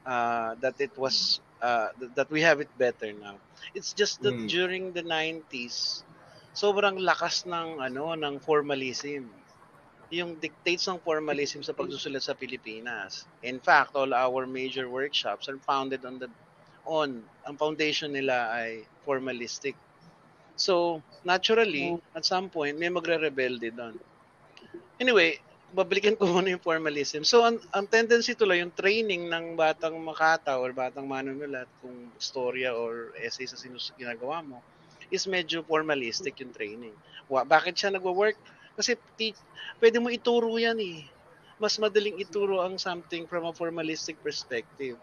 uh, 0.08 0.56
that 0.64 0.80
it 0.80 0.96
was 0.96 1.44
uh, 1.60 1.92
th- 2.00 2.16
that 2.16 2.32
we 2.32 2.40
have 2.40 2.64
it 2.64 2.72
better 2.80 3.12
now. 3.12 3.36
It's 3.76 3.92
just 3.92 4.24
that 4.24 4.36
Mm. 4.36 4.48
during 4.48 4.84
the 4.94 5.04
90s, 5.04 6.08
sobrang 6.56 6.96
lakas 7.04 7.44
ng 7.44 7.82
ano 7.82 8.16
ng 8.16 8.40
formalism. 8.40 9.28
Yung 10.16 10.40
dictates 10.40 10.88
ng 10.88 11.04
formalism 11.04 11.60
sa 11.60 11.76
pagsusulat 11.76 12.24
sa 12.24 12.32
Pilipinas. 12.32 13.28
In 13.44 13.60
fact, 13.60 13.92
all 14.00 14.16
our 14.16 14.48
major 14.48 14.88
workshops 14.88 15.52
are 15.52 15.60
founded 15.68 16.08
on 16.08 16.16
the 16.24 16.32
on 16.88 17.20
ang 17.44 17.58
foundation 17.58 18.14
nila 18.14 18.54
ay 18.54 18.86
formalistic. 19.04 19.76
So, 20.56 21.04
naturally, 21.28 22.00
at 22.16 22.24
some 22.24 22.48
point, 22.48 22.80
may 22.80 22.88
magre-rebelde 22.88 23.76
doon. 23.76 23.96
Anyway, 25.02 25.36
babalikan 25.76 26.16
ko 26.16 26.30
muna 26.32 26.56
yung 26.56 26.64
formalism. 26.64 27.28
So, 27.28 27.44
ang, 27.44 27.60
ang 27.76 27.90
tendency 27.92 28.32
tuloy, 28.38 28.64
yung 28.64 28.72
training 28.72 29.28
ng 29.28 29.60
batang 29.60 30.00
makata 30.00 30.56
or 30.56 30.72
batang 30.72 31.04
manunulat, 31.04 31.68
kung 31.84 32.08
storya 32.16 32.72
or 32.72 33.12
essay 33.20 33.44
sa 33.44 33.60
sinus 33.60 33.92
ginagawa 34.00 34.40
mo, 34.40 34.64
is 35.12 35.28
medyo 35.28 35.60
formalistic 35.68 36.40
yung 36.40 36.56
training. 36.56 36.96
Wa, 37.28 37.44
bakit 37.44 37.76
siya 37.76 37.92
nagwo-work? 37.92 38.40
Kasi 38.78 38.96
ti, 39.20 39.32
pwede 39.82 39.98
mo 40.04 40.12
ituro 40.12 40.52
yan 40.60 40.80
eh. 40.80 41.08
mas 41.56 41.80
madaling 41.80 42.20
ituro 42.20 42.60
ang 42.60 42.76
something 42.76 43.24
from 43.32 43.48
a 43.48 43.56
formalistic 43.56 44.20
perspective. 44.20 45.00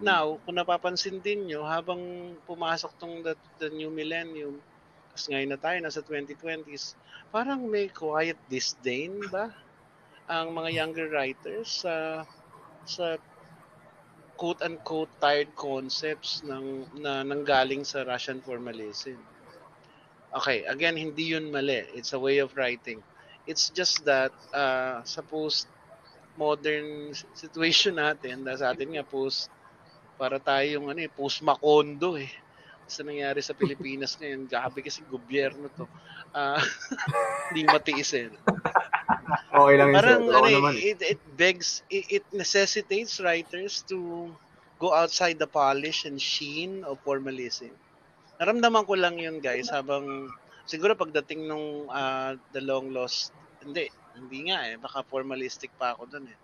Now, 0.00 0.36
kung 0.44 0.56
napapansin 0.60 1.24
din 1.24 1.48
nyo, 1.48 1.64
habang 1.64 2.00
pumasok 2.44 2.92
tong 3.00 3.24
the, 3.24 3.32
the 3.60 3.72
new 3.72 3.88
millennium, 3.88 4.60
kasi 5.12 5.32
ngayon 5.32 5.50
na 5.56 5.60
tayo, 5.60 5.78
nasa 5.80 6.04
2020s, 6.04 6.96
parang 7.32 7.64
may 7.64 7.88
quiet 7.88 8.36
disdain 8.48 9.16
ba 9.32 9.48
ang 10.28 10.52
mga 10.52 10.70
younger 10.74 11.08
writers 11.12 11.82
sa 11.84 12.24
sa 12.86 13.16
quote-unquote 14.40 15.12
tired 15.24 15.52
concepts 15.56 16.44
ng 16.44 16.66
na 17.04 17.12
nanggaling 17.24 17.84
sa 17.88 18.04
Russian 18.04 18.40
formalism. 18.44 19.16
Okay, 20.36 20.68
again, 20.68 21.00
hindi 21.00 21.32
yun 21.32 21.48
mali. 21.48 21.80
It's 21.96 22.12
a 22.12 22.20
way 22.20 22.44
of 22.44 22.52
writing. 22.60 23.00
It's 23.48 23.72
just 23.72 24.04
that 24.04 24.36
uh, 24.52 25.00
sa 25.00 25.24
post 25.24 25.64
modern 26.36 27.16
situation 27.32 27.96
natin, 27.96 28.44
dahil 28.44 28.60
sa 28.60 28.76
atin 28.76 29.00
nga 29.00 29.06
post 29.06 29.48
para 30.20 30.36
tayong 30.36 30.92
ano 30.92 31.00
eh, 31.00 31.08
post 31.08 31.40
Macondo 31.40 32.20
eh. 32.20 32.28
Sa 32.84 33.00
nangyari 33.00 33.40
sa 33.40 33.56
Pilipinas 33.56 34.12
ngayon, 34.20 34.44
gabi 34.44 34.84
kasi 34.84 35.00
gobyerno 35.08 35.72
to. 35.72 35.88
Ah, 36.36 36.60
hindi 37.48 37.64
matiis 37.64 38.12
eh. 38.12 38.28
Okay 39.56 39.74
lang 39.80 39.88
yun, 39.88 39.96
Parang 39.96 40.20
ano, 40.28 40.44
naman, 40.44 40.76
eh, 40.76 40.92
it, 40.92 41.00
it 41.16 41.20
begs, 41.32 41.80
it, 41.88 42.20
it 42.20 42.24
necessitates 42.36 43.24
writers 43.24 43.80
to 43.88 44.28
go 44.76 44.92
outside 44.92 45.40
the 45.40 45.48
polish 45.48 46.04
and 46.04 46.20
sheen 46.20 46.84
of 46.84 47.00
formalism. 47.00 47.72
Naramdaman 48.36 48.84
ko 48.84 48.94
lang 49.00 49.16
yun 49.16 49.40
guys 49.40 49.72
habang 49.72 50.28
siguro 50.68 50.92
pagdating 50.92 51.48
nung 51.48 51.88
ah, 51.88 52.36
The 52.52 52.60
Long 52.60 52.92
Lost, 52.92 53.32
hindi, 53.64 53.88
hindi 54.12 54.52
nga 54.52 54.68
eh, 54.68 54.76
baka 54.76 55.00
formalistic 55.08 55.72
pa 55.80 55.96
ako 55.96 56.04
dun 56.12 56.28
eh. 56.28 56.38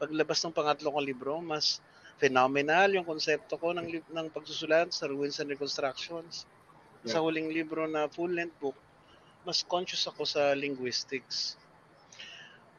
Paglabas 0.00 0.40
ng 0.44 0.56
pangatlo 0.56 0.88
kong 0.92 1.04
libro, 1.04 1.38
mas 1.44 1.84
phenomenal 2.16 2.96
yung 2.96 3.04
konsepto 3.04 3.60
ko 3.60 3.76
ng, 3.76 3.88
ng 4.08 4.28
pagsusulat 4.32 4.88
sa 4.90 5.04
Ruins 5.10 5.36
and 5.40 5.52
Reconstructions. 5.52 6.48
Sa 7.04 7.20
Yeah. 7.20 7.24
huling 7.24 7.52
libro 7.52 7.84
na 7.84 8.08
full-length 8.08 8.56
book, 8.56 8.78
mas 9.44 9.60
conscious 9.60 10.08
ako 10.08 10.24
sa 10.24 10.56
linguistics. 10.56 11.60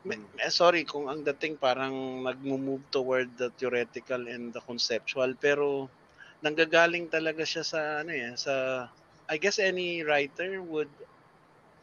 Me- 0.05 0.21
eh, 0.41 0.53
sorry 0.53 0.81
kung 0.85 1.05
ang 1.09 1.21
dating 1.25 1.57
parang 1.61 2.25
nag-move 2.25 2.85
toward 2.93 3.29
the 3.37 3.49
theoretical 3.57 4.21
and 4.29 4.53
the 4.53 4.61
conceptual 4.65 5.33
pero 5.37 5.89
nanggagaling 6.45 7.09
talaga 7.09 7.41
siya 7.41 7.65
sa 7.65 7.79
ano 8.05 8.13
eh 8.13 8.37
sa 8.37 8.85
I 9.25 9.41
guess 9.41 9.57
any 9.57 10.05
writer 10.05 10.61
would 10.61 10.91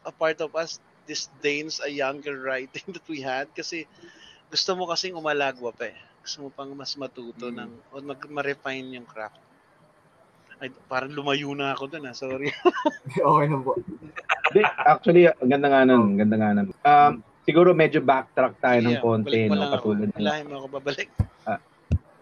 a 0.07 0.11
part 0.15 0.39
of 0.39 0.55
us 0.55 0.79
disdains 1.03 1.83
a 1.83 1.91
younger 1.91 2.39
writing 2.39 2.87
that 2.95 3.03
we 3.11 3.19
had 3.19 3.51
kasi 3.51 3.83
gusto 4.47 4.71
mo 4.79 4.87
kasing 4.87 5.17
umalagwa 5.17 5.75
pa 5.75 5.91
eh. 5.91 5.97
Gusto 6.23 6.47
mo 6.47 6.49
pang 6.53 6.71
mas 6.71 6.95
matuto 6.95 7.51
Mm. 7.51 7.57
ng 7.59 7.71
o 7.91 7.99
mag 7.99 8.21
ma-refine 8.31 9.01
yung 9.01 9.07
craft. 9.09 9.35
Ay, 10.61 10.71
parang 10.87 11.11
lumayo 11.11 11.51
na 11.51 11.75
ako 11.75 11.91
dun 11.91 12.07
ah. 12.07 12.15
Sorry. 12.15 12.47
okay 13.19 13.45
na 13.51 13.57
po. 13.59 13.75
Actually, 14.85 15.27
ganda 15.43 15.67
nga 15.67 15.83
nun. 15.83 16.15
Ganda 16.15 16.35
nga 16.39 16.49
nun. 16.55 16.67
Um, 16.85 17.13
siguro 17.43 17.75
medyo 17.75 17.99
backtrack 17.99 18.61
tayo 18.63 18.79
ng 18.79 18.95
Yeah, 18.95 19.03
konti, 19.03 19.27
balik 19.27 19.51
mo 19.51 19.55
no? 19.57 19.61
lang 19.65 19.71
ako. 19.75 19.87
Ng 19.97 20.13
Hilahin 20.15 20.45
mo 20.47 20.55
ako 20.63 20.67
babalik. 20.79 21.09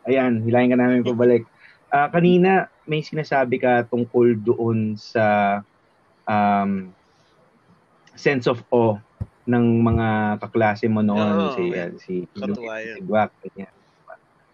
Ayan, 0.09 0.41
hilahin 0.41 0.73
ka 0.73 0.77
namin 0.81 1.05
pabalik. 1.05 1.45
Ah, 1.91 2.07
kanina, 2.07 2.71
may 2.87 3.03
sinasabi 3.03 3.59
ka 3.59 3.83
tungkol 3.91 4.39
doon 4.39 4.95
sa 4.95 5.59
um, 6.23 6.87
sense 8.15 8.47
of 8.47 8.63
awe 8.71 8.95
ng 9.43 9.83
mga 9.83 10.39
kaklase 10.39 10.87
mo 10.87 11.03
noon, 11.03 11.51
Oo, 11.51 11.51
si, 11.51 11.63
may 11.67 11.83
ah, 11.83 11.91
si. 11.99 12.15
Guac. 13.03 13.31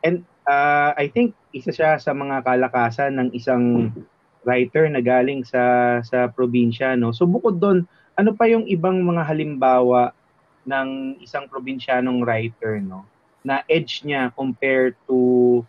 And 0.01 0.25
ah, 0.49 0.97
I 0.97 1.13
think 1.13 1.37
isa 1.53 1.69
siya 1.69 2.01
sa 2.01 2.17
mga 2.17 2.41
kalakasan 2.41 3.21
ng 3.21 3.29
isang 3.37 3.93
writer 4.47 4.87
na 4.87 5.03
galing 5.03 5.43
sa 5.43 5.99
sa 6.01 6.31
probinsya 6.31 6.95
no. 6.95 7.11
So 7.11 7.27
bukod 7.27 7.59
doon, 7.59 7.83
ano 8.17 8.31
pa 8.33 8.47
yung 8.47 8.65
ibang 8.65 9.03
mga 9.03 9.27
halimbawa 9.27 10.15
ng 10.65 11.19
isang 11.21 11.45
probinsyanong 11.51 12.23
writer 12.25 12.79
no 12.81 13.05
na 13.45 13.63
edge 13.71 14.03
niya 14.03 14.31
compared 14.35 14.95
to 15.07 15.61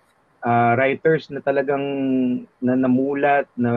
ah, 0.45 0.75
writers 0.79 1.31
na 1.31 1.43
talagang 1.43 1.85
na 2.63 2.75
namulat, 2.79 3.47
na 3.59 3.73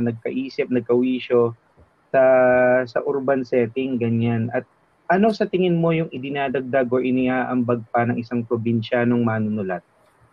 nagkaisip, 0.00 0.68
nagkawisyo 0.68 1.56
sa 2.12 2.22
sa 2.84 2.98
urban 3.08 3.42
setting 3.42 3.96
ganyan. 3.96 4.52
At 4.52 4.68
ano 5.08 5.32
sa 5.32 5.48
tingin 5.48 5.80
mo 5.80 5.92
yung 5.92 6.12
idinadagdag 6.12 6.88
o 6.92 7.00
iniaambag 7.00 7.84
pa 7.92 8.08
ng 8.08 8.20
isang 8.20 8.44
probinsyanong 8.44 9.24
manunulat 9.24 9.84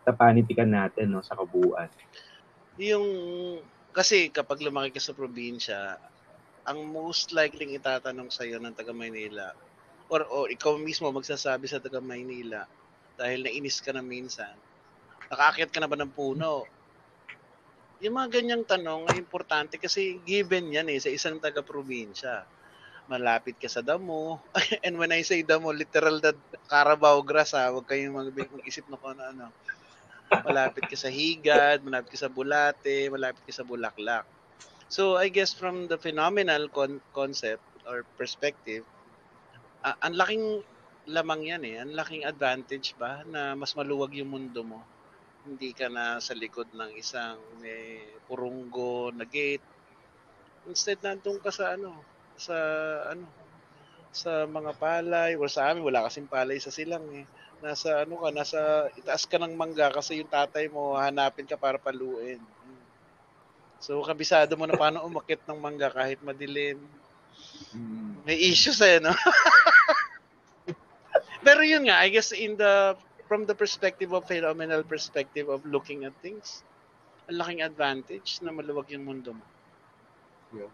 sa 0.04 0.12
panitikan 0.12 0.72
natin 0.72 1.12
no 1.12 1.24
sa 1.24 1.36
kabuuan? 1.36 1.88
Yung 2.80 3.06
kasi 3.92 4.32
kapag 4.32 4.62
lumaki 4.64 4.96
ka 4.96 5.02
sa 5.02 5.12
probinsya, 5.12 5.98
ang 6.64 6.78
most 6.88 7.32
likely 7.32 7.76
itatanong 7.76 8.30
sa 8.30 8.44
iyo 8.46 8.60
ng 8.60 8.76
taga 8.76 8.92
Maynila 8.92 9.52
or 10.10 10.24
or 10.28 10.46
ikaw 10.52 10.76
mismo 10.76 11.08
magsasabi 11.10 11.66
sa 11.66 11.80
taga 11.80 11.98
Maynila 12.02 12.64
dahil 13.20 13.44
nainis 13.44 13.80
ka 13.84 13.92
na 13.92 14.00
minsan. 14.00 14.52
Nakaakyat 15.30 15.70
ka 15.72 15.78
na 15.80 15.90
ba 15.90 15.96
ng 15.98 16.12
puno? 16.12 16.66
Yung 18.00 18.16
mga 18.16 18.28
ganyang 18.40 18.64
tanong 18.64 19.02
ay 19.12 19.16
importante 19.20 19.76
kasi 19.76 20.24
given 20.24 20.72
yan 20.72 20.88
eh 20.88 20.98
sa 21.04 21.12
isang 21.12 21.36
taga 21.44 21.60
probinsya. 21.62 22.48
Malapit 23.12 23.56
ka 23.62 23.68
sa 23.68 23.82
damo. 23.84 24.42
And 24.86 24.96
when 25.00 25.12
I 25.12 25.22
say 25.26 25.42
damo, 25.44 25.70
literal 25.74 26.16
na 26.24 26.32
Carabao 26.72 27.20
grass 27.26 27.52
ha. 27.58 27.70
Huwag 27.72 27.86
kayong 27.90 28.14
mag- 28.16 28.34
mag-isip 28.56 28.86
na 28.88 28.98
kung 29.00 29.14
ano-ano 29.18 29.52
malapit 30.46 30.84
ka 30.90 30.96
sa 30.98 31.10
Higad, 31.10 31.78
malapit 31.86 32.10
ka 32.14 32.20
sa 32.24 32.30
Bulate, 32.36 33.10
malapit 33.14 33.42
ka 33.46 33.52
sa 33.54 33.66
Bulaklak. 33.70 34.26
So 34.96 35.02
I 35.18 35.28
guess 35.36 35.52
from 35.60 35.76
the 35.90 35.98
phenomenal 36.06 36.68
con- 36.76 37.02
concept 37.14 37.64
or 37.90 38.06
perspective, 38.20 38.84
ah, 39.86 39.96
ang 40.04 40.14
laking 40.20 40.44
lamang 41.16 41.42
yan 41.50 41.62
eh, 41.70 41.76
ang 41.82 41.92
laking 41.96 42.24
advantage 42.32 42.94
ba 43.00 43.12
na 43.26 43.54
mas 43.60 43.72
maluwag 43.78 44.12
yung 44.16 44.30
mundo 44.34 44.62
mo. 44.64 44.80
Hindi 45.46 45.72
ka 45.72 45.88
na 45.88 46.20
sa 46.20 46.36
likod 46.36 46.68
ng 46.72 46.92
isang 46.96 47.40
may 47.60 48.04
purunggo 48.28 49.08
na 49.14 49.24
gate. 49.24 49.64
Instead 50.68 51.00
nandun 51.00 51.40
ka 51.40 51.48
sa 51.48 51.74
ano, 51.74 51.96
sa 52.36 52.56
ano, 53.12 53.24
sa 54.10 54.44
mga 54.44 54.72
palay, 54.76 55.38
or 55.38 55.48
sa 55.48 55.70
amin 55.70 55.86
wala 55.86 56.04
kasing 56.06 56.28
palay 56.28 56.58
sa 56.58 56.74
silang 56.74 57.06
eh 57.14 57.24
nasa 57.60 58.08
ano 58.08 58.16
ka, 58.16 58.28
nasa 58.32 58.60
itaas 58.96 59.28
ka 59.28 59.36
ng 59.36 59.52
mangga 59.52 59.92
kasi 59.92 60.20
yung 60.20 60.32
tatay 60.32 60.72
mo 60.72 60.96
hanapin 60.96 61.44
ka 61.44 61.60
para 61.60 61.76
paluin. 61.76 62.40
So 63.80 64.00
kabisado 64.04 64.56
mo 64.56 64.64
na 64.64 64.76
paano 64.76 65.04
umakit 65.08 65.44
ng 65.44 65.60
mangga 65.60 65.92
kahit 65.92 66.20
madilim. 66.24 66.80
May 68.24 68.52
issues 68.52 68.80
eh, 68.80 69.00
no? 69.00 69.12
Pero 71.44 71.64
yun 71.64 71.88
nga, 71.88 72.04
I 72.04 72.12
guess 72.12 72.36
in 72.36 72.56
the 72.56 72.96
from 73.30 73.46
the 73.46 73.54
perspective 73.54 74.10
of 74.10 74.26
phenomenal 74.26 74.82
perspective 74.82 75.46
of 75.46 75.62
looking 75.62 76.02
at 76.02 76.10
things, 76.18 76.66
ang 77.30 77.38
laking 77.38 77.62
advantage 77.62 78.42
na 78.42 78.50
maluwag 78.50 78.90
yung 78.90 79.06
mundo 79.06 79.30
mo. 79.30 79.46
Yeah. 80.50 80.66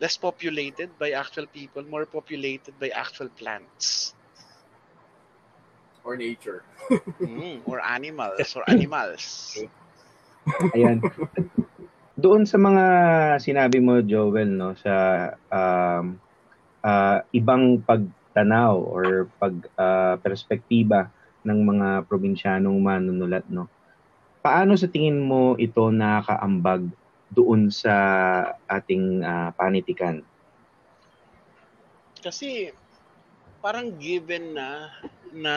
Less 0.00 0.16
populated 0.16 0.88
by 0.96 1.12
actual 1.12 1.44
people, 1.44 1.84
more 1.84 2.08
populated 2.08 2.72
by 2.80 2.88
actual 2.96 3.28
plants. 3.28 4.16
Or 6.00 6.16
nature. 6.16 6.64
Mm, 7.20 7.60
or 7.68 7.84
animals, 7.84 8.56
or 8.56 8.64
animals. 8.64 9.52
Ayan. 10.72 11.04
Doon 12.16 12.48
sa 12.48 12.56
mga 12.56 12.84
sinabi 13.36 13.84
mo 13.84 14.00
Joel 14.00 14.48
no 14.48 14.72
sa 14.80 15.28
um, 15.52 16.16
ah, 16.80 17.20
ibang 17.36 17.84
pagtanaw 17.84 18.80
or 18.80 19.28
pag 19.36 19.60
ah, 19.76 20.16
perspektiba 20.24 21.12
ng 21.46 21.60
mga 21.62 21.88
probinsyanong 22.10 22.78
manunulat 22.78 23.46
no. 23.50 23.70
Paano 24.42 24.78
sa 24.78 24.90
tingin 24.90 25.18
mo 25.18 25.58
ito 25.58 25.90
nakakaambag 25.90 26.88
doon 27.34 27.68
sa 27.68 27.94
ating 28.70 29.20
ah, 29.22 29.52
panitikan? 29.52 30.24
Kasi 32.18 32.72
parang 33.60 33.94
given 33.98 34.54
na 34.56 34.90
na 35.34 35.54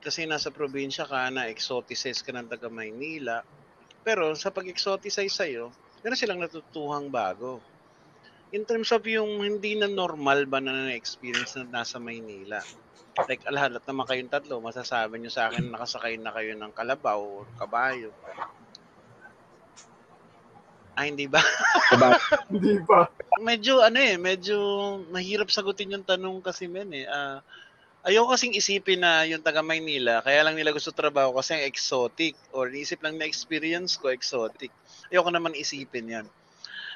kasi 0.00 0.22
nasa 0.22 0.54
probinsya 0.54 1.02
ka 1.02 1.26
na 1.34 1.50
exoticize 1.50 2.22
ka 2.22 2.30
ng 2.30 2.46
taga 2.46 2.70
Maynila. 2.70 3.42
Pero 4.06 4.38
sa 4.38 4.54
pag-exoticize 4.54 5.34
sa'yo, 5.34 5.74
meron 6.06 6.14
silang 6.14 6.38
natutuhang 6.38 7.10
bago. 7.10 7.58
In 8.54 8.62
terms 8.62 8.94
of 8.94 9.02
yung 9.10 9.42
hindi 9.42 9.74
na 9.74 9.90
normal 9.90 10.46
ba 10.46 10.62
na 10.62 10.86
na-experience 10.86 11.58
na 11.58 11.82
nasa 11.82 11.98
Maynila. 11.98 12.62
Like, 13.26 13.42
lahat 13.48 13.80
naman 13.82 14.06
kayong 14.06 14.30
tatlo, 14.30 14.60
masasabi 14.62 15.18
nyo 15.18 15.32
sa 15.32 15.48
akin 15.50 15.72
nakasakay 15.72 16.20
na 16.20 16.30
kayo 16.30 16.52
ng 16.54 16.72
kalabaw 16.76 17.18
o 17.18 17.48
kabayo. 17.58 18.12
Ay, 20.96 21.12
hindi 21.12 21.26
ba? 21.28 21.40
Diba? 21.92 22.12
Hindi 22.48 22.80
pa. 22.88 23.04
medyo 23.36 23.84
ano 23.84 24.00
eh, 24.00 24.16
medyo 24.16 24.56
mahirap 25.12 25.52
sagutin 25.52 25.92
yung 25.92 26.08
tanong 26.08 26.40
kasi 26.40 26.72
men 26.72 26.88
eh. 26.96 27.04
Ah, 27.04 27.44
Ayoko 28.06 28.38
kasing 28.38 28.54
isipin 28.54 29.02
na 29.02 29.26
yung 29.26 29.42
taga 29.42 29.66
Maynila, 29.66 30.22
kaya 30.22 30.46
lang 30.46 30.54
nila 30.54 30.70
gusto 30.70 30.94
trabaho 30.94 31.34
kasi 31.34 31.58
ang 31.58 31.66
exotic 31.66 32.38
or 32.54 32.70
isip 32.70 33.02
lang 33.02 33.18
na 33.18 33.26
experience 33.26 33.98
ko 33.98 34.14
exotic. 34.14 34.70
Ayoko 35.10 35.26
naman 35.34 35.58
isipin 35.58 36.06
yan. 36.06 36.26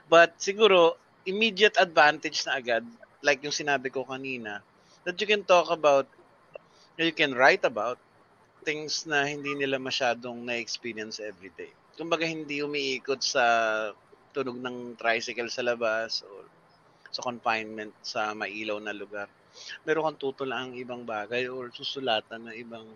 But 0.07 0.39
siguro, 0.39 0.95
immediate 1.29 1.77
advantage 1.77 2.45
na 2.47 2.57
agad, 2.57 2.85
like 3.21 3.45
yung 3.45 3.55
sinabi 3.55 3.93
ko 3.93 4.05
kanina, 4.05 4.65
that 5.05 5.17
you 5.21 5.29
can 5.29 5.45
talk 5.45 5.69
about, 5.69 6.09
you 6.97 7.13
can 7.13 7.33
write 7.37 7.65
about 7.65 8.01
things 8.65 9.09
na 9.09 9.25
hindi 9.25 9.57
nila 9.57 9.81
masyadong 9.81 10.45
na-experience 10.45 11.21
everyday. 11.21 11.73
Kumbaga 11.97 12.25
hindi 12.25 12.61
umiikot 12.61 13.21
sa 13.21 13.45
tunog 14.33 14.61
ng 14.61 14.97
tricycle 14.97 15.51
sa 15.51 15.65
labas 15.65 16.23
or 16.25 16.45
sa 17.11 17.25
confinement 17.25 17.91
sa 18.05 18.33
mailaw 18.37 18.79
na 18.79 18.95
lugar. 18.95 19.27
Meron 19.83 20.13
kang 20.13 20.21
tutulang 20.21 20.77
ibang 20.79 21.03
bagay 21.03 21.51
or 21.51 21.75
susulatan 21.75 22.47
na 22.47 22.55
ibang 22.55 22.87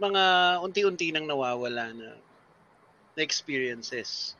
mga 0.00 0.22
unti-unti 0.64 1.12
nang 1.12 1.28
nawawala 1.28 1.92
na, 1.92 2.08
na 3.12 3.20
experiences. 3.20 4.32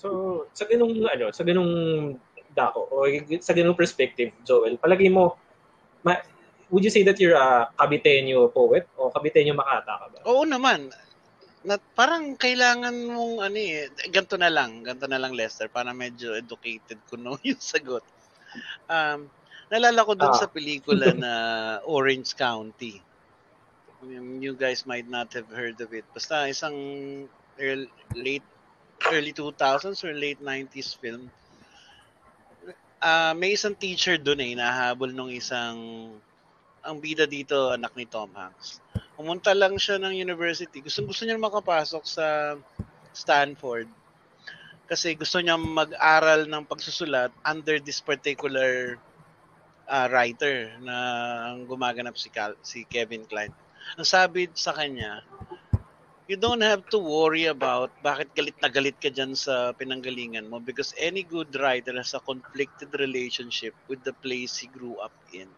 So, 0.00 0.08
sa 0.56 0.64
ganung 0.64 0.96
ano, 1.04 1.28
sa 1.28 1.44
ganung 1.44 1.72
dako 2.56 2.88
o 2.88 3.04
sa 3.44 3.52
ganung 3.52 3.76
perspective, 3.76 4.32
Joel, 4.48 4.80
palagi 4.80 5.12
mo 5.12 5.36
ma- 6.00 6.24
would 6.72 6.80
you 6.80 6.88
say 6.88 7.04
that 7.04 7.20
you're 7.20 7.36
a 7.36 7.68
Caviteño 7.76 8.48
poet 8.48 8.88
o 8.96 9.12
Caviteño 9.12 9.52
Makata 9.52 9.92
ka 10.00 10.06
ba? 10.08 10.18
Oo 10.24 10.48
naman. 10.48 10.88
Na, 11.60 11.76
parang 11.76 12.32
kailangan 12.40 12.96
mong 13.12 13.44
ano 13.44 13.58
eh, 13.60 13.92
ganto 14.08 14.40
na 14.40 14.48
lang, 14.48 14.80
ganto 14.80 15.04
na 15.04 15.20
lang 15.20 15.36
Lester, 15.36 15.68
para 15.68 15.92
medyo 15.92 16.32
educated 16.32 16.96
ko 17.04 17.20
no 17.20 17.36
yung 17.44 17.60
sagot. 17.60 18.00
Um, 18.88 19.28
nalala 19.68 20.00
ko 20.08 20.16
dun 20.16 20.32
Ah. 20.32 20.40
sa 20.40 20.48
pelikula 20.48 21.12
na 21.20 21.32
Orange 21.84 22.32
County. 22.32 23.04
You 24.40 24.56
guys 24.56 24.88
might 24.88 25.04
not 25.04 25.28
have 25.36 25.52
heard 25.52 25.76
of 25.84 25.92
it. 25.92 26.08
Basta 26.16 26.48
isang 26.48 26.72
early, 27.60 27.92
late 28.16 28.48
early 29.08 29.32
2000s 29.32 30.04
or 30.04 30.12
late 30.12 30.42
90s 30.44 30.92
film. 31.00 31.32
Ah, 33.00 33.32
may 33.32 33.56
isang 33.56 33.72
teacher 33.72 34.20
doon 34.20 34.44
eh, 34.44 34.52
nahabol 34.52 35.08
nung 35.08 35.32
isang 35.32 36.12
ang 36.80 36.96
bida 37.00 37.24
dito 37.28 37.72
anak 37.72 37.92
ni 37.96 38.04
Tom 38.04 38.28
Hanks. 38.36 38.80
Pumunta 39.16 39.52
lang 39.56 39.76
siya 39.76 40.00
ng 40.00 40.16
university. 40.16 40.84
Gusto 40.84 41.04
gusto 41.04 41.24
niya 41.24 41.40
makapasok 41.40 42.04
sa 42.04 42.56
Stanford 43.12 43.88
kasi 44.90 45.14
gusto 45.14 45.38
niya 45.38 45.54
mag-aral 45.54 46.50
ng 46.50 46.66
pagsusulat 46.66 47.30
under 47.46 47.78
this 47.78 48.02
particular 48.02 48.98
ah, 49.86 50.10
writer 50.10 50.74
na 50.82 50.96
gumaganap 51.62 52.18
si 52.18 52.26
Cal- 52.26 52.58
si 52.60 52.82
Kevin 52.84 53.22
Klein. 53.22 53.54
Ang 53.94 54.06
sabi 54.06 54.50
sa 54.52 54.74
kanya, 54.74 55.22
you 56.30 56.38
don't 56.38 56.62
have 56.62 56.86
to 56.94 56.98
worry 57.02 57.50
about 57.50 57.90
bakit 58.06 58.30
galit 58.38 58.54
na 58.62 58.70
galit 58.70 58.94
ka 59.02 59.10
dyan 59.10 59.34
sa 59.34 59.74
pinanggalingan 59.74 60.46
mo 60.46 60.62
because 60.62 60.94
any 60.94 61.26
good 61.26 61.50
writer 61.58 61.90
has 61.98 62.14
a 62.14 62.22
conflicted 62.22 62.94
relationship 63.02 63.74
with 63.90 63.98
the 64.06 64.14
place 64.22 64.54
he 64.54 64.70
grew 64.70 64.94
up 65.02 65.10
in. 65.34 65.50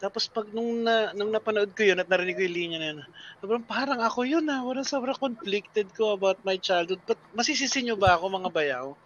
Tapos 0.00 0.24
pag 0.24 0.48
nung, 0.56 0.88
na, 0.88 1.12
nung 1.12 1.28
napanood 1.28 1.76
ko 1.76 1.84
yun 1.84 2.00
at 2.00 2.08
narinig 2.08 2.40
ko 2.40 2.48
yung 2.48 2.56
linya 2.56 2.78
na 2.80 2.88
yun, 2.96 3.00
sobrang 3.44 3.64
parang 3.68 4.00
ako 4.00 4.24
yun 4.24 4.48
ah. 4.48 4.64
Parang 4.64 4.88
sobrang 4.88 5.20
conflicted 5.20 5.92
ko 5.92 6.16
about 6.16 6.40
my 6.48 6.56
childhood. 6.56 7.04
But 7.04 7.20
masisisi 7.36 7.84
nyo 7.84 8.00
ba 8.00 8.16
ako 8.16 8.32
mga 8.32 8.50
bayaw? 8.56 8.96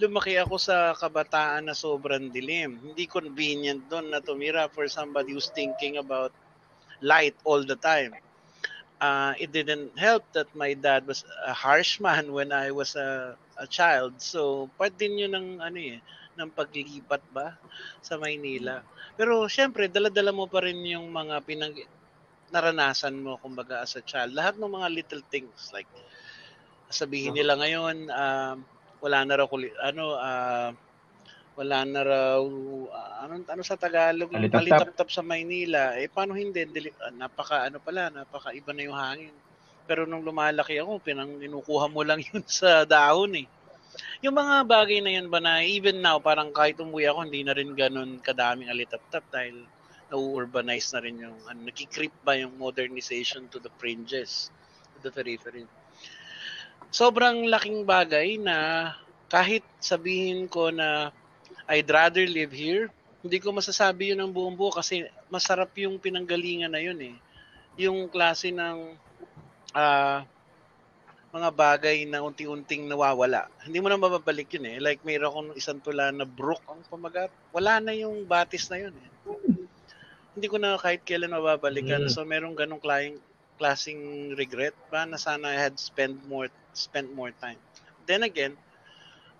Lumaki 0.00 0.40
ako 0.40 0.56
sa 0.56 0.96
kabataan 0.96 1.68
na 1.68 1.76
sobrang 1.76 2.32
dilim. 2.32 2.80
Hindi 2.80 3.04
convenient 3.04 3.86
doon 3.92 4.08
na 4.08 4.24
tumira 4.24 4.72
for 4.72 4.88
somebody 4.88 5.36
who's 5.36 5.52
thinking 5.52 6.00
about 6.00 6.32
light 7.04 7.36
all 7.44 7.60
the 7.60 7.76
time. 7.76 8.16
Uh, 9.02 9.34
it 9.42 9.50
didn't 9.50 9.90
help 9.98 10.22
that 10.30 10.46
my 10.54 10.78
dad 10.78 11.02
was 11.10 11.26
a 11.42 11.50
harsh 11.50 11.98
man 11.98 12.30
when 12.30 12.54
I 12.54 12.70
was 12.70 12.94
a, 12.94 13.34
a 13.58 13.66
child. 13.66 14.22
So, 14.22 14.70
part 14.78 14.94
din 14.94 15.18
yun 15.18 15.34
ng, 15.34 15.48
ano 15.58 15.78
eh, 15.82 15.98
ng 16.38 16.54
paglipat 16.54 17.22
ba 17.34 17.58
sa 17.98 18.14
Maynila. 18.14 18.86
Pero 19.18 19.50
syempre, 19.50 19.90
dala-dala 19.90 20.30
mo 20.30 20.46
pa 20.46 20.62
rin 20.62 20.78
yung 20.86 21.10
mga 21.10 21.42
pinag 21.42 21.74
naranasan 22.54 23.18
mo 23.18 23.40
kumbaga 23.42 23.82
as 23.82 23.98
a 23.98 24.04
child. 24.06 24.36
Lahat 24.36 24.54
ng 24.54 24.70
mga 24.70 24.88
little 24.92 25.24
things 25.32 25.72
like 25.74 25.88
sabihin 26.92 27.32
nila 27.32 27.56
ngayon 27.56 28.12
um, 28.12 28.56
wala 29.00 29.24
na 29.24 29.34
raw 29.40 29.48
kuli, 29.48 29.72
ano 29.80 30.14
ah, 30.20 30.70
wala 31.52 31.84
na 31.84 32.00
raw 32.00 32.40
ano 33.22 33.44
ano 33.44 33.62
sa 33.62 33.76
Tagalog 33.76 34.32
Palitap-tap. 34.32 34.88
palitap 34.88 35.08
sa 35.12 35.20
Maynila 35.20 36.00
eh 36.00 36.08
paano 36.08 36.32
hindi 36.32 36.64
Dili- 36.64 36.96
ah, 37.04 37.12
napaka 37.12 37.68
ano 37.68 37.76
pala 37.76 38.08
napaka 38.08 38.56
iba 38.56 38.72
na 38.72 38.82
yung 38.88 38.96
hangin 38.96 39.36
pero 39.84 40.08
nung 40.08 40.24
lumalaki 40.24 40.80
ako 40.80 41.02
pinang 41.04 41.36
inukuha 41.44 41.92
mo 41.92 42.00
lang 42.00 42.24
yun 42.32 42.40
sa 42.48 42.88
dahon 42.88 43.36
eh 43.36 43.46
yung 44.24 44.38
mga 44.38 44.64
bagay 44.64 45.04
na 45.04 45.12
yun 45.18 45.28
ba 45.28 45.42
na 45.42 45.60
even 45.66 46.00
now, 46.00 46.16
parang 46.22 46.54
kahit 46.54 46.80
umuwi 46.80 47.10
ako, 47.10 47.28
hindi 47.28 47.42
na 47.44 47.52
rin 47.52 47.76
ganun 47.76 48.22
kadaming 48.22 48.70
alitap-tap 48.70 49.26
dahil 49.28 49.66
na-urbanize 50.08 50.92
na 50.96 51.00
rin 51.02 51.16
yung, 51.20 51.36
ano, 51.48 51.60
nakikreep 51.66 52.14
ba 52.24 52.38
yung 52.38 52.56
modernization 52.56 53.48
to 53.52 53.58
the 53.60 53.72
fringes, 53.76 54.48
to 54.96 54.98
the 55.04 55.12
periphery. 55.12 55.66
Sobrang 56.92 57.48
laking 57.48 57.88
bagay 57.88 58.36
na 58.40 58.92
kahit 59.32 59.64
sabihin 59.80 60.44
ko 60.48 60.68
na 60.68 61.08
I'd 61.72 61.88
rather 61.88 62.20
live 62.28 62.52
here, 62.52 62.92
hindi 63.24 63.40
ko 63.40 63.48
masasabi 63.56 64.12
yun 64.12 64.20
ng 64.20 64.32
buong 64.34 64.52
buo 64.52 64.68
kasi 64.68 65.08
masarap 65.32 65.72
yung 65.80 65.96
pinanggalingan 65.96 66.68
na 66.68 66.84
yun 66.84 67.00
eh. 67.00 67.16
Yung 67.80 68.12
klase 68.12 68.52
ng 68.52 68.92
ah 69.72 70.28
mga 71.32 71.48
bagay 71.48 72.04
na 72.04 72.20
unti-unting 72.20 72.84
nawawala. 72.84 73.48
Hindi 73.64 73.80
mo 73.80 73.88
na 73.88 73.96
mababalik 73.96 74.52
yun 74.52 74.68
eh. 74.68 74.76
Like 74.84 75.00
mayroon 75.00 75.32
akong 75.32 75.50
isang 75.56 75.80
tula 75.80 76.12
na 76.12 76.28
brook 76.28 76.60
ang 76.68 76.84
pamagat. 76.92 77.32
Wala 77.56 77.80
na 77.80 77.96
yung 77.96 78.28
batis 78.28 78.68
na 78.68 78.84
yun 78.84 78.92
eh. 78.92 79.08
Hindi 80.36 80.46
ko 80.52 80.60
na 80.60 80.76
kahit 80.76 81.00
kailan 81.08 81.32
mababalikan. 81.32 82.04
Mm. 82.04 82.12
So 82.12 82.20
merong 82.28 82.52
ganong 82.52 82.84
klaseng, 82.84 83.16
klaseng 83.56 84.36
regret 84.36 84.76
ba 84.92 85.08
na 85.08 85.16
sana 85.16 85.56
I 85.56 85.56
had 85.56 85.80
spent 85.80 86.20
more 86.28 86.52
spent 86.76 87.08
more 87.16 87.32
time. 87.40 87.56
Then 88.04 88.28
again, 88.28 88.60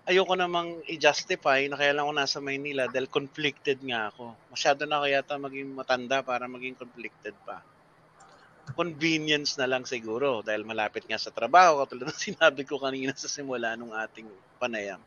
ayoko 0.09 0.33
namang 0.35 0.83
i-justify 0.87 1.67
na 1.67 1.79
kaya 1.79 1.95
lang 1.95 2.07
ako 2.07 2.13
nasa 2.15 2.37
Maynila 2.43 2.91
dahil 2.91 3.07
conflicted 3.07 3.79
nga 3.83 4.11
ako. 4.11 4.35
Masyado 4.51 4.83
na 4.83 4.99
kaya 5.03 5.23
yata 5.23 5.39
maging 5.39 5.71
matanda 5.71 6.19
para 6.23 6.47
maging 6.49 6.75
conflicted 6.75 7.35
pa 7.47 7.63
convenience 8.71 9.59
na 9.59 9.67
lang 9.67 9.83
siguro 9.83 10.39
dahil 10.39 10.63
malapit 10.63 11.03
nga 11.03 11.19
sa 11.19 11.35
trabaho 11.35 11.83
katulad 11.83 12.09
ng 12.09 12.21
sinabi 12.31 12.63
ko 12.63 12.79
kanina 12.79 13.11
sa 13.11 13.27
simula 13.27 13.75
nung 13.75 13.91
ating 13.91 14.27
panayam. 14.57 14.99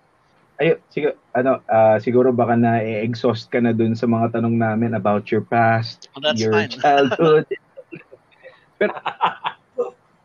Ay, 0.56 0.80
siguro, 0.88 1.12
ano, 1.36 1.60
ah, 1.68 2.00
siguro 2.00 2.32
baka 2.32 2.56
na 2.56 2.80
exhaust 2.80 3.52
ka 3.52 3.60
na 3.60 3.76
dun 3.76 3.92
sa 3.92 4.08
mga 4.08 4.40
tanong 4.40 4.56
namin 4.56 4.96
about 4.96 5.28
your 5.28 5.44
past, 5.44 6.08
Oh, 6.16 6.32
your 6.32 6.52
fine. 6.52 6.72
childhood. 6.80 7.44
Pero 8.80 8.92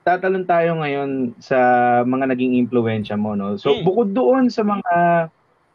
tatalon 0.01 0.43
tayo 0.43 0.75
ngayon 0.75 1.09
sa 1.37 1.57
mga 2.01 2.33
naging 2.33 2.57
impluwensya 2.57 3.15
mo, 3.15 3.33
no? 3.33 3.53
So, 3.55 3.71
Hmm. 3.71 3.83
bukod 3.83 4.09
doon 4.11 4.43
sa 4.47 4.61
mga 4.61 4.93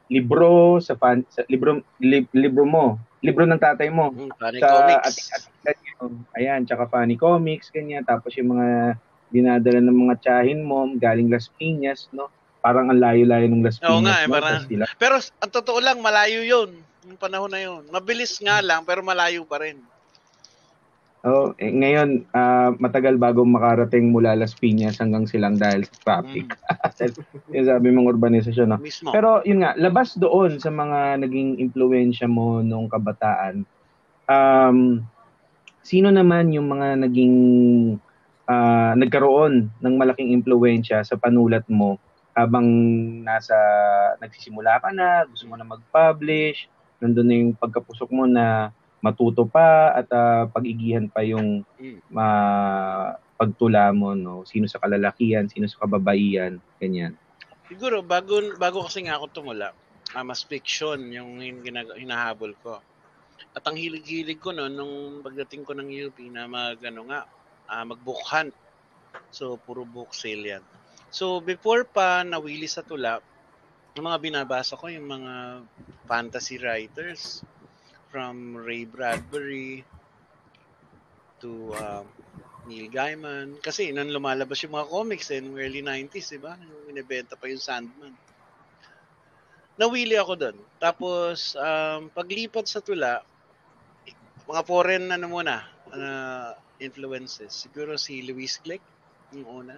libro, 0.07 0.79
sa, 0.79 0.95
fan, 0.95 1.27
sa 1.27 1.43
libro, 1.47 1.79
li- 1.99 2.31
libro 2.33 2.63
mo, 2.63 2.85
libro 3.21 3.43
ng 3.43 3.59
tatay 3.59 3.91
mo, 3.91 4.11
Mm, 4.11 4.31
Funny 4.33 4.59
sa 4.59 4.69
comics. 4.69 5.07
ating-ating 5.09 5.55
yun. 5.97 6.13
Ayan, 6.33 6.61
tsaka 6.63 6.87
funny 6.87 7.17
comics, 7.17 7.71
ganyan. 7.71 8.03
Tapos 8.03 8.31
yung 8.35 8.55
mga 8.55 8.99
dinadala 9.29 9.81
ng 9.81 9.99
mga 10.01 10.15
tsahin 10.21 10.63
mo, 10.63 10.87
galing 10.95 11.27
Las 11.27 11.51
Piñas, 11.51 12.07
no? 12.13 12.31
Parang 12.61 12.87
ang 12.87 12.99
layo-layo 12.99 13.47
ng 13.47 13.63
Las 13.63 13.79
Piñas. 13.79 13.91
Oo 13.91 14.01
nga, 14.01 14.23
eh, 14.23 14.27
no? 14.27 14.33
parang- 14.33 14.67
Pero 14.95 15.15
ang 15.19 15.53
totoo 15.53 15.79
lang, 15.79 15.99
malayo 15.99 16.43
yun. 16.43 16.71
Yung 17.03 17.19
panahon 17.19 17.51
na 17.51 17.59
yun. 17.59 17.83
Mabilis 17.89 18.39
nga 18.39 18.59
lang, 18.59 18.83
pero 18.83 19.03
malayo 19.03 19.43
pa 19.43 19.59
rin. 19.59 19.79
Oh, 21.27 21.51
eh, 21.59 21.75
ngayon, 21.75 22.23
ah, 22.39 22.71
matagal 22.79 23.19
bago 23.19 23.43
makarating 23.43 24.15
mula 24.15 24.39
Las 24.39 24.55
Piñas 24.55 25.03
hanggang 25.03 25.27
silang 25.27 25.59
dahil 25.59 25.83
sa 25.83 26.23
traffic. 26.23 26.55
yung 27.55 27.67
sabi 27.67 27.91
mong 27.91 28.15
urbanisasyon, 28.15 28.69
no? 28.71 28.79
Mismo. 28.79 29.11
Pero 29.11 29.43
yun 29.43 29.67
nga, 29.67 29.75
labas 29.75 30.15
doon 30.15 30.63
sa 30.63 30.71
mga 30.71 31.27
naging 31.27 31.59
impluensya 31.59 32.31
mo 32.31 32.63
nung 32.63 32.87
kabataan, 32.87 33.67
um, 34.31 35.03
sino 35.83 36.15
naman 36.15 36.55
yung 36.55 36.71
mga 36.71 37.11
naging 37.11 37.37
ah, 38.47 38.95
nagkaroon 38.95 39.67
ng 39.83 39.95
malaking 39.99 40.31
impluensya 40.31 41.03
sa 41.03 41.19
panulat 41.19 41.67
mo 41.67 41.99
habang 42.39 42.67
nasa 43.27 43.57
nagsisimula 44.23 44.79
ka 44.79 44.95
na, 44.95 45.27
gusto 45.27 45.51
mo 45.51 45.59
na 45.59 45.67
mag-publish, 45.67 46.71
nandun 47.03 47.27
na 47.27 47.35
yung 47.35 47.53
pagkapusok 47.59 48.15
mo 48.15 48.31
na 48.31 48.71
matuto 49.07 49.47
pa 49.47 49.95
at 49.95 50.09
ah, 50.11 50.51
pag-igihan 50.51 51.07
pa 51.07 51.23
yung 51.23 51.63
ma 52.11 52.27
pagtula 53.39 53.93
mo 53.93 54.17
no 54.17 54.43
sino 54.49 54.67
sa 54.67 54.81
kalalakihan 54.83 55.47
sino 55.47 55.71
sa 55.71 55.87
kababaihan 55.87 56.59
ganyan 56.83 57.15
Siguro, 57.67 57.99
bago, 57.99 58.39
bago 58.63 58.87
kasi 58.87 59.03
nga 59.03 59.19
ako 59.19 59.27
tumula, 59.35 59.75
ah, 60.15 60.23
mas 60.23 60.47
fiction 60.47 61.03
yung 61.11 61.43
hin- 61.43 61.63
ginag- 61.67 61.99
hinahabol 61.99 62.55
ko. 62.63 62.79
At 63.59 63.67
ang 63.67 63.75
hilig-hilig 63.75 64.39
ko 64.39 64.55
noon, 64.55 64.73
nung 64.79 64.95
pagdating 65.27 65.67
ko 65.67 65.75
ng 65.75 65.91
UP 66.07 66.19
na 66.31 66.47
mag, 66.47 66.79
ano 66.87 67.11
nga, 67.11 67.27
uh, 67.67 67.85
mag-book 67.85 68.23
hunt. 68.31 68.55
So, 69.35 69.59
puro 69.59 69.83
book 69.83 70.15
sale 70.15 70.47
yan. 70.47 70.65
So, 71.11 71.43
before 71.43 71.83
pa 71.91 72.23
nawili 72.23 72.71
sa 72.71 72.87
tula, 72.87 73.19
yung 73.99 74.07
mga 74.07 74.23
binabasa 74.23 74.79
ko, 74.79 74.87
yung 74.87 75.09
mga 75.11 75.33
fantasy 76.07 76.63
writers 76.63 77.43
from 78.17 78.57
Ray 78.57 78.89
Bradbury 78.89 79.85
to 81.37 81.69
uh, 81.77 82.01
Neil 82.65 82.89
Gaiman. 82.89 83.61
Kasi 83.61 83.93
nung 83.93 84.09
lumalabas 84.09 84.57
yung 84.65 84.73
mga 84.73 84.89
comics 84.89 85.29
in 85.37 85.53
early 85.53 85.85
90s, 85.85 86.33
di 86.33 86.41
ba? 86.41 86.57
Inibenta 86.89 87.37
pa 87.37 87.45
yung 87.45 87.61
Sandman. 87.61 88.17
Nawili 89.77 90.17
ako 90.17 90.33
doon. 90.33 90.57
Tapos, 90.81 91.61
um, 91.61 92.09
paglipat 92.09 92.65
sa 92.65 92.81
tula, 92.81 93.21
mga 94.49 94.63
foreign 94.65 95.13
ano 95.13 95.29
muna, 95.29 95.69
uh, 95.93 96.57
influences. 96.81 97.53
Siguro 97.53 98.01
si 98.01 98.25
Luis 98.25 98.57
Glick, 98.65 98.81
yung 99.37 99.45
una. 99.45 99.77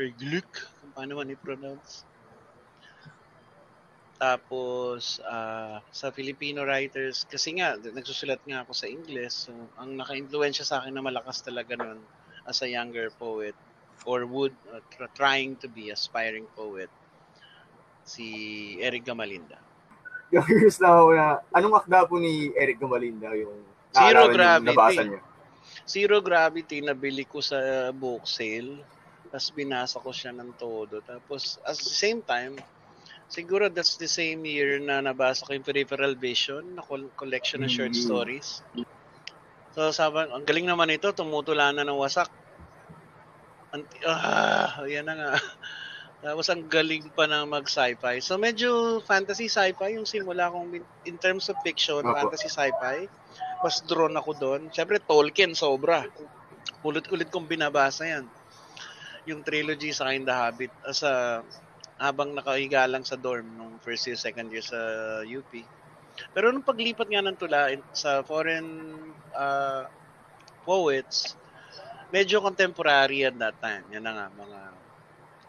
Or 0.00 0.08
Glick, 0.08 0.48
kung 0.80 0.96
paano 0.96 1.20
man 1.20 1.36
i-pronounce. 1.36 2.08
Tapos, 4.14 5.18
uh, 5.26 5.82
sa 5.90 6.14
Filipino 6.14 6.62
writers, 6.62 7.26
kasi 7.26 7.58
nga, 7.58 7.74
nagsusulat 7.74 8.38
nga 8.46 8.62
ako 8.62 8.70
sa 8.70 8.86
English, 8.86 9.50
so 9.50 9.52
ang 9.74 9.98
naka-influensya 9.98 10.62
sa 10.62 10.78
akin 10.80 10.94
na 10.94 11.02
malakas 11.02 11.42
talaga 11.42 11.74
nun 11.74 11.98
as 12.46 12.62
a 12.62 12.68
younger 12.70 13.10
poet, 13.18 13.58
or 14.06 14.22
would, 14.22 14.54
uh, 14.70 14.78
trying 15.18 15.58
to 15.58 15.66
be 15.66 15.90
aspiring 15.90 16.46
poet, 16.54 16.88
si 18.06 18.78
Eric 18.78 19.02
Gamalinda. 19.02 19.58
Curious 20.30 20.78
na 20.78 20.88
ako 20.94 21.10
na, 21.14 21.26
anong 21.50 21.74
akda 21.82 22.06
po 22.06 22.18
ni 22.22 22.54
Eric 22.54 22.78
Gamalinda 22.78 23.34
yung 23.34 23.66
Zero 23.94 24.30
Gravity. 24.30 25.18
Zero 25.86 26.18
Gravity, 26.22 26.82
nabili 26.82 27.26
ko 27.26 27.42
sa 27.42 27.90
book 27.90 28.26
sale, 28.30 28.78
tapos 29.30 29.50
binasa 29.54 29.98
ko 29.98 30.10
siya 30.14 30.30
ng 30.34 30.54
todo. 30.54 31.02
Tapos, 31.02 31.58
at 31.66 31.74
the 31.78 31.94
same 31.94 32.22
time, 32.22 32.54
Siguro 33.28 33.72
that's 33.72 33.96
the 33.96 34.08
same 34.08 34.44
year 34.44 34.78
na 34.78 35.00
nabasa 35.00 35.42
ko 35.48 35.56
yung 35.56 35.66
Peripheral 35.66 36.14
Vision, 36.14 36.76
na 36.76 36.84
collection 37.16 37.64
ng 37.64 37.72
short 37.72 37.96
mm-hmm. 37.96 38.06
stories. 38.06 38.60
So 39.74 39.90
sabi, 39.90 40.30
ang 40.30 40.46
galing 40.46 40.70
naman 40.70 40.92
ito, 40.92 41.10
tumutula 41.10 41.74
na 41.74 41.82
ng 41.82 41.98
wasak. 41.98 42.30
Ah, 44.06 44.86
yan 44.86 45.08
na 45.08 45.14
nga. 45.18 45.32
Tapos 46.24 46.46
ang 46.48 46.64
galing 46.70 47.10
pa 47.12 47.26
na 47.26 47.44
mag-sci-fi. 47.44 48.22
So 48.22 48.38
medyo 48.40 49.02
fantasy 49.04 49.50
sci-fi 49.50 49.98
yung 49.98 50.08
simula 50.08 50.48
kong 50.48 50.80
in 51.04 51.16
terms 51.20 51.50
of 51.50 51.58
fiction, 51.60 52.00
Opo. 52.00 52.16
fantasy 52.16 52.48
sci-fi. 52.48 53.04
Mas 53.60 53.82
drawn 53.84 54.14
ako 54.14 54.30
doon. 54.38 54.62
Siyempre 54.70 55.02
Tolkien 55.02 55.52
sobra. 55.52 56.06
Ulit-ulit 56.86 57.28
kong 57.28 57.44
binabasa 57.50 58.08
yan. 58.08 58.24
Yung 59.28 59.44
trilogy 59.44 59.90
sa 59.90 60.12
The 60.12 60.32
Habit 60.32 60.72
as 60.86 61.04
a 61.04 61.44
habang 61.98 62.34
nakahiga 62.34 62.90
lang 62.90 63.06
sa 63.06 63.14
dorm 63.14 63.46
nung 63.54 63.78
first 63.78 64.06
year, 64.10 64.18
second 64.18 64.50
year 64.50 64.64
sa 64.64 64.78
UP. 65.22 65.52
Pero 66.34 66.50
nung 66.50 66.66
paglipat 66.66 67.06
nga 67.10 67.22
ng 67.22 67.38
tula 67.38 67.70
sa 67.94 68.22
foreign 68.22 68.94
uh, 69.34 69.86
poets, 70.66 71.38
medyo 72.10 72.42
contemporary 72.42 73.26
at 73.26 73.34
that 73.38 73.58
time. 73.58 73.82
Yan 73.90 74.06
na 74.06 74.12
nga, 74.14 74.26
mga 74.30 74.60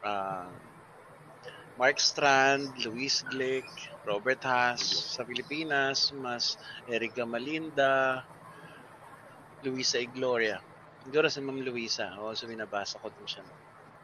uh, 0.05 0.49
Mark 1.75 1.99
Strand, 1.99 2.71
Luis 2.87 3.21
Glick, 3.29 3.67
Robert 4.07 4.41
Haas 4.45 4.81
sa 5.17 5.27
Pilipinas, 5.27 6.13
mas 6.15 6.55
Eric 6.87 7.19
Malinda, 7.25 8.23
Luisa 9.65 9.99
Igloria. 9.99 10.61
Siguro 11.05 11.29
sa 11.29 11.41
Ma'am 11.41 11.61
Luisa. 11.61 12.17
O, 12.21 12.33
so 12.33 12.49
binabasa 12.49 12.97
ko 13.01 13.13
din 13.13 13.27
siya 13.29 13.45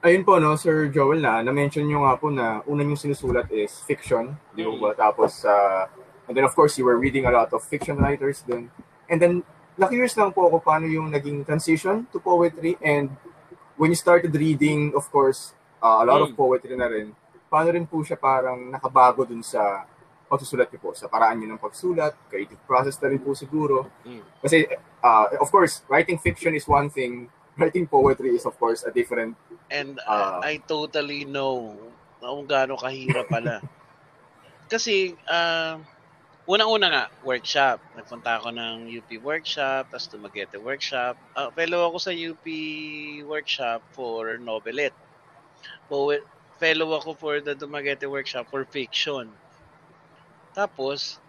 ayun 0.01 0.25
po, 0.25 0.41
no, 0.41 0.57
Sir 0.57 0.89
Joel, 0.89 1.21
na 1.21 1.41
na-mention 1.45 1.85
nyo 1.85 2.05
nga 2.05 2.17
po 2.17 2.33
na 2.33 2.65
unang 2.65 2.93
yung 2.93 2.99
sinusulat 2.99 3.47
is 3.53 3.71
fiction, 3.85 4.33
di 4.53 4.65
ba? 4.65 4.93
Mm. 4.93 4.97
Tapos, 4.97 5.45
uh, 5.45 5.85
and 6.25 6.33
then 6.33 6.45
of 6.45 6.53
course, 6.57 6.77
you 6.77 6.85
were 6.85 6.97
reading 6.97 7.25
a 7.25 7.33
lot 7.33 7.53
of 7.53 7.61
fiction 7.61 7.97
writers 8.01 8.41
then. 8.49 8.73
And 9.05 9.21
then, 9.21 9.33
na-curious 9.77 10.17
lang 10.17 10.33
po 10.33 10.49
ako 10.49 10.61
paano 10.61 10.89
yung 10.89 11.13
naging 11.13 11.45
transition 11.45 12.09
to 12.11 12.19
poetry 12.19 12.75
and 12.81 13.13
when 13.77 13.89
you 13.89 13.97
started 13.97 14.33
reading, 14.33 14.93
of 14.97 15.09
course, 15.09 15.53
uh, 15.81 16.01
a 16.01 16.05
lot 16.05 16.21
mm. 16.21 16.25
of 16.29 16.37
poetry 16.37 16.77
na 16.77 16.89
rin, 16.89 17.13
paano 17.49 17.69
rin 17.73 17.85
po 17.85 18.01
siya 18.01 18.17
parang 18.17 18.69
nakabago 18.69 19.25
dun 19.25 19.41
sa 19.41 19.85
pagsusulat 20.31 20.71
niyo 20.71 20.79
po, 20.79 20.89
sa 20.95 21.11
paraan 21.11 21.35
niyo 21.35 21.51
ng 21.51 21.59
pagsulat, 21.59 22.15
creative 22.31 22.61
process 22.63 22.95
na 23.03 23.11
rin 23.11 23.19
po 23.19 23.35
siguro. 23.35 23.91
Mm. 24.07 24.23
Kasi, 24.39 24.63
uh, 25.03 25.25
of 25.37 25.51
course, 25.51 25.83
writing 25.91 26.15
fiction 26.15 26.55
is 26.55 26.63
one 26.63 26.87
thing, 26.87 27.27
writing 27.59 27.87
poetry 27.87 28.31
is 28.35 28.45
of 28.47 28.55
course 28.59 28.83
a 28.83 28.91
different 28.91 29.35
and 29.69 29.99
uh, 30.07 30.39
I 30.43 30.63
totally 30.63 31.25
know 31.25 31.75
kung 32.21 32.45
gaano 32.45 32.77
kahirap 32.77 33.27
pala. 33.27 33.57
Kasi 34.71 35.17
uh, 35.25 35.81
unang-una 36.45 36.87
nga 36.87 37.03
workshop. 37.25 37.81
Nagpunta 37.97 38.37
ako 38.39 38.53
ng 38.53 38.87
UP 38.87 39.09
workshop, 39.25 39.89
tapos 39.89 40.07
Dumaguete 40.07 40.61
workshop. 40.61 41.17
Uh, 41.33 41.49
fellow 41.51 41.89
ako 41.89 41.97
sa 41.97 42.13
UP 42.13 42.45
workshop 43.25 43.81
for 43.91 44.37
novelette. 44.37 44.95
Poet, 45.89 46.23
fellow 46.61 46.95
ako 46.95 47.17
for 47.17 47.35
the 47.43 47.57
Dumaguete 47.57 48.07
workshop 48.07 48.47
for 48.47 48.63
fiction. 48.69 49.27
Tapos, 50.55 51.19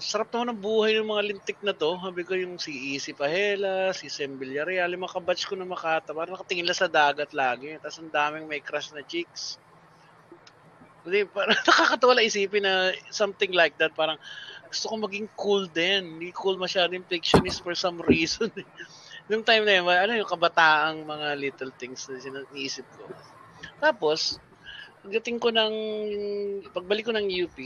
sarap 0.00 0.32
naman 0.32 0.56
ng 0.56 0.60
buhay 0.60 0.98
ng 0.98 1.08
mga 1.08 1.22
lintik 1.30 1.60
na 1.60 1.76
to. 1.76 1.94
Sabi 2.00 2.24
ko 2.26 2.32
yung 2.34 2.56
si 2.56 2.96
Easy 2.96 3.12
Pahela, 3.12 3.92
si 3.94 4.08
Sem 4.08 4.34
Villarreal, 4.40 4.90
yung 4.90 5.04
mga 5.04 5.20
kabatch 5.20 5.46
ko 5.46 5.54
na 5.54 5.68
makata. 5.68 6.16
Parang 6.16 6.34
nakatingin 6.34 6.66
lang 6.66 6.76
sa 6.76 6.90
dagat 6.90 7.30
lagi. 7.36 7.76
Tapos 7.78 8.00
ang 8.00 8.10
daming 8.10 8.48
may 8.48 8.64
crush 8.64 8.90
na 8.96 9.04
chicks. 9.06 9.60
Hindi, 11.04 11.24
parang 11.28 11.56
nakakatawa 11.68 12.18
lang 12.18 12.26
isipin 12.26 12.64
na 12.64 12.96
something 13.12 13.52
like 13.54 13.78
that. 13.78 13.94
Parang 13.94 14.18
gusto 14.66 14.90
ko 14.90 14.94
maging 14.98 15.28
cool 15.38 15.64
din. 15.70 16.18
Hindi 16.18 16.34
cool 16.34 16.58
masyado 16.58 16.96
yung 16.96 17.06
fictionist 17.06 17.62
for 17.62 17.76
some 17.78 18.00
reason. 18.04 18.50
Yung 19.30 19.46
time 19.46 19.62
na 19.62 19.78
yun, 19.78 19.86
ano 19.86 20.18
yung 20.18 20.26
kabataang 20.26 21.06
mga 21.06 21.38
little 21.38 21.70
things 21.78 22.02
na 22.10 22.18
sinaisip 22.18 22.82
ko. 22.98 23.06
Tapos, 23.78 24.42
pagdating 25.00 25.40
ko 25.40 25.48
ng 25.48 25.74
pagbalik 26.76 27.08
ko 27.08 27.12
ng 27.16 27.24
UP, 27.24 27.56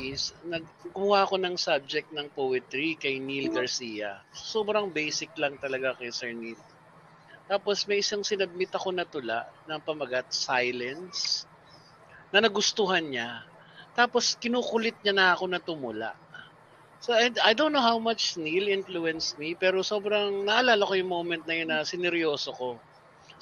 nagkuha 0.46 1.26
ako 1.26 1.36
ng 1.42 1.58
subject 1.58 2.14
ng 2.14 2.30
poetry 2.30 2.94
kay 2.94 3.18
Neil 3.18 3.50
Garcia. 3.50 4.22
Sobrang 4.30 4.94
basic 4.94 5.34
lang 5.34 5.58
talaga 5.58 5.98
kay 5.98 6.14
Sir 6.14 6.30
Neil. 6.30 6.58
Tapos 7.50 7.84
may 7.90 8.00
isang 8.00 8.22
sinabmit 8.22 8.70
ako 8.70 8.94
na 8.94 9.04
tula 9.04 9.50
ng 9.66 9.82
pamagat 9.82 10.30
Silence 10.30 11.44
na 12.30 12.38
nagustuhan 12.38 13.02
niya. 13.02 13.42
Tapos 13.98 14.38
kinukulit 14.38 14.94
niya 15.02 15.14
na 15.14 15.26
ako 15.34 15.44
na 15.50 15.58
tumula. 15.58 16.14
So 17.02 17.12
I, 17.12 17.34
I 17.42 17.52
don't 17.52 17.74
know 17.74 17.84
how 17.84 17.98
much 17.98 18.38
Neil 18.38 18.70
influenced 18.70 19.36
me 19.42 19.58
pero 19.58 19.82
sobrang 19.82 20.46
naalala 20.46 20.86
ko 20.86 20.94
yung 20.94 21.10
moment 21.10 21.42
na 21.44 21.54
yun 21.58 21.68
na 21.68 21.82
sineryoso 21.82 22.54
ko. 22.54 22.78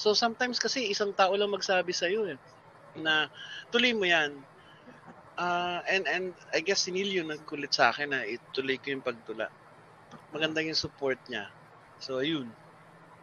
So 0.01 0.17
sometimes 0.17 0.57
kasi 0.57 0.89
isang 0.89 1.13
tao 1.13 1.37
lang 1.37 1.53
magsabi 1.53 1.93
sa 1.93 2.09
iyo 2.09 2.25
eh 2.25 2.41
na 2.99 3.29
tuloy 3.73 3.97
mo 3.97 4.05
yan. 4.05 4.37
Uh, 5.33 5.81
and 5.89 6.05
and 6.05 6.27
I 6.53 6.61
guess 6.61 6.85
si 6.85 6.93
Neil 6.93 7.09
yung 7.09 7.33
nagkulit 7.33 7.73
sa 7.73 7.89
akin 7.89 8.13
na 8.13 8.21
ituloy 8.29 8.77
ko 8.77 8.93
yung 8.93 9.05
pagtula. 9.05 9.49
Maganda 10.29 10.61
yung 10.61 10.77
support 10.77 11.17
niya. 11.29 11.49
So 11.97 12.21
ayun. 12.21 12.53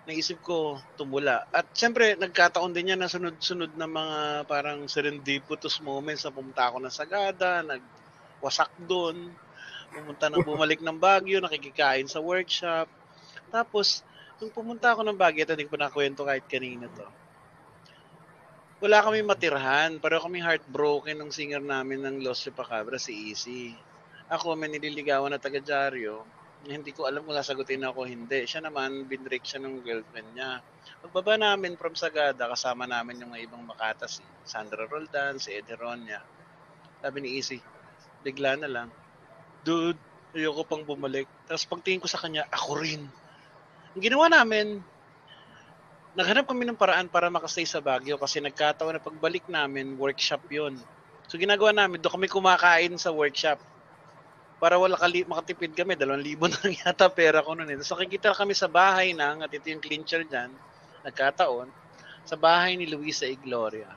Naisip 0.09 0.41
ko 0.41 0.81
tumula. 0.97 1.45
At 1.53 1.69
syempre 1.77 2.17
nagkataon 2.17 2.73
din 2.73 2.95
yan 2.95 3.01
na 3.01 3.11
sunod-sunod 3.11 3.77
na 3.77 3.85
mga 3.85 4.19
parang 4.49 4.89
serendipitous 4.89 5.77
moments 5.85 6.25
na 6.25 6.33
pumunta 6.33 6.65
ako 6.65 6.81
ng 6.81 6.93
Sagada, 6.93 7.61
nagwasak 7.61 8.73
doon, 8.89 9.29
pumunta 9.93 10.33
na 10.33 10.41
bumalik 10.41 10.81
ng 10.81 10.97
Baguio, 10.97 11.37
nakikikain 11.37 12.09
sa 12.09 12.17
workshop. 12.17 12.89
Tapos, 13.53 14.01
nung 14.41 14.49
pumunta 14.49 14.93
ako 14.93 15.05
ng 15.05 15.17
Baguio, 15.17 15.45
ito 15.45 15.53
din 15.53 15.69
ko 15.69 15.77
na 15.77 15.93
kwento 15.93 16.25
kahit 16.25 16.45
kanina 16.49 16.89
to 16.89 17.05
wala 18.79 19.03
kami 19.03 19.23
matirhan. 19.23 19.99
Pero 19.99 20.23
kami 20.23 20.39
heartbroken 20.39 21.19
ng 21.19 21.31
singer 21.31 21.63
namin 21.63 22.03
ng 22.03 22.15
Los 22.23 22.43
Chupacabra, 22.43 22.95
si 22.95 23.31
Easy. 23.31 23.75
Ako, 24.31 24.55
may 24.55 24.71
nililigawan 24.71 25.31
na 25.31 25.39
taga 25.39 25.59
Jaryo. 25.59 26.23
Hindi 26.67 26.91
ko 26.91 27.07
alam 27.07 27.23
kung 27.23 27.35
sasagutin 27.35 27.87
ako 27.87 28.03
hindi. 28.03 28.43
Siya 28.43 28.63
naman, 28.63 29.07
binrake 29.07 29.47
siya 29.47 29.63
ng 29.63 29.79
girlfriend 29.79 30.35
niya. 30.35 30.59
Pagbaba 30.99 31.39
namin 31.39 31.79
from 31.79 31.95
Sagada, 31.95 32.51
kasama 32.51 32.83
namin 32.83 33.23
yung 33.23 33.31
ibang 33.39 33.63
Makata, 33.63 34.11
si 34.11 34.19
Sandra 34.43 34.83
Roldan, 34.83 35.39
si 35.39 35.55
Eddie 35.55 35.79
Ronya. 35.79 36.19
Sabi 36.99 37.23
ni 37.23 37.39
Easy, 37.39 37.63
bigla 38.27 38.59
na 38.59 38.67
lang, 38.67 38.89
Dude, 39.63 39.99
ayoko 40.35 40.67
pang 40.67 40.83
bumalik. 40.83 41.27
Tapos 41.47 41.63
pagtingin 41.67 42.03
ko 42.03 42.07
sa 42.11 42.19
kanya, 42.19 42.43
ako 42.51 42.79
rin. 42.83 43.07
Ang 43.95 44.03
ginawa 44.03 44.27
namin, 44.27 44.83
naghanap 46.17 46.49
kami 46.49 46.65
ng 46.65 46.79
paraan 46.79 47.05
para 47.05 47.29
makastay 47.29 47.69
sa 47.69 47.83
Baguio 47.83 48.17
kasi 48.17 48.41
nagkataon 48.41 48.97
na 48.97 49.03
pagbalik 49.03 49.45
namin, 49.45 49.93
workshop 49.93 50.41
yon. 50.49 50.73
So 51.29 51.37
ginagawa 51.37 51.69
namin, 51.69 52.01
doon 52.01 52.17
kami 52.17 52.27
kumakain 52.31 52.97
sa 52.97 53.13
workshop. 53.13 53.61
para 54.59 54.75
wala 54.75 54.99
kali 54.99 55.23
makatipid 55.23 55.71
kami, 55.71 55.95
2,000 55.95 56.03
na 56.51 56.59
lang 56.59 56.75
yata 56.83 57.07
pera 57.07 57.39
ko 57.39 57.55
noon. 57.55 57.71
Eh. 57.71 57.79
So 57.79 57.95
nakikita 57.95 58.35
kami 58.35 58.51
sa 58.51 58.67
bahay 58.67 59.15
ng, 59.15 59.47
at 59.47 59.51
ito 59.55 59.71
yung 59.71 59.79
clincher 59.79 60.27
dyan, 60.27 60.51
nagkataon, 61.07 61.71
sa 62.27 62.35
bahay 62.35 62.75
ni 62.75 62.83
Luisa 62.83 63.23
Igloria. 63.23 63.87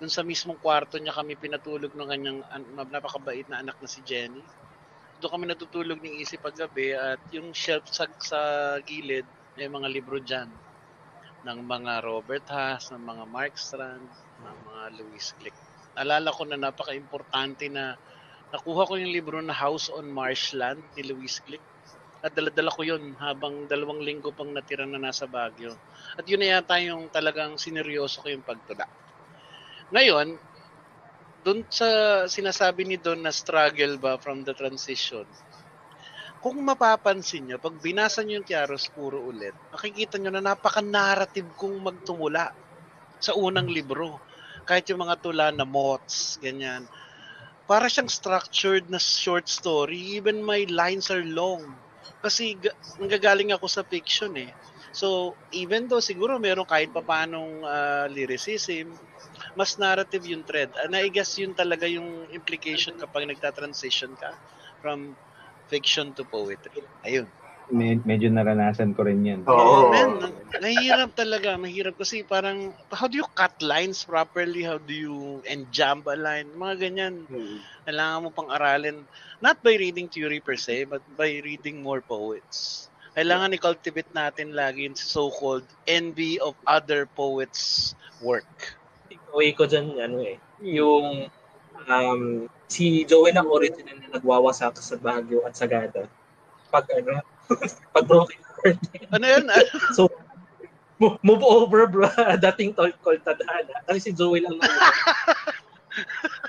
Doon 0.00 0.08
sa 0.08 0.24
mismong 0.24 0.56
kwarto 0.56 0.96
niya 0.96 1.12
kami 1.12 1.36
pinatulog 1.36 1.92
ng 1.92 2.08
kanyang 2.08 2.40
an- 2.48 2.88
napakabait 2.88 3.44
na 3.52 3.60
anak 3.60 3.76
na 3.76 3.84
si 3.84 4.00
Jenny. 4.08 4.40
Doon 5.20 5.36
kami 5.36 5.44
natutulog 5.52 6.00
ni 6.00 6.16
Easy 6.16 6.40
paggabi 6.40 6.96
at 6.96 7.20
yung 7.28 7.52
shelf 7.52 7.84
sa, 7.92 8.08
sa 8.24 8.40
gilid, 8.88 9.28
may 9.60 9.68
mga 9.68 9.88
libro 9.92 10.16
dyan 10.16 10.48
ng 11.44 11.60
mga 11.60 12.00
Robert 12.00 12.46
Haas, 12.48 12.88
ng 12.88 13.04
mga 13.04 13.24
Mark 13.28 13.54
Strand, 13.60 14.08
ng 14.40 14.58
mga 14.64 14.82
Louis 14.96 15.26
Glick. 15.36 15.56
Alala 15.94 16.32
ko 16.32 16.48
na 16.48 16.56
napaka-importante 16.56 17.68
na 17.68 17.94
nakuha 18.48 18.88
ko 18.88 18.96
yung 18.96 19.12
libro 19.12 19.38
na 19.44 19.52
House 19.52 19.92
on 19.92 20.08
Marshland 20.08 20.80
ni 20.96 21.04
Louis 21.04 21.36
Glick. 21.44 21.62
At 22.24 22.32
daladala 22.32 22.72
ko 22.72 22.80
yun 22.88 23.12
habang 23.20 23.68
dalawang 23.68 24.00
linggo 24.00 24.32
pang 24.32 24.48
natira 24.48 24.88
na 24.88 24.96
nasa 24.96 25.28
Baguio. 25.28 25.76
At 26.16 26.24
yun 26.24 26.40
na 26.40 26.56
yata 26.56 26.80
yung 26.80 27.12
talagang 27.12 27.60
sineryoso 27.60 28.24
ko 28.24 28.32
yung 28.32 28.40
pagtula. 28.40 28.88
Ngayon, 29.92 30.40
doon 31.44 31.60
sa 31.68 31.88
sinasabi 32.24 32.88
ni 32.88 32.96
Don 32.96 33.20
na 33.20 33.28
struggle 33.28 34.00
ba 34.00 34.16
from 34.16 34.48
the 34.48 34.56
transition, 34.56 35.28
kung 36.44 36.60
mapapansin 36.60 37.48
nyo, 37.48 37.56
pag 37.56 37.72
binasa 37.80 38.20
nyo 38.20 38.36
yung 38.36 38.48
Tiaros 38.48 38.92
puro 38.92 39.24
ulit, 39.24 39.56
makikita 39.72 40.20
nyo 40.20 40.28
na 40.28 40.44
napaka-narrative 40.44 41.48
kong 41.56 41.80
magtumula 41.80 42.52
sa 43.16 43.32
unang 43.32 43.68
libro. 43.72 44.20
Kahit 44.68 44.84
yung 44.92 45.00
mga 45.04 45.16
tula 45.24 45.48
na 45.56 45.64
moths, 45.64 46.36
ganyan. 46.44 46.84
Para 47.64 47.88
siyang 47.88 48.12
structured 48.12 48.92
na 48.92 49.00
short 49.00 49.48
story. 49.48 50.20
Even 50.20 50.44
my 50.44 50.68
lines 50.68 51.08
are 51.08 51.24
long. 51.24 51.80
Kasi 52.20 52.60
ga- 52.60 52.76
nanggagaling 53.00 53.56
ako 53.56 53.66
sa 53.68 53.82
fiction 53.88 54.36
eh. 54.36 54.52
So, 54.92 55.36
even 55.56 55.88
though 55.88 56.04
siguro 56.04 56.36
meron 56.36 56.68
kahit 56.68 56.92
papanong 56.92 57.64
uh, 57.64 58.06
lyricism, 58.12 58.92
mas 59.56 59.80
narrative 59.80 60.24
yung 60.28 60.44
thread. 60.44 60.70
And 60.84 60.92
I 60.94 61.08
guess 61.08 61.36
yun 61.40 61.56
talaga 61.56 61.88
yung 61.88 62.28
implication 62.30 63.00
kapag 63.00 63.26
nagta-transition 63.32 64.12
ka 64.20 64.36
from 64.84 65.16
fiction 65.68 66.12
to 66.14 66.22
poetry. 66.26 66.84
Ayun. 67.04 67.28
Med- 67.72 68.04
medyo 68.04 68.28
naranasan 68.28 68.92
ko 68.92 69.08
rin 69.08 69.24
yan. 69.24 69.40
Oo. 69.48 69.56
Oh, 69.56 69.82
man, 69.88 70.36
mahirap 70.60 71.16
talaga, 71.16 71.56
mahirap 71.56 71.96
kasi 71.96 72.20
parang 72.20 72.76
how 72.92 73.08
do 73.08 73.16
you 73.16 73.28
cut 73.32 73.56
lines 73.64 74.04
properly? 74.04 74.60
How 74.60 74.76
do 74.76 74.92
you 74.92 75.40
enjamb 75.48 76.04
a 76.04 76.12
line? 76.12 76.52
Mga 76.52 76.74
ganyan. 76.76 77.14
Hmm. 77.24 77.64
Kailangan 77.88 78.20
mo 78.20 78.28
pang 78.36 78.52
aralin 78.52 79.08
not 79.40 79.60
by 79.64 79.80
reading 79.80 80.12
theory 80.12 80.44
per 80.44 80.60
se, 80.60 80.84
but 80.84 81.00
by 81.16 81.40
reading 81.40 81.80
more 81.80 82.04
poets. 82.04 82.88
Kailangan 83.14 83.54
i-cultivate 83.54 84.10
natin 84.10 84.52
lagi 84.52 84.90
yung 84.90 84.98
so-called 84.98 85.64
envy 85.86 86.36
of 86.42 86.58
other 86.66 87.06
poets' 87.06 87.94
work. 88.18 88.76
Away 89.30 89.54
ko 89.54 89.70
dyan, 89.70 89.94
ano 90.02 90.18
eh, 90.20 90.36
yung 90.60 91.30
um, 91.86 92.50
si 92.68 93.04
Joel 93.04 93.36
ang 93.36 93.48
original 93.50 93.96
na 94.00 94.18
nagwawasak 94.18 94.76
sa 94.80 94.96
Baguio 94.96 95.44
at 95.44 95.54
Sagada. 95.56 96.08
Pag 96.72 96.84
ano, 96.90 97.20
pag 97.94 98.04
broken 98.08 98.40
heart. 98.40 98.78
Ano 99.12 99.24
yun? 99.24 99.44
So, 99.96 100.08
mo- 100.98 101.20
move 101.20 101.44
over 101.44 101.86
bro, 101.86 102.08
dating 102.50 102.74
tol 102.74 102.90
call 103.04 103.20
tadhana. 103.20 103.84
Kasi 103.86 104.10
si 104.10 104.16
Joel 104.16 104.48
ang. 104.48 104.58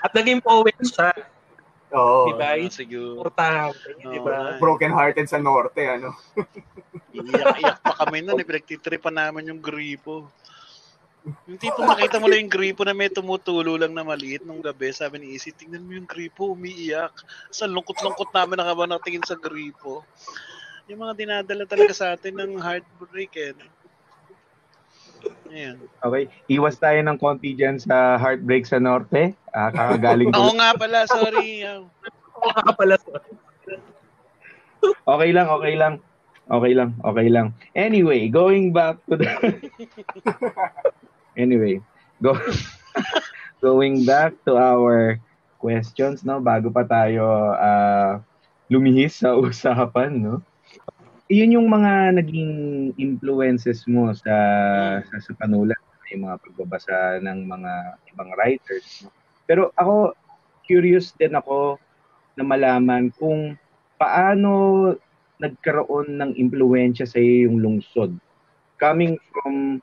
At 0.02 0.10
naging 0.10 0.42
poet 0.42 0.74
siya, 0.82 1.14
Oo. 1.94 2.30
di 2.30 2.34
ba? 2.34 2.58
Ah, 2.58 2.66
siguro. 2.66 3.22
Importante, 3.22 3.94
di 4.02 4.18
ba? 4.18 4.58
Broken 4.58 4.90
hearted 4.90 5.30
sa 5.30 5.38
norte, 5.38 5.86
ano? 5.86 6.10
Iyak-iyak 7.14 7.78
pa 7.78 7.94
kami 8.02 8.26
nun, 8.26 8.42
eh. 8.42 8.46
pinagtitripan 8.46 9.14
namin 9.14 9.54
yung 9.54 9.62
gripo. 9.62 10.26
Yung 11.46 11.58
tipo 11.58 11.82
makita 11.82 12.22
mo 12.22 12.30
lang 12.30 12.46
yung 12.46 12.54
gripo 12.54 12.86
na 12.86 12.94
may 12.94 13.10
tumutulo 13.10 13.74
lang 13.74 13.90
na 13.90 14.06
maliit 14.06 14.46
nung 14.46 14.62
gabi. 14.62 14.94
Sabi 14.94 15.18
ni 15.18 15.34
Isi, 15.34 15.50
tingnan 15.50 15.82
mo 15.82 15.98
yung 15.98 16.06
gripo, 16.06 16.54
umiiyak. 16.54 17.10
Sa 17.50 17.66
lungkot-lungkot 17.66 18.30
namin 18.30 18.62
nakaba 18.62 18.86
nakatingin 18.86 19.26
sa 19.26 19.34
gripo. 19.34 20.06
Yung 20.86 21.02
mga 21.02 21.18
dinadala 21.18 21.66
talaga 21.66 21.90
sa 21.90 22.14
atin 22.14 22.38
ng 22.38 22.62
heartbreak 22.62 23.34
eh. 23.34 23.58
Ayan. 25.50 25.82
Okay, 26.02 26.30
iwas 26.50 26.78
tayo 26.78 26.98
ng 27.02 27.18
konti 27.18 27.54
dyan 27.54 27.82
sa 27.82 28.18
Heartbreak 28.18 28.66
sa 28.66 28.78
Norte. 28.78 29.34
Ah, 29.50 29.70
kakagaling 29.74 30.30
ko. 30.34 30.38
Oo 30.38 30.54
nga 30.54 30.74
pala, 30.78 31.06
sorry. 31.10 31.66
Oo 31.66 32.50
ka 32.50 32.72
pala. 32.76 32.94
Okay 35.06 35.30
lang, 35.34 35.48
okay 35.50 35.74
lang. 35.74 35.94
Okay 36.46 36.72
lang, 36.78 36.94
okay 37.02 37.26
lang. 37.26 37.50
Anyway, 37.74 38.30
going 38.30 38.70
back 38.70 39.02
to 39.10 39.18
the... 39.18 39.26
anyway, 41.36 41.78
go... 42.20 42.34
going 43.60 44.04
back 44.04 44.30
to 44.44 44.56
our 44.56 45.18
questions, 45.58 46.22
no? 46.22 46.38
Bago 46.38 46.68
pa 46.68 46.84
tayo 46.84 47.56
ah, 47.56 48.20
lumihis 48.68 49.20
sa 49.24 49.34
usapan, 49.36 50.12
no? 50.12 50.38
Yun 51.26 51.58
yung 51.58 51.66
mga 51.66 52.22
naging 52.22 52.54
influences 52.94 53.82
mo 53.90 54.14
sa 54.14 54.36
sa, 55.02 55.16
sa 55.18 55.32
panulat, 55.34 55.80
yung 56.14 56.30
mga 56.30 56.38
pagbabasa 56.38 57.18
ng 57.18 57.50
mga 57.50 57.72
ibang 58.14 58.30
writers. 58.38 59.02
No? 59.02 59.10
Pero 59.42 59.74
ako, 59.74 60.14
curious 60.62 61.10
din 61.18 61.34
ako 61.34 61.82
na 62.38 62.46
malaman 62.46 63.10
kung 63.18 63.58
paano 63.98 64.94
nagkaroon 65.42 66.14
ng 66.14 66.30
impluensya 66.38 67.10
sa 67.10 67.18
iyo 67.18 67.50
yung 67.50 67.58
lungsod. 67.58 68.14
Coming 68.78 69.18
from 69.32 69.82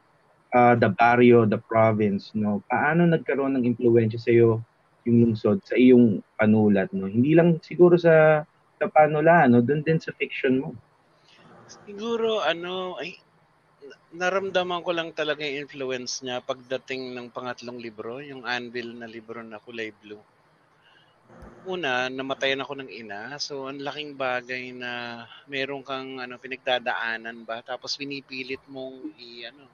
uh, 0.54 0.76
the 0.78 0.90
barrio, 0.94 1.44
the 1.44 1.58
province, 1.58 2.32
no? 2.38 2.62
Paano 2.70 3.10
nagkaroon 3.10 3.58
ng 3.58 3.68
impluensya 3.74 4.22
sa 4.22 4.32
iyo 4.32 4.62
yung 5.04 5.18
lungsod 5.20 5.60
sa 5.68 5.76
iyong 5.76 6.24
panulat, 6.40 6.94
no? 6.96 7.10
Hindi 7.10 7.36
lang 7.36 7.60
siguro 7.60 8.00
sa 8.00 8.46
sa 8.80 8.86
panula, 8.88 9.50
no? 9.50 9.60
Doon 9.60 9.84
din 9.84 10.00
sa 10.00 10.16
fiction 10.16 10.64
mo. 10.64 10.70
Siguro, 11.68 12.46
ano, 12.46 13.02
ay, 13.02 13.18
naramdaman 14.14 14.86
ko 14.86 14.92
lang 14.94 15.10
talaga 15.12 15.42
yung 15.42 15.66
influence 15.66 16.22
niya 16.22 16.40
pagdating 16.46 17.18
ng 17.18 17.34
pangatlong 17.34 17.82
libro, 17.82 18.22
yung 18.22 18.46
Anvil 18.46 18.94
na 18.94 19.10
libro 19.10 19.42
na 19.42 19.58
kulay 19.58 19.90
blue. 19.90 20.22
Una, 21.64 22.12
namatayan 22.12 22.62
ako 22.62 22.84
ng 22.84 22.92
ina. 22.92 23.40
So, 23.40 23.72
ang 23.72 23.80
laking 23.80 24.20
bagay 24.20 24.76
na 24.76 25.24
meron 25.48 25.82
kang 25.82 26.20
ano, 26.20 26.36
pinagdadaanan 26.36 27.48
ba? 27.48 27.64
Tapos 27.64 27.96
pinipilit 27.96 28.60
mong 28.68 29.16
i, 29.16 29.48
ano, 29.48 29.66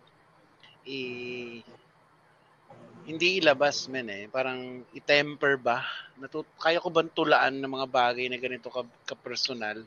i, 0.89 1.01
hindi 3.09 3.41
ilabas 3.41 3.89
men 3.89 4.09
eh. 4.09 4.23
Parang 4.29 4.85
i-temper 4.93 5.57
ba? 5.57 5.85
Natut 6.21 6.45
kaya 6.57 6.81
ko 6.83 6.89
bang 6.93 7.09
tulaan 7.13 7.61
ng 7.61 7.73
mga 7.73 7.87
bagay 7.89 8.25
na 8.29 8.37
ganito 8.41 8.69
ka, 8.69 8.85
ka-personal? 9.09 9.81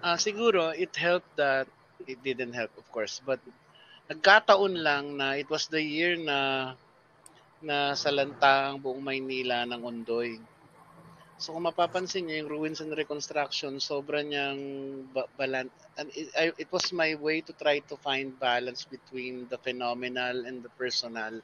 Ah, 0.00 0.16
siguro 0.16 0.72
it 0.72 0.96
helped 0.96 1.28
that 1.36 1.68
it 2.08 2.16
didn't 2.24 2.56
help 2.56 2.72
of 2.80 2.86
course, 2.88 3.20
but 3.20 3.40
nagkataon 4.08 4.80
lang 4.80 5.20
na 5.20 5.36
it 5.36 5.48
was 5.52 5.68
the 5.68 5.82
year 5.82 6.16
na 6.16 6.72
na 7.60 7.92
salanta 7.92 8.72
ang 8.72 8.80
buong 8.80 9.04
Maynila 9.04 9.68
ng 9.68 9.84
Ondoy. 9.84 10.40
So 11.40 11.56
kung 11.56 11.64
mapapansin 11.70 12.24
niyo 12.28 12.36
yung 12.44 12.52
ruins 12.54 12.80
and 12.84 12.92
reconstruction, 13.00 13.72
sobra 13.90 14.20
niyang 14.20 14.60
ba- 15.14 15.30
balan 15.40 15.66
and 15.98 16.08
it, 16.20 16.28
I- 16.36 16.58
it 16.64 16.68
was 16.74 16.86
my 17.02 17.10
way 17.26 17.38
to 17.48 17.52
try 17.62 17.76
to 17.90 17.96
find 18.06 18.28
balance 18.50 18.82
between 18.94 19.34
the 19.52 19.56
phenomenal 19.66 20.36
and 20.48 20.56
the 20.60 20.72
personal. 20.82 21.34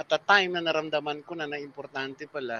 At 0.00 0.08
the 0.12 0.20
time 0.32 0.52
na 0.54 0.62
naramdaman 0.68 1.24
ko 1.28 1.32
na 1.36 1.48
na 1.48 1.56
importante 1.68 2.28
pala 2.28 2.58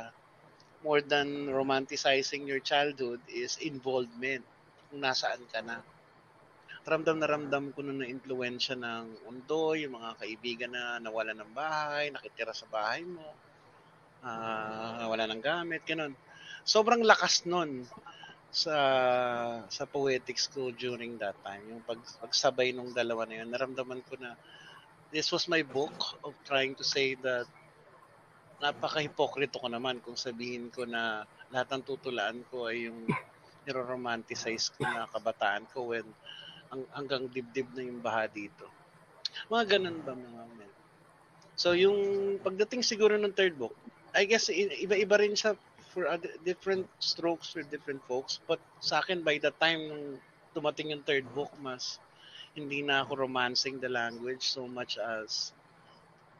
more 0.87 1.03
than 1.13 1.29
romanticizing 1.61 2.49
your 2.51 2.63
childhood 2.71 3.21
is 3.29 3.53
involvement 3.61 4.45
kung 4.89 5.01
nasaan 5.05 5.45
ka 5.53 5.61
na. 5.69 5.77
Ramdam 6.91 7.19
na 7.21 7.27
ramdam 7.29 7.65
ko 7.75 7.81
na 7.85 7.95
na-influensya 8.01 8.79
ng 8.79 9.07
undo, 9.29 9.75
yung 9.77 9.99
mga 9.99 10.11
kaibigan 10.23 10.73
na 10.73 11.03
nawala 11.03 11.33
ng 11.37 11.51
bahay, 11.53 12.05
nakitira 12.15 12.55
sa 12.57 12.65
bahay 12.71 13.03
mo, 13.05 13.27
ah 14.25 14.97
nawala 15.03 15.25
ng 15.31 15.43
gamit, 15.43 15.83
ganun. 15.87 16.15
Sobrang 16.67 17.07
lakas 17.07 17.47
nun 17.47 17.87
sa 18.51 18.77
sa 19.71 19.85
poetics 19.87 20.51
ko 20.51 20.75
during 20.75 21.15
that 21.23 21.39
time. 21.47 21.63
Yung 21.71 21.83
pag, 21.87 22.03
pagsabay 22.19 22.75
nung 22.75 22.91
dalawa 22.91 23.23
na 23.23 23.39
yun, 23.39 23.55
naramdaman 23.55 24.03
ko 24.03 24.19
na 24.19 24.35
this 25.15 25.31
was 25.31 25.47
my 25.47 25.63
book 25.63 25.95
of 26.27 26.35
trying 26.43 26.75
to 26.75 26.83
say 26.83 27.15
that 27.23 27.47
napaka-hipokrito 28.59 29.63
ko 29.63 29.69
naman 29.71 30.03
kung 30.03 30.19
sabihin 30.19 30.73
ko 30.75 30.83
na 30.83 31.23
lahat 31.55 31.79
ng 31.79 31.83
tutulaan 31.87 32.43
ko 32.51 32.67
ay 32.67 32.91
yung 32.91 33.07
niro-romanticize 33.63 34.75
ko 34.75 34.83
na 34.83 35.07
kabataan 35.07 35.71
ko 35.71 35.95
when 35.95 36.07
ang, 36.75 36.83
hanggang 36.99 37.31
dibdib 37.31 37.71
na 37.79 37.87
yung 37.87 38.03
baha 38.03 38.27
dito. 38.27 38.67
Mga 39.47 39.79
ganun 39.79 39.99
ba 40.03 40.19
mga 40.19 40.43
men? 40.59 40.73
So 41.55 41.79
yung 41.79 41.99
pagdating 42.43 42.83
siguro 42.83 43.15
ng 43.15 43.37
third 43.37 43.55
book, 43.55 43.77
I 44.17 44.27
guess 44.27 44.51
iba-iba 44.51 45.15
rin 45.21 45.39
siya 45.39 45.55
for 45.97 46.05
other, 46.05 46.29
different 46.45 46.85
strokes 47.01 47.49
for 47.49 47.65
different 47.65 48.05
folks. 48.05 48.45
But 48.45 48.61
sa 48.85 49.01
akin, 49.01 49.25
by 49.25 49.41
the 49.41 49.57
time 49.57 49.89
nung 49.89 50.21
tumating 50.53 50.93
yung 50.93 51.01
third 51.09 51.25
book, 51.33 51.49
mas 51.57 51.97
hindi 52.53 52.85
na 52.85 53.01
ako 53.01 53.25
romancing 53.25 53.81
the 53.81 53.89
language 53.89 54.45
so 54.45 54.69
much 54.69 55.01
as 55.01 55.57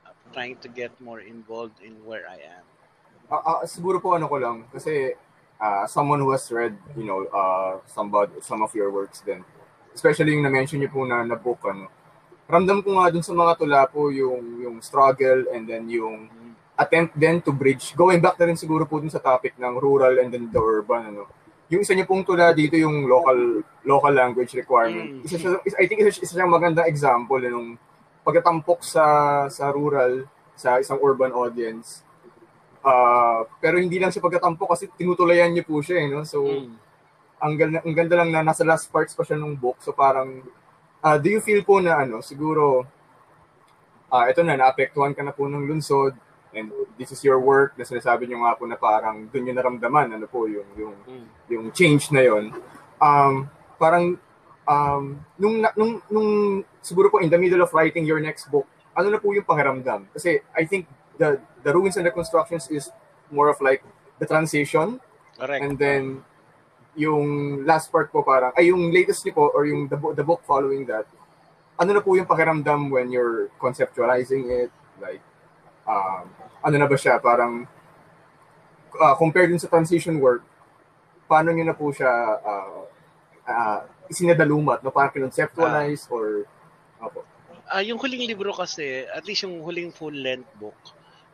uh, 0.05 0.13
trying 0.37 0.61
to 0.61 0.69
get 0.69 0.93
more 1.01 1.25
involved 1.25 1.81
in 1.81 1.97
where 2.05 2.29
I 2.29 2.37
am. 2.61 2.65
Ah, 3.33 3.41
ah, 3.41 3.61
siguro 3.65 3.97
po 3.97 4.13
ano 4.13 4.29
ko 4.29 4.37
lang, 4.37 4.69
kasi 4.69 5.17
ah, 5.57 5.89
someone 5.89 6.21
who 6.21 6.37
has 6.37 6.45
read, 6.53 6.77
you 6.93 7.09
know, 7.09 7.25
uh, 7.33 7.81
some, 7.89 8.13
bod- 8.13 8.37
some 8.45 8.61
of 8.61 8.77
your 8.77 8.93
works 8.93 9.25
then, 9.25 9.41
especially 9.97 10.37
yung 10.37 10.45
na-mention 10.45 10.85
niyo 10.85 10.93
po 10.93 11.09
na, 11.09 11.25
na 11.25 11.37
book, 11.37 11.65
ano, 11.65 11.89
ramdam 12.45 12.85
ko 12.85 13.01
nga 13.01 13.09
dun 13.09 13.25
sa 13.25 13.33
mga 13.33 13.53
tula 13.57 13.83
po 13.89 14.13
yung, 14.13 14.61
yung 14.61 14.77
struggle 14.85 15.49
and 15.49 15.65
then 15.65 15.89
yung 15.89 16.29
attempt 16.77 17.17
then 17.17 17.41
to 17.41 17.57
bridge, 17.57 17.97
going 17.97 18.21
back 18.21 18.37
na 18.37 18.53
rin 18.53 18.59
siguro 18.61 18.85
po 18.85 19.01
dun 19.01 19.09
sa 19.09 19.19
topic 19.19 19.57
ng 19.57 19.75
rural 19.81 20.21
and 20.21 20.29
then 20.29 20.45
the 20.53 20.61
urban, 20.61 21.09
ano, 21.09 21.25
yung 21.67 21.83
isa 21.83 21.97
niyo 21.97 22.07
pong 22.07 22.23
tula 22.23 22.55
dito 22.55 22.79
yung 22.79 23.11
local 23.11 23.65
local 23.83 24.13
language 24.15 24.55
requirement. 24.55 25.19
Mm. 25.19 25.27
Isa 25.27 25.35
siya, 25.41 25.59
I 25.59 25.85
think 25.91 26.05
isa, 26.05 26.23
isa 26.23 26.39
siyang 26.39 26.53
magandang 26.53 26.87
example 26.87 27.43
eh, 27.43 27.51
nung 27.51 27.75
pagkatampok 28.23 28.87
sa 28.87 29.03
sa 29.51 29.75
rural 29.75 30.31
sa 30.55 30.79
isang 30.79 31.01
urban 31.03 31.35
audience. 31.35 32.07
Ah, 32.87 33.43
pero 33.59 33.83
hindi 33.83 33.99
lang 33.99 34.15
siya 34.15 34.23
pagkatampok 34.23 34.79
kasi 34.79 34.87
tinutulayan 34.95 35.51
niyo 35.51 35.67
po 35.67 35.83
siya 35.83 36.07
eh, 36.07 36.07
no? 36.07 36.23
So 36.23 36.47
Mm. 36.47 36.71
ang 37.37 37.53
ganda, 37.59 37.79
ang 37.83 37.95
ganda 37.99 38.15
lang 38.15 38.31
na 38.31 38.47
nasa 38.47 38.63
last 38.63 38.87
parts 38.89 39.13
pa 39.13 39.27
siya 39.27 39.35
ng 39.37 39.59
book. 39.59 39.83
So 39.83 39.91
parang 39.91 40.47
ah, 41.03 41.19
do 41.19 41.27
you 41.27 41.43
feel 41.43 41.67
po 41.67 41.83
na 41.83 41.99
ano, 41.99 42.23
siguro 42.23 42.87
ah 44.07 44.31
ito 44.31 44.39
na 44.47 44.55
naapektuhan 44.55 45.19
ka 45.19 45.27
na 45.27 45.35
po 45.35 45.51
ng 45.51 45.67
lunsod 45.67 46.15
and 46.57 46.73
this 46.97 47.13
is 47.13 47.21
your 47.21 47.37
work 47.37 47.77
na 47.77 47.85
sinasabi 47.85 48.25
niyo 48.25 48.41
nga 48.41 48.57
po 48.57 48.65
na 48.65 48.81
parang 48.81 49.29
doon 49.29 49.43
niyo 49.45 49.55
naramdaman 49.55 50.09
ano 50.17 50.25
po 50.25 50.49
yung 50.49 50.65
yung 50.75 50.97
Mm. 51.05 51.27
yung 51.53 51.65
change 51.71 52.09
na 52.11 52.25
yon 52.25 52.51
um 52.99 53.45
parang 53.77 54.17
um 54.65 55.21
nung 55.37 55.61
nung 55.77 56.01
nung 56.09 56.31
siguro 56.81 57.13
po 57.13 57.21
in 57.21 57.29
the 57.29 57.37
middle 57.37 57.61
of 57.61 57.71
writing 57.77 58.09
your 58.09 58.19
next 58.19 58.49
book 58.49 58.65
ano 58.97 59.13
na 59.13 59.21
po 59.21 59.31
yung 59.37 59.45
pakiramdam 59.45 60.09
kasi 60.11 60.41
I 60.57 60.65
think 60.65 60.89
the 61.21 61.37
the 61.61 61.71
ruins 61.71 61.95
and 62.01 62.09
reconstructions 62.09 62.73
is 62.73 62.89
more 63.29 63.53
of 63.53 63.61
like 63.61 63.85
the 64.17 64.25
transition 64.25 64.97
Correct. 65.37 65.61
and 65.61 65.77
then 65.77 66.25
yung 66.97 67.61
last 67.69 67.93
part 67.93 68.09
po 68.09 68.25
parang 68.25 68.57
ay 68.57 68.73
yung 68.73 68.89
latest 68.89 69.21
niyo 69.29 69.37
po 69.37 69.45
or 69.53 69.69
yung 69.69 69.85
the, 69.87 69.99
the 70.17 70.25
book 70.25 70.41
following 70.49 70.89
that 70.89 71.05
ano 71.77 71.93
na 71.93 72.01
po 72.01 72.17
yung 72.17 72.25
pakiramdam 72.25 72.89
when 72.89 73.13
you're 73.13 73.53
conceptualizing 73.61 74.49
it 74.49 74.73
like 74.97 75.21
um 75.87 76.25
ano 76.67 76.75
na 76.77 76.91
ba 76.91 76.97
siya 76.99 77.23
parang 77.23 77.65
uh, 78.99 79.15
compared 79.15 79.55
dun 79.55 79.63
sa 79.63 79.71
transition 79.71 80.19
work 80.19 80.43
paano 81.31 81.55
niyo 81.55 81.67
na 81.67 81.77
po 81.79 81.95
siya 81.95 82.11
uh, 82.43 82.83
uh, 83.47 83.81
isinadalumat 84.11 84.83
no 84.83 84.91
parang 84.91 85.15
kinonceptualize 85.15 86.11
or 86.11 86.45
opo 86.99 87.23
Ah, 87.67 87.83
yung 87.83 87.99
huling 87.99 88.31
libro 88.31 88.55
kasi, 88.55 89.03
at 89.11 89.27
least 89.27 89.43
yung 89.43 89.59
huling 89.59 89.91
full-length 89.91 90.55
book, 90.55 90.79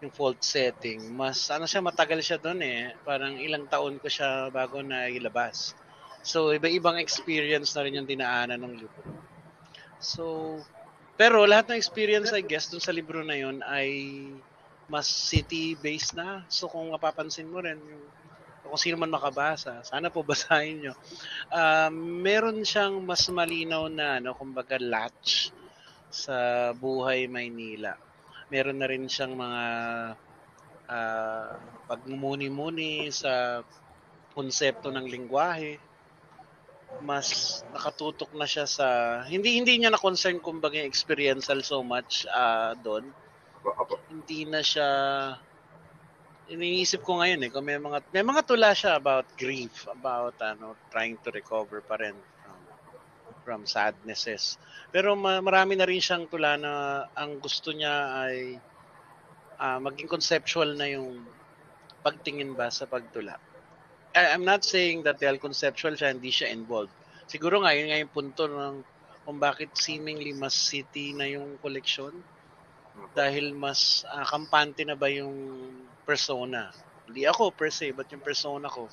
yung 0.00 0.08
fault 0.08 0.40
setting, 0.40 1.12
mas 1.12 1.52
ano 1.52 1.68
siya, 1.68 1.84
matagal 1.84 2.24
siya 2.24 2.40
doon 2.40 2.64
eh. 2.64 2.96
Parang 3.04 3.36
ilang 3.36 3.68
taon 3.68 4.00
ko 4.00 4.08
siya 4.08 4.48
bago 4.48 4.80
na 4.80 5.12
ilabas. 5.12 5.76
So, 6.24 6.56
iba-ibang 6.56 6.96
experience 6.96 7.76
na 7.76 7.84
rin 7.84 8.00
yung 8.00 8.08
dinaanan 8.08 8.64
ng 8.64 8.74
libro. 8.80 9.04
So, 10.00 10.56
pero 11.18 11.44
lahat 11.46 11.70
ng 11.72 11.78
experience, 11.80 12.32
I 12.32 12.42
guess, 12.42 12.68
dun 12.72 12.82
sa 12.82 12.94
libro 12.94 13.22
na 13.22 13.36
yun 13.36 13.60
ay 13.64 13.88
mas 14.90 15.08
city-based 15.08 16.16
na. 16.18 16.44
So, 16.52 16.68
kung 16.68 16.92
mapapansin 16.92 17.48
mo 17.48 17.62
rin, 17.64 17.78
yung, 17.80 18.04
kung 18.62 18.78
sino 18.80 18.96
man 19.00 19.12
makabasa, 19.12 19.80
sana 19.86 20.12
po 20.12 20.22
basahin 20.26 20.84
nyo. 20.88 20.94
Ah, 21.52 21.88
meron 21.92 22.60
siyang 22.64 23.00
mas 23.04 23.24
malinaw 23.28 23.88
na, 23.88 24.18
ano, 24.20 24.36
kumbaga, 24.36 24.76
latch 24.80 25.52
sa 26.12 26.70
buhay 26.76 27.24
Maynila. 27.30 27.96
Meron 28.52 28.78
na 28.80 28.88
rin 28.90 29.08
siyang 29.08 29.32
mga 29.36 29.62
ah, 30.90 31.52
pagmumuni-muni 31.88 33.08
sa 33.12 33.62
konsepto 34.32 34.88
ng 34.92 35.06
lingwahe. 35.08 35.76
Mas 37.00 37.62
nakatutok 37.72 38.30
na 38.36 38.44
siya 38.44 38.68
sa 38.68 38.86
hindi 39.26 39.56
hindi 39.56 39.80
niya 39.80 39.90
na 39.90 40.00
concern 40.00 40.38
kumbaga 40.38 40.78
experiential 40.82 41.64
so 41.64 41.80
much 41.80 42.28
ah, 42.30 42.76
doon. 42.76 43.08
Hindi 44.10 44.44
na 44.44 44.60
siya 44.60 44.88
iniisip 46.52 47.00
ko 47.00 47.22
ngayon 47.22 47.48
eh 47.48 47.50
kung 47.50 47.64
may 47.64 47.80
mga 47.80 47.98
may 48.12 48.24
mga 48.26 48.42
tula 48.44 48.76
siya 48.76 49.00
about 49.00 49.24
grief, 49.38 49.88
about 49.88 50.36
ano 50.44 50.76
trying 50.92 51.16
to 51.24 51.32
recover 51.32 51.80
pa 51.80 51.96
rin 51.96 52.14
from, 52.42 52.60
from 53.46 53.60
sadnesses. 53.64 54.60
Pero 54.92 55.16
ma- 55.16 55.40
marami 55.40 55.78
na 55.78 55.88
rin 55.88 56.02
siyang 56.02 56.28
tula 56.28 56.60
na 56.60 57.06
ang 57.16 57.40
gusto 57.40 57.72
niya 57.72 58.26
ay 58.26 58.60
ah, 59.62 59.78
maging 59.78 60.10
conceptual 60.10 60.74
na 60.74 60.90
yung 60.90 61.22
pagtingin 62.02 62.52
ba 62.58 62.68
sa 62.68 62.84
pagtula. 62.90 63.38
I'm 64.12 64.44
not 64.44 64.60
saying 64.60 65.08
that 65.08 65.16
dahil 65.16 65.40
conceptual 65.40 65.96
siya, 65.96 66.12
hindi 66.12 66.28
siya 66.28 66.52
involved. 66.52 66.92
Siguro 67.24 67.64
nga, 67.64 67.72
yun 67.72 67.88
nga 67.88 68.00
yung 68.00 68.12
punto 68.12 68.44
ng 68.44 68.84
kung 69.22 69.38
bakit 69.38 69.72
seemingly 69.78 70.34
mas 70.34 70.52
city 70.52 71.14
na 71.14 71.30
yung 71.30 71.56
collection 71.62 72.10
dahil 73.16 73.56
mas 73.56 74.04
ah, 74.10 74.26
kampante 74.26 74.84
na 74.84 74.98
ba 74.98 75.08
yung 75.08 75.32
persona. 76.04 76.68
Hindi 77.08 77.24
ako 77.24 77.54
per 77.54 77.72
se, 77.72 77.94
but 77.96 78.10
yung 78.12 78.20
persona 78.20 78.68
ko 78.68 78.90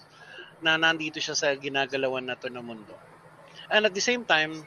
na 0.63 0.79
nandito 0.79 1.19
siya 1.19 1.35
sa 1.35 1.51
ginagalawan 1.55 2.23
na 2.23 2.39
to 2.39 2.47
ng 2.47 2.63
mundo. 2.63 2.95
And 3.71 3.83
at 3.87 3.95
the 3.95 4.03
same 4.03 4.23
time, 4.23 4.63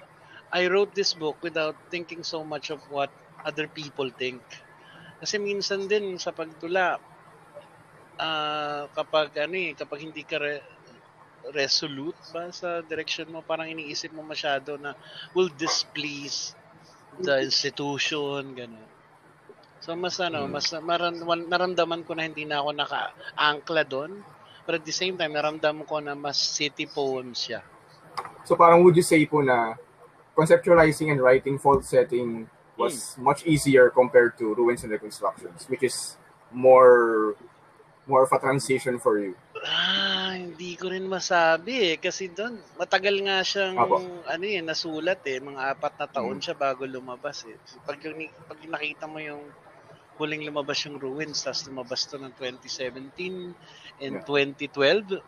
I 0.53 0.68
wrote 0.68 0.92
this 0.92 1.16
book 1.16 1.40
without 1.40 1.76
thinking 1.88 2.24
so 2.24 2.44
much 2.44 2.68
of 2.68 2.80
what 2.92 3.09
other 3.40 3.68
people 3.68 4.12
think. 4.12 4.40
Kasi 5.22 5.40
minsan 5.40 5.88
din 5.88 6.20
sa 6.20 6.32
pagtula, 6.34 7.00
ah, 8.18 8.88
kapag 8.92 9.32
ano 9.38 9.54
eh, 9.56 9.72
kapag 9.76 10.04
hindi 10.04 10.22
ka 10.26 10.36
re- 10.40 10.64
resolute 11.50 12.18
ba 12.30 12.54
sa 12.54 12.80
direction 12.86 13.26
mo, 13.30 13.42
parang 13.42 13.66
iniisip 13.66 14.14
mo 14.14 14.22
masyado 14.22 14.78
na 14.78 14.94
will 15.34 15.50
displease 15.58 16.54
the 17.18 17.42
institution, 17.42 18.54
gano'n. 18.54 18.90
So 19.82 19.98
mas 19.98 20.14
ano, 20.22 20.46
mas 20.46 20.70
maran, 20.78 21.18
naramdaman 21.50 22.06
ko 22.06 22.14
na 22.14 22.30
hindi 22.30 22.46
na 22.46 22.62
ako 22.62 22.70
naka-angkla 22.78 23.82
doon. 23.82 24.22
But 24.62 24.78
at 24.78 24.86
the 24.86 24.94
same 24.94 25.18
time, 25.18 25.34
naramdaman 25.34 25.82
ko 25.82 25.98
na 25.98 26.14
mas 26.14 26.38
city 26.38 26.86
poem 26.86 27.34
siya. 27.34 27.66
So 28.46 28.54
parang 28.54 28.86
would 28.86 28.94
you 28.94 29.02
say 29.02 29.26
po 29.26 29.42
na 29.42 29.74
conceptualizing 30.38 31.10
and 31.10 31.18
writing 31.18 31.58
fault 31.58 31.82
setting 31.82 32.46
was 32.78 33.18
much 33.18 33.44
easier 33.44 33.90
compared 33.90 34.38
to 34.38 34.54
ruins 34.54 34.86
and 34.86 34.94
reconstructions, 34.94 35.66
which 35.66 35.82
is 35.82 36.16
more 36.54 37.34
more 38.07 38.26
of 38.26 38.32
a 38.34 38.38
transition 38.38 38.98
for 38.98 39.18
you. 39.22 39.34
Ah, 39.62 40.34
hindi 40.34 40.74
ko 40.74 40.90
rin 40.90 41.07
masabi 41.07 41.94
eh. 41.94 41.96
Kasi 42.03 42.34
doon, 42.34 42.59
matagal 42.74 43.14
nga 43.22 43.38
siyang, 43.46 43.78
Apo. 43.78 44.03
ano 44.26 44.44
eh, 44.44 44.59
nasulat 44.59 45.22
eh. 45.28 45.38
Mga 45.38 45.62
apat 45.78 45.94
na 46.03 46.07
taon 46.11 46.42
siya 46.42 46.59
bago 46.59 46.82
lumabas 46.82 47.46
eh. 47.46 47.55
Pag, 47.86 48.03
pag 48.50 48.59
nakita 48.66 49.07
mo 49.07 49.22
yung 49.22 49.42
huling 50.18 50.42
lumabas 50.44 50.82
yung 50.86 50.98
Ruins, 50.98 51.46
tapos 51.46 51.66
lumabas 51.70 52.05
to 52.11 52.18
ng 52.18 52.34
2017 52.36 53.55
and 54.03 54.14
Yeah. 54.22 54.26
2012, 54.26 55.22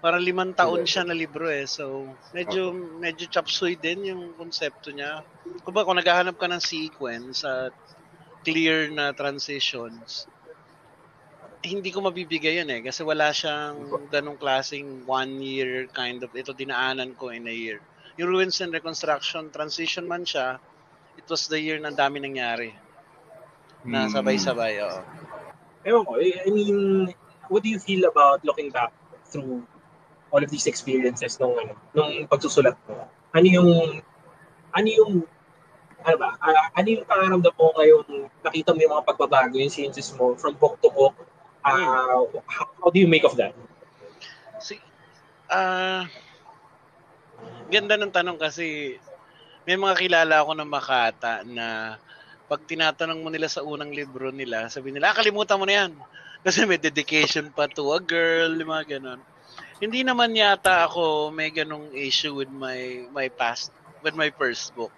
parang 0.00 0.20
limang 0.20 0.52
taon 0.52 0.84
siya 0.84 1.04
na 1.04 1.16
libro 1.16 1.48
eh. 1.48 1.64
So, 1.68 2.08
medyo, 2.32 2.72
medyo 2.72 3.28
chop 3.28 3.48
suey 3.48 3.76
din 3.76 4.04
yung 4.04 4.32
konsepto 4.36 4.92
niya. 4.92 5.24
Kung 5.64 5.72
ba, 5.76 5.84
kung 5.84 5.96
naghahanap 5.96 6.36
ka 6.36 6.48
ng 6.48 6.60
sequence 6.60 7.44
at 7.44 7.72
clear 8.44 8.92
na 8.92 9.12
transitions, 9.16 10.28
hindi 11.64 11.88
ko 11.88 12.04
mabibigay 12.04 12.60
yun 12.60 12.68
eh 12.68 12.84
kasi 12.84 13.00
wala 13.00 13.32
siyang 13.32 13.88
ganong 14.12 14.36
klaseng 14.36 15.08
one 15.08 15.40
year 15.40 15.88
kind 15.96 16.20
of 16.20 16.28
ito 16.36 16.52
dinaanan 16.52 17.16
ko 17.16 17.32
in 17.32 17.48
a 17.48 17.56
year. 17.56 17.80
Yung 18.20 18.30
Ruins 18.30 18.60
and 18.60 18.70
Reconstruction, 18.70 19.48
transition 19.50 20.04
man 20.06 20.22
siya, 20.28 20.60
it 21.18 21.26
was 21.26 21.48
the 21.48 21.58
year 21.58 21.80
na 21.80 21.90
ang 21.90 21.98
dami 21.98 22.20
nangyari. 22.22 22.70
Na 23.82 24.06
Mm. 24.06 24.12
sabay-sabay, 24.12 24.74
oo. 24.84 25.00
Ewan 25.84 26.04
ko, 26.04 26.12
I 26.20 26.46
I 26.46 26.48
mean, 26.52 27.10
what 27.48 27.64
do 27.64 27.68
you 27.72 27.80
feel 27.80 28.06
about 28.06 28.44
looking 28.44 28.70
back 28.70 28.92
through 29.28 29.64
all 30.30 30.40
of 30.40 30.48
these 30.52 30.68
experiences 30.68 31.36
nung 31.40 31.56
ano, 31.58 31.72
nung 31.96 32.28
pagsusulat 32.28 32.76
mo? 32.86 33.08
Ano 33.34 33.46
yung 33.50 33.70
ano 34.72 34.88
yung 34.88 35.12
ano 36.04 36.16
ba? 36.20 36.36
ah, 36.40 36.68
ano 36.76 36.86
yung 36.88 37.04
pangaramdam 37.08 37.54
mo 37.56 37.72
ngayon 37.80 38.04
nakita 38.44 38.76
mo 38.76 38.78
yung 38.84 38.94
mga 39.00 39.06
pagbabago, 39.08 39.56
yung 39.56 39.72
changes 39.72 40.12
mo 40.14 40.36
from 40.36 40.54
book 40.60 40.76
to 40.84 40.92
book? 40.92 41.16
Ah, 41.64 41.80
how, 41.80 42.28
how 42.84 42.88
do 42.92 43.00
you 43.00 43.08
make 43.08 43.24
of 43.24 43.40
that? 43.40 43.56
Si, 44.60 44.76
ah, 45.48 46.04
ganda 47.72 47.96
ng 47.96 48.12
tanong 48.12 48.36
kasi 48.36 49.00
may 49.64 49.80
mga 49.80 49.96
kilala 49.96 50.44
ako 50.44 50.52
ng 50.60 50.68
Makata 50.68 51.40
na 51.48 51.96
pag 52.44 52.60
tinatanong 52.68 53.24
mo 53.24 53.32
nila 53.32 53.48
sa 53.48 53.64
unang 53.64 53.96
libro 53.96 54.28
nila, 54.28 54.68
sabi 54.68 54.92
nila, 54.92 55.10
ah, 55.10 55.16
kalimutan 55.16 55.56
mo 55.56 55.64
na 55.64 55.76
yan. 55.84 55.92
Kasi 56.44 56.68
may 56.68 56.76
dedication 56.76 57.48
pa 57.48 57.64
to 57.72 57.96
a 57.96 58.00
girl, 58.04 58.52
mga 58.52 59.00
ganon. 59.00 59.16
Hindi 59.80 60.04
naman 60.04 60.36
yata 60.36 60.84
ako 60.84 61.32
may 61.32 61.48
ganong 61.48 61.88
issue 61.96 62.36
with 62.36 62.52
my 62.52 63.08
my 63.16 63.32
past, 63.32 63.72
with 64.04 64.12
my 64.12 64.28
first 64.28 64.76
book. 64.76 64.92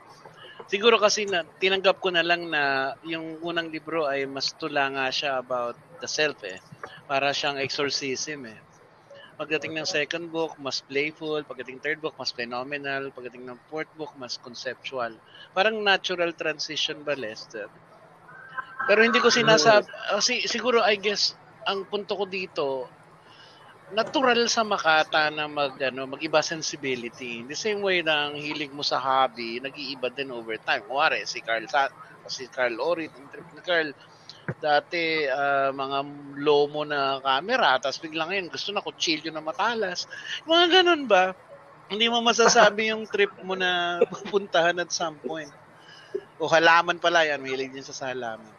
Siguro 0.66 0.98
kasi 0.98 1.30
na, 1.30 1.46
tinanggap 1.62 2.02
ko 2.02 2.10
na 2.10 2.26
lang 2.26 2.50
na 2.50 2.94
yung 3.06 3.38
unang 3.46 3.70
libro 3.70 4.10
ay 4.10 4.26
mas 4.26 4.50
tula 4.58 4.90
nga 4.90 5.06
siya 5.14 5.38
about 5.38 5.78
the 6.00 6.10
self 6.10 6.40
eh. 6.44 6.58
Para 7.06 7.30
siyang 7.30 7.60
exorcism 7.60 8.48
eh. 8.50 8.58
Pagdating 9.36 9.76
ng 9.76 9.84
second 9.84 10.32
book, 10.32 10.56
mas 10.56 10.80
playful. 10.80 11.44
Pagdating 11.44 11.80
third 11.84 12.00
book, 12.00 12.16
mas 12.16 12.32
phenomenal. 12.32 13.12
Pagdating 13.12 13.44
ng 13.44 13.58
fourth 13.68 13.90
book, 14.00 14.12
mas 14.16 14.40
conceptual. 14.40 15.12
Parang 15.52 15.76
natural 15.84 16.32
transition 16.32 17.04
ba, 17.04 17.12
Lester? 17.12 17.68
Pero 18.88 19.04
hindi 19.04 19.20
ko 19.20 19.28
sinasab... 19.28 19.84
Uh, 20.12 20.22
si, 20.24 20.46
siguro, 20.48 20.80
I 20.80 20.96
guess, 20.96 21.36
ang 21.68 21.84
punto 21.84 22.16
ko 22.16 22.24
dito, 22.24 22.88
natural 23.94 24.50
sa 24.50 24.66
Makata 24.66 25.30
na 25.30 25.46
mag 25.46 25.78
ano, 25.78 26.10
mag-iba 26.10 26.42
sensibility. 26.42 27.46
The 27.46 27.54
same 27.54 27.82
way 27.82 28.02
na 28.02 28.30
ang 28.30 28.34
hilig 28.34 28.74
mo 28.74 28.82
sa 28.82 28.98
hobby, 28.98 29.62
nag-iiba 29.62 30.10
din 30.10 30.34
over 30.34 30.58
time. 30.58 30.82
Kuwari, 30.86 31.22
si 31.28 31.38
Carl 31.38 31.66
Sa 31.70 31.86
si 32.26 32.50
Carl 32.50 32.74
Orit, 32.82 33.14
Carl, 33.62 33.94
dati 34.62 35.26
uh, 35.26 35.70
mga 35.74 35.98
lomo 36.40 36.82
na 36.86 37.20
camera, 37.20 37.78
tapos 37.82 37.98
biglang 38.00 38.30
ngayon 38.32 38.52
gusto 38.52 38.70
na 38.70 38.84
kutsilyo 38.84 39.30
na 39.30 39.44
matalas. 39.44 40.06
Mga 40.46 40.64
ganun 40.80 41.04
ba? 41.10 41.34
Hindi 41.86 42.10
mo 42.10 42.18
masasabi 42.22 42.90
yung 42.90 43.06
trip 43.06 43.30
mo 43.46 43.54
na 43.54 43.98
pupuntahan 44.12 44.78
at 44.82 44.90
some 44.90 45.18
point. 45.22 45.52
O 46.36 46.50
halaman 46.50 46.98
pala 46.98 47.24
yan, 47.24 47.40
mahilig 47.40 47.72
din 47.72 47.86
sa 47.86 48.10
halaman. 48.12 48.52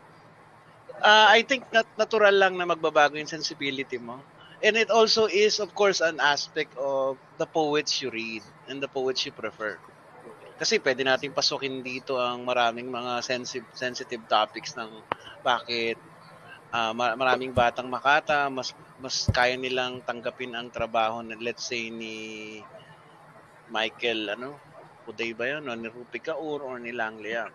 Uh, 0.97 1.29
I 1.29 1.45
think 1.45 1.67
nat- 1.69 1.93
natural 1.93 2.33
lang 2.33 2.57
na 2.57 2.65
magbabago 2.65 3.19
yung 3.19 3.29
sensibility 3.29 4.01
mo 4.01 4.17
and 4.63 4.75
it 4.75 4.89
also 4.89 5.25
is 5.25 5.59
of 5.59 5.73
course 5.75 6.01
an 6.01 6.19
aspect 6.19 6.73
of 6.77 7.17
the 7.37 7.45
poets 7.45 8.01
you 8.01 8.09
read 8.09 8.41
and 8.67 8.81
the 8.81 8.87
poets 8.89 9.25
you 9.25 9.31
prefer 9.31 9.77
kasi 10.57 10.81
pwede 10.81 11.05
nating 11.05 11.37
pasukin 11.37 11.85
dito 11.85 12.17
ang 12.17 12.41
maraming 12.41 12.89
mga 12.89 13.21
sensitive 13.21 13.69
sensitive 13.77 14.25
topics 14.25 14.73
ng 14.73 14.89
bakit 15.45 16.01
uh, 16.73 16.91
maraming 16.93 17.53
batang 17.53 17.87
Makata 17.87 18.49
mas 18.49 18.73
mas 18.97 19.29
kaya 19.29 19.53
nilang 19.53 20.01
tanggapin 20.01 20.57
ang 20.57 20.73
trabaho 20.73 21.21
na 21.21 21.37
let's 21.37 21.69
say 21.69 21.93
ni 21.93 22.57
Michael 23.69 24.33
ano 24.33 24.57
Uday 25.07 25.31
ba 25.31 25.47
yun 25.47 25.69
o 25.69 25.77
ni 25.77 25.87
Rupi 25.87 26.19
Kaur 26.19 26.65
or 26.65 26.81
ni 26.81 26.91
Lang 26.91 27.21
Liang 27.21 27.53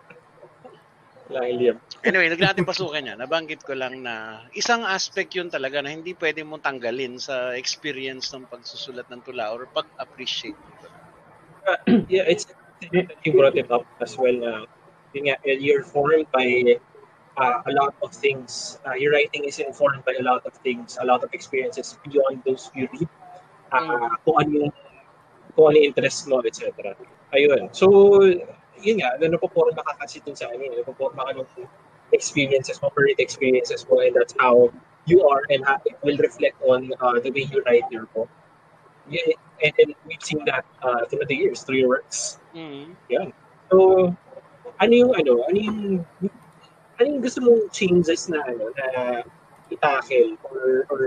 lang 1.31 1.55
Liam. 1.55 1.77
Anyway, 2.03 2.27
nag 2.27 2.41
natin 2.41 2.67
pasukan 2.67 3.09
yan. 3.09 3.17
Nabanggit 3.17 3.63
ko 3.63 3.73
lang 3.73 4.03
na 4.03 4.43
isang 4.51 4.83
aspect 4.83 5.31
yun 5.33 5.47
talaga 5.47 5.79
na 5.79 5.93
hindi 5.93 6.11
pwede 6.19 6.43
mong 6.43 6.61
tanggalin 6.61 7.15
sa 7.15 7.55
experience 7.55 8.35
ng 8.35 8.45
pagsusulat 8.51 9.07
ng 9.07 9.23
tula 9.23 9.49
or 9.55 9.65
pag-appreciate. 9.71 10.59
Uh, 11.63 11.79
yeah, 12.11 12.27
it's 12.27 12.43
you 12.91 13.31
brought 13.33 13.57
it 13.57 13.71
up 13.71 13.85
as 14.01 14.17
well. 14.17 14.37
Uh, 14.43 14.65
you're 15.13 15.83
formed 15.83 16.25
by 16.31 16.77
uh, 17.37 17.61
a 17.65 17.71
lot 17.71 17.95
of 18.01 18.11
things. 18.11 18.79
Uh, 18.85 18.93
your 18.93 19.13
writing 19.13 19.45
is 19.45 19.59
informed 19.59 20.03
by 20.05 20.13
a 20.19 20.23
lot 20.23 20.45
of 20.45 20.53
things, 20.65 20.97
a 21.01 21.05
lot 21.05 21.23
of 21.23 21.33
experiences 21.33 21.97
beyond 22.03 22.43
those 22.45 22.69
you 22.75 22.87
read. 22.93 23.09
Uh, 23.71 23.81
mm. 23.81 24.09
Kung 24.25 24.35
ano 24.41 24.49
yung 24.49 24.71
kung 25.55 25.65
ano 25.69 25.77
interest 25.77 26.27
mo, 26.27 26.41
etc. 26.41 26.73
Ayun. 27.33 27.69
So, 27.73 28.21
yun 28.81 29.01
nga, 29.01 29.17
ano 29.17 29.37
po 29.37 29.49
po 29.49 29.69
nakakasitin 29.69 30.37
sa 30.37 30.49
amin, 30.49 30.73
ano 30.73 30.83
po 30.85 30.93
po 30.93 31.03
mga 31.13 31.45
experiences 32.13 32.81
mo, 32.81 32.89
current 32.93 33.17
experiences 33.17 33.85
mo, 33.89 34.01
and 34.01 34.13
that's 34.13 34.33
how 34.37 34.69
you 35.05 35.25
are 35.27 35.41
and 35.49 35.65
how 35.65 35.77
it 35.85 35.97
will 36.01 36.17
reflect 36.17 36.55
on 36.63 36.89
uh, 37.01 37.17
the 37.19 37.31
way 37.31 37.49
you 37.49 37.61
write 37.65 37.85
your 37.89 38.05
book. 38.13 38.29
Yeah, 39.09 39.35
and, 39.63 39.73
and 39.79 39.95
we've 40.07 40.23
seen 40.23 40.45
that 40.45 40.65
uh, 40.81 41.05
through 41.05 41.27
the 41.27 41.35
years, 41.35 41.63
through 41.63 41.77
your 41.77 41.89
works. 41.89 42.39
Mm-hmm. 42.55 42.93
Yeah. 43.09 43.27
So, 43.71 44.15
ano 44.79 44.93
yung, 44.93 45.11
ano, 45.15 45.43
ano 45.43 45.57
yung, 45.57 45.79
ano 46.99 47.05
yung 47.07 47.21
gusto 47.21 47.41
mong 47.43 47.71
changes 47.71 48.29
na, 48.29 48.39
ano, 48.47 48.71
na 48.75 48.87
itakil 49.71 50.37
or, 50.47 50.87
or 50.87 51.01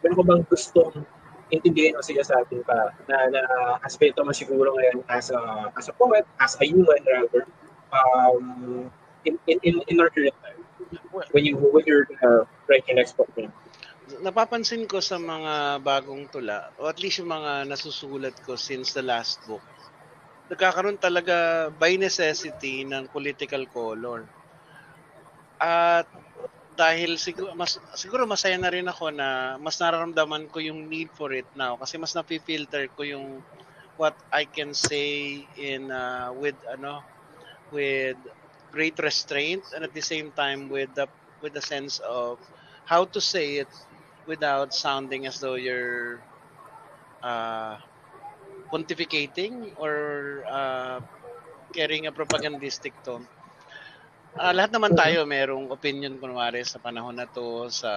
meron 0.00 0.16
ko 0.16 0.22
bang 0.24 0.44
gustong 0.48 1.04
intindihin 1.48 1.96
o 1.96 2.04
siya 2.04 2.24
sa 2.24 2.44
atin 2.44 2.60
pa 2.64 2.92
na, 3.08 3.32
na 3.32 3.40
aspeto 3.80 4.20
mo 4.20 4.36
siguro 4.36 4.76
ngayon 4.76 5.00
as 5.08 5.32
a, 5.32 5.72
as 5.76 5.88
a 5.88 5.94
poet, 5.96 6.28
as 6.40 6.56
a 6.60 6.64
human 6.64 7.00
rather, 7.08 7.48
um, 7.92 8.88
in, 9.24 9.36
in, 9.48 9.58
in, 9.64 9.74
in 9.88 9.96
our 10.00 10.12
current 10.12 10.36
time 10.44 10.58
when 11.32 11.44
you 11.44 11.56
when 11.56 11.84
you're 11.86 12.08
uh, 12.22 12.44
writing 12.68 12.96
next 12.96 13.16
book 13.16 13.28
napapansin 14.22 14.84
ko 14.90 14.98
sa 15.02 15.16
mga 15.18 15.82
bagong 15.82 16.26
tula, 16.30 16.70
o 16.78 16.90
at 16.90 16.98
least 17.02 17.22
yung 17.22 17.30
mga 17.30 17.66
nasusulat 17.66 18.36
ko 18.42 18.58
since 18.58 18.94
the 18.94 19.02
last 19.02 19.42
book, 19.46 19.62
nagkakaroon 20.50 20.98
talaga 20.98 21.68
by 21.76 21.94
necessity 22.00 22.82
ng 22.86 23.06
political 23.12 23.64
color. 23.70 24.26
At 25.58 26.08
dahil 26.78 27.18
siguro 27.18 27.58
mas 27.58 27.74
siguro 27.98 28.22
masaya 28.22 28.54
na 28.54 28.70
rin 28.70 28.86
ako 28.86 29.10
na 29.10 29.58
mas 29.58 29.82
nararamdaman 29.82 30.46
ko 30.46 30.62
yung 30.62 30.86
need 30.86 31.10
for 31.10 31.34
it 31.34 31.50
now 31.58 31.74
kasi 31.74 31.98
mas 31.98 32.14
napi-filter 32.14 32.86
ko 32.94 33.02
yung 33.02 33.42
what 33.98 34.14
I 34.30 34.46
can 34.46 34.70
say 34.70 35.42
in 35.58 35.90
uh, 35.90 36.30
with 36.30 36.54
ano 36.70 37.02
with 37.74 38.14
great 38.70 38.94
restraint 39.02 39.66
and 39.74 39.82
at 39.82 39.90
the 39.90 40.04
same 40.04 40.30
time 40.30 40.70
with 40.70 40.94
the 40.94 41.10
with 41.42 41.50
the 41.50 41.64
sense 41.64 41.98
of 42.06 42.38
how 42.86 43.02
to 43.02 43.18
say 43.18 43.66
it 43.66 43.70
without 44.28 44.70
sounding 44.76 45.24
as 45.26 45.40
though 45.40 45.56
you're 45.56 46.20
uh, 47.24 47.80
pontificating 48.72 49.72
or 49.80 50.44
uh, 50.46 51.00
carrying 51.72 52.06
a 52.06 52.12
propagandistic 52.12 52.92
tone 53.02 53.24
uh, 54.36 54.52
lahat 54.54 54.70
naman 54.70 54.92
tayo 54.94 55.24
merong 55.24 55.72
opinion 55.72 56.20
kunwari 56.20 56.62
sa 56.62 56.78
panahon 56.78 57.16
na 57.16 57.26
to 57.26 57.66
sa 57.72 57.92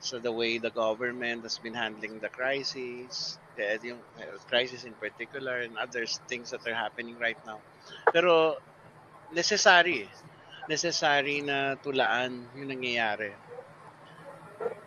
sa 0.00 0.20
the 0.20 0.32
way 0.32 0.60
the 0.60 0.72
government 0.72 1.40
has 1.44 1.56
been 1.56 1.72
handling 1.72 2.20
the 2.20 2.28
crisis, 2.28 3.40
the 3.56 3.80
yung 3.80 4.04
health 4.20 4.44
crisis 4.44 4.84
in 4.84 4.92
particular 5.00 5.64
and 5.64 5.80
other 5.80 6.04
things 6.28 6.52
that 6.52 6.60
are 6.68 6.76
happening 6.76 7.16
right 7.16 7.40
now. 7.48 7.64
Pero 8.12 8.60
necessary, 9.32 10.04
necessary 10.68 11.40
na 11.40 11.80
tulaan 11.80 12.52
yung 12.52 12.68
nangyayari. 12.68 13.32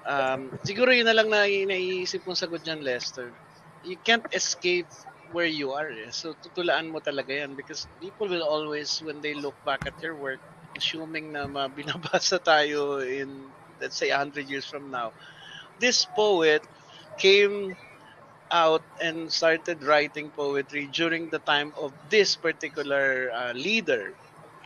Um, 0.07 0.55
siguro 0.63 0.95
yun 0.95 1.03
na 1.03 1.11
lang 1.11 1.27
na 1.27 1.43
naiisip 1.43 2.23
kong 2.23 2.39
sagot 2.39 2.63
dyan, 2.63 2.79
Lester. 2.79 3.35
You 3.83 3.99
can't 3.99 4.23
escape 4.31 4.87
where 5.35 5.49
you 5.49 5.75
are. 5.75 5.91
Eh. 5.91 6.11
So 6.15 6.31
tutulaan 6.39 6.87
mo 6.87 7.03
talaga 7.03 7.35
yan 7.35 7.59
because 7.59 7.91
people 7.99 8.31
will 8.31 8.43
always, 8.47 9.03
when 9.03 9.19
they 9.19 9.35
look 9.35 9.59
back 9.67 9.83
at 9.83 9.99
your 9.99 10.15
work, 10.15 10.39
assuming 10.79 11.35
na 11.35 11.47
binabasa 11.67 12.39
tayo 12.49 13.03
in, 13.03 13.51
let's 13.83 13.99
say, 13.99 14.09
100 14.09 14.47
years 14.47 14.63
from 14.65 14.87
now, 14.87 15.11
this 15.79 16.07
poet 16.15 16.63
came 17.19 17.75
out 18.51 18.83
and 19.03 19.27
started 19.31 19.83
writing 19.83 20.31
poetry 20.31 20.87
during 20.87 21.29
the 21.29 21.39
time 21.43 21.73
of 21.75 21.91
this 22.09 22.35
particular 22.39 23.27
uh, 23.35 23.51
leader. 23.51 24.15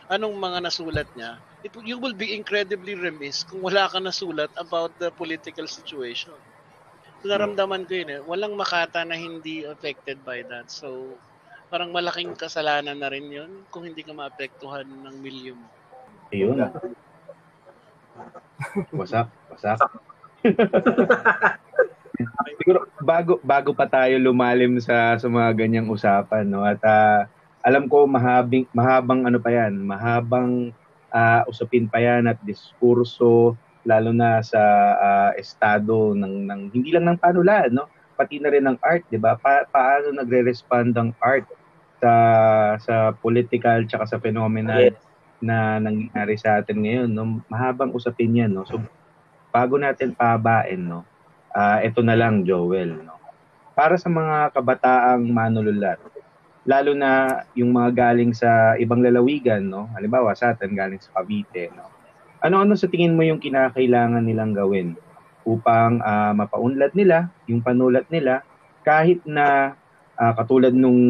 Anong 0.06 0.38
mga 0.38 0.70
nasulat 0.70 1.08
niya? 1.18 1.42
It, 1.62 1.70
you 1.86 1.98
will 1.98 2.14
be 2.14 2.34
incredibly 2.34 2.98
remiss 2.98 3.46
kung 3.46 3.62
wala 3.62 3.86
ka 3.86 4.02
nasulat 4.02 4.50
about 4.58 4.90
the 4.98 5.14
political 5.14 5.70
situation. 5.70 6.34
So, 7.22 7.30
naramdaman 7.30 7.86
ko 7.86 8.02
yun 8.02 8.10
eh. 8.18 8.20
Walang 8.26 8.58
makata 8.58 9.06
na 9.06 9.14
hindi 9.14 9.62
affected 9.62 10.18
by 10.26 10.42
that. 10.50 10.74
So, 10.74 11.14
parang 11.70 11.94
malaking 11.94 12.34
kasalanan 12.34 12.98
na 12.98 13.08
rin 13.08 13.30
yun 13.30 13.62
kung 13.70 13.86
hindi 13.86 14.02
ka 14.02 14.10
maapektuhan 14.10 14.84
ng 14.84 15.16
milyon 15.22 15.56
mo. 15.56 15.68
Ayun. 16.34 16.58
Wasak, 18.92 19.30
wasak. 19.54 19.78
Siguro 22.60 22.86
bago 23.00 23.40
bago 23.42 23.70
pa 23.74 23.88
tayo 23.88 24.14
lumalim 24.20 24.78
sa 24.78 25.18
sa 25.18 25.26
mga 25.26 25.50
ganyang 25.58 25.90
usapan 25.90 26.46
no 26.46 26.62
at 26.62 26.78
uh, 26.86 27.26
alam 27.62 27.90
ko 27.90 28.06
mahabing 28.06 28.66
mahabang 28.70 29.26
ano 29.26 29.38
pa 29.38 29.50
yan, 29.50 29.82
mahabang 29.82 30.70
uh, 31.12 31.44
usapin 31.46 31.86
pa 31.86 32.00
yan 32.00 32.26
at 32.26 32.40
diskurso 32.42 33.54
lalo 33.82 34.10
na 34.14 34.40
sa 34.40 34.62
uh, 34.96 35.30
estado 35.36 36.16
ng 36.16 36.48
ng 36.48 36.60
hindi 36.72 36.90
lang 36.94 37.06
ng 37.12 37.18
panulan 37.20 37.68
no? 37.70 37.86
Pati 38.16 38.38
na 38.38 38.50
rin 38.50 38.64
ng 38.64 38.78
art 38.80 39.04
'di 39.10 39.18
ba? 39.20 39.36
Pa, 39.36 39.68
paano 39.68 40.14
nagre-respond 40.14 40.94
ang 40.96 41.10
art 41.20 41.46
sa 42.02 42.12
sa 42.82 42.94
political 43.14 43.86
tsaka 43.86 44.06
sa 44.06 44.18
phenomenal 44.22 44.90
yes. 44.90 44.98
na 45.42 45.78
nangyayari 45.78 46.34
sa 46.38 46.62
atin 46.62 46.78
ngayon 46.82 47.10
no? 47.10 47.42
Mahabang 47.50 47.94
usapin 47.94 48.38
yan 48.38 48.54
no? 48.54 48.64
So 48.64 48.78
bago 49.50 49.76
natin 49.76 50.14
pabain 50.14 50.78
no? 50.78 51.02
Uh, 51.52 51.82
ito 51.84 52.00
na 52.00 52.14
lang 52.14 52.46
Joel 52.46 53.02
no? 53.02 53.18
Para 53.74 53.98
sa 53.98 54.06
mga 54.06 54.54
kabataang 54.54 55.26
manululat 55.26 55.98
lalo 56.62 56.94
na 56.94 57.42
yung 57.58 57.74
mga 57.74 57.90
galing 57.94 58.30
sa 58.30 58.78
ibang 58.78 59.02
lalawigan 59.02 59.66
no 59.66 59.90
halimbawa 59.98 60.34
sa 60.36 60.54
atin 60.54 60.74
galing 60.74 61.02
sa 61.02 61.20
Cavite 61.20 61.72
no 61.74 61.90
Ano-ano 62.42 62.74
sa 62.74 62.90
tingin 62.90 63.14
mo 63.14 63.22
yung 63.22 63.38
kinakailangan 63.38 64.26
nilang 64.26 64.50
gawin 64.50 64.98
upang 65.46 66.02
uh, 66.02 66.34
mapaunlad 66.34 66.90
nila 66.90 67.30
yung 67.46 67.62
panulat 67.62 68.06
nila 68.10 68.42
kahit 68.82 69.22
na 69.22 69.78
uh, 70.18 70.32
katulad 70.34 70.74
nung 70.74 71.00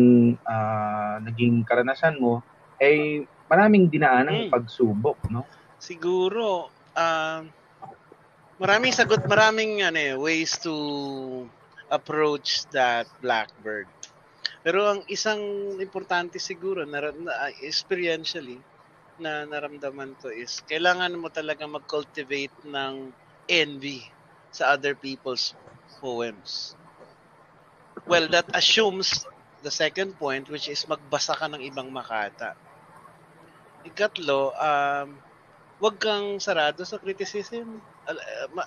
uh, 0.45 1.17
naging 1.25 1.65
karanasan 1.65 2.21
mo 2.21 2.45
ay 2.81 3.25
maraming 3.49 3.89
dinaan 3.89 4.29
hmm. 4.29 4.49
pagsubok, 4.49 5.21
no? 5.29 5.45
Siguro 5.77 6.73
uh, 6.97 7.41
maraming 8.57 8.95
sagot, 8.95 9.25
maraming 9.29 9.85
ano, 9.85 9.99
eh, 9.99 10.15
ways 10.17 10.57
to 10.57 10.73
approach 11.93 12.65
that 12.73 13.05
blackbird. 13.21 13.91
Pero 14.63 14.87
ang 14.87 15.03
isang 15.11 15.43
importante 15.83 16.39
siguro 16.39 16.87
na, 16.87 17.11
na 17.11 17.51
experientially 17.67 18.63
na 19.19 19.43
naramdaman 19.43 20.15
ko 20.23 20.31
is 20.31 20.63
kailangan 20.65 21.19
mo 21.19 21.29
talaga 21.29 21.67
mag-cultivate 21.67 22.55
ng 22.63 23.11
envy 23.51 24.07
sa 24.55 24.79
other 24.79 24.95
people's 24.95 25.59
poems. 25.99 26.79
Well, 28.07 28.31
that 28.31 28.47
assumes 28.55 29.11
the 29.63 29.71
second 29.71 30.19
point 30.19 30.47
which 30.51 30.71
is 30.71 30.87
magbasa 30.87 31.35
ka 31.39 31.47
ng 31.51 31.63
ibang 31.63 31.91
makata. 31.91 32.55
Ikatlo, 33.83 34.55
um, 34.59 35.19
wag 35.83 35.97
kang 35.99 36.39
sarado 36.39 36.87
sa 36.87 37.03
criticism. 37.03 37.83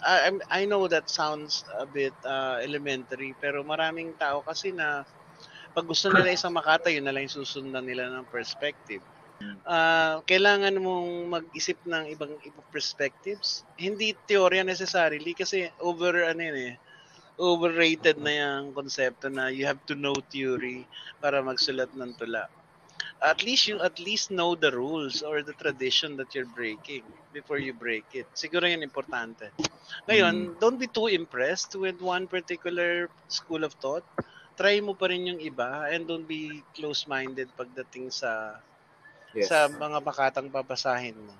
I, 0.03 0.31
I 0.51 0.61
know 0.67 0.87
that 0.87 1.07
sounds 1.11 1.63
a 1.79 1.87
bit 1.87 2.15
uh, 2.23 2.59
elementary 2.63 3.35
pero 3.35 3.63
maraming 3.67 4.15
tao 4.15 4.43
kasi 4.43 4.71
na 4.71 5.03
pag 5.76 5.86
gusto 5.86 6.07
nila 6.07 6.32
isang 6.32 6.55
makata, 6.55 6.88
yun 6.88 7.03
na 7.03 7.11
lang 7.11 7.28
yung 7.28 7.43
susundan 7.43 7.84
nila 7.84 8.07
ng 8.07 8.26
perspective 8.32 9.03
uh, 9.65 10.23
kailangan 10.23 10.80
mong 10.80 11.09
mag-isip 11.41 11.80
ng 11.84 12.11
ibang 12.13 12.34
ibang 12.43 12.67
perspectives. 12.71 13.67
Hindi 13.76 14.15
teorya 14.28 14.63
necessarily 14.63 15.36
kasi 15.36 15.67
over 15.84 16.23
ano 16.23 16.41
yun 16.41 16.57
eh, 16.71 16.76
overrated 17.36 18.21
na 18.21 18.32
yung 18.32 18.71
konsepto 18.71 19.28
na 19.28 19.51
you 19.51 19.67
have 19.67 19.82
to 19.84 19.95
know 19.97 20.15
theory 20.32 20.88
para 21.19 21.43
magsulat 21.43 21.91
ng 21.95 22.15
tula. 22.15 22.47
At 23.23 23.41
least 23.41 23.71
you 23.71 23.80
at 23.80 23.95
least 23.97 24.30
know 24.30 24.53
the 24.59 24.69
rules 24.71 25.23
or 25.23 25.41
the 25.41 25.55
tradition 25.55 26.19
that 26.19 26.36
you're 26.36 26.49
breaking 26.51 27.03
before 27.32 27.57
you 27.57 27.71
break 27.71 28.05
it. 28.11 28.28
Siguro 28.36 28.67
yun 28.67 28.84
importante. 28.84 29.51
Ngayon, 30.07 30.36
mm. 30.36 30.59
don't 30.59 30.78
be 30.80 30.88
too 30.88 31.07
impressed 31.07 31.76
with 31.80 31.99
one 32.03 32.28
particular 32.28 33.07
school 33.32 33.63
of 33.63 33.73
thought. 33.80 34.05
Try 34.56 34.80
mo 34.80 34.95
pa 34.95 35.12
rin 35.12 35.28
yung 35.28 35.41
iba 35.43 35.91
and 35.91 36.08
don't 36.08 36.24
be 36.24 36.64
close-minded 36.72 37.51
pagdating 37.60 38.08
sa 38.08 38.60
yes. 39.36 39.51
sa 39.51 39.68
mga 39.68 39.99
makatang 39.99 40.47
babasahin 40.47 41.20
mo. 41.20 41.36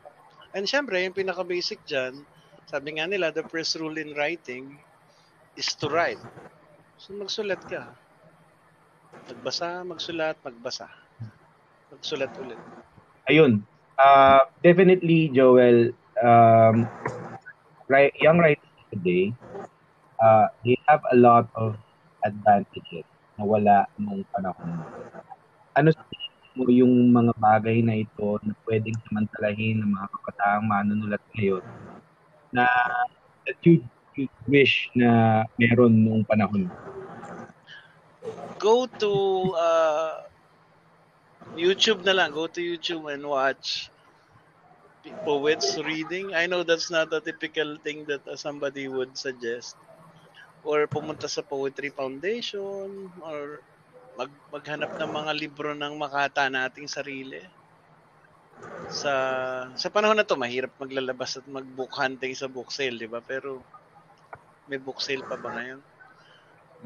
And 0.51 0.68
syempre, 0.68 0.99
yung 1.03 1.16
pinaka-basic 1.16 1.84
dyan, 1.88 2.24
sabi 2.68 2.99
nga 2.99 3.07
nila, 3.07 3.32
the 3.32 3.43
first 3.47 3.76
rule 3.80 3.95
in 3.95 4.16
writing 4.16 4.76
is 5.55 5.72
to 5.80 5.88
write. 5.88 6.20
So 6.99 7.16
magsulat 7.16 7.63
ka. 7.68 7.91
Magbasa, 9.32 9.84
magsulat, 9.88 10.36
magbasa. 10.43 10.88
Magsulat 11.91 12.32
ulit. 12.39 12.59
Ayun. 13.32 13.63
Uh, 13.95 14.43
definitely, 14.59 15.32
Joel, 15.32 15.95
um, 16.20 16.84
young 18.20 18.38
writers 18.43 18.76
today, 18.91 19.32
uh, 20.20 20.51
they 20.68 20.76
have 20.88 20.99
a 21.11 21.16
lot 21.16 21.47
of 21.55 21.80
advantages 22.26 23.05
na 23.38 23.43
wala 23.45 23.78
nung 24.01 24.26
panahon. 24.34 24.82
Ano 25.78 25.93
mo 26.55 26.71
yung 26.71 27.11
mga 27.11 27.36
bagay 27.38 27.84
na 27.84 27.99
ito 27.99 28.39
na 28.41 28.55
pwedeng 28.65 28.95
samantalahin 29.05 29.84
ng 29.84 29.91
mga 29.91 30.07
kapataang 30.07 30.65
manunulat 30.65 31.23
ngayon 31.36 31.63
na 32.55 32.63
that 33.43 33.59
you, 33.67 33.84
you 34.15 34.32
wish 34.47 34.88
na 34.95 35.43
meron 35.59 35.93
nung 35.93 36.23
panahon? 36.23 36.71
Go 38.57 38.88
to 38.88 39.11
uh, 39.53 40.26
YouTube 41.53 42.01
na 42.07 42.15
lang. 42.15 42.32
Go 42.32 42.47
to 42.47 42.63
YouTube 42.63 43.11
and 43.11 43.21
watch 43.28 43.91
poets 45.21 45.78
reading. 45.78 46.34
I 46.34 46.47
know 46.49 46.63
that's 46.63 46.89
not 46.89 47.13
a 47.13 47.21
typical 47.21 47.78
thing 47.84 48.09
that 48.09 48.26
somebody 48.39 48.88
would 48.88 49.13
suggest. 49.13 49.78
Or 50.66 50.80
pumunta 50.95 51.28
sa 51.30 51.45
Poetry 51.51 51.89
Foundation 51.99 53.13
or 53.22 53.61
mag 54.20 54.32
maghanap 54.55 54.91
ng 54.97 55.11
mga 55.20 55.32
libro 55.41 55.70
ng 55.78 55.93
makata 56.03 56.43
nating 56.49 56.89
sarili. 56.89 57.41
Sa 59.01 59.13
sa 59.82 59.89
panahon 59.95 60.18
na 60.18 60.28
to 60.30 60.38
mahirap 60.38 60.74
maglalabas 60.82 61.32
at 61.39 61.45
mag-book 61.57 61.93
hunting 62.01 62.34
sa 62.38 62.47
book 62.55 62.70
sale, 62.78 62.97
'di 62.97 63.09
ba? 63.13 63.22
Pero 63.32 63.49
may 64.70 64.80
book 64.82 64.99
sale 65.01 65.26
pa 65.30 65.38
ba 65.38 65.49
ngayon? 65.53 65.82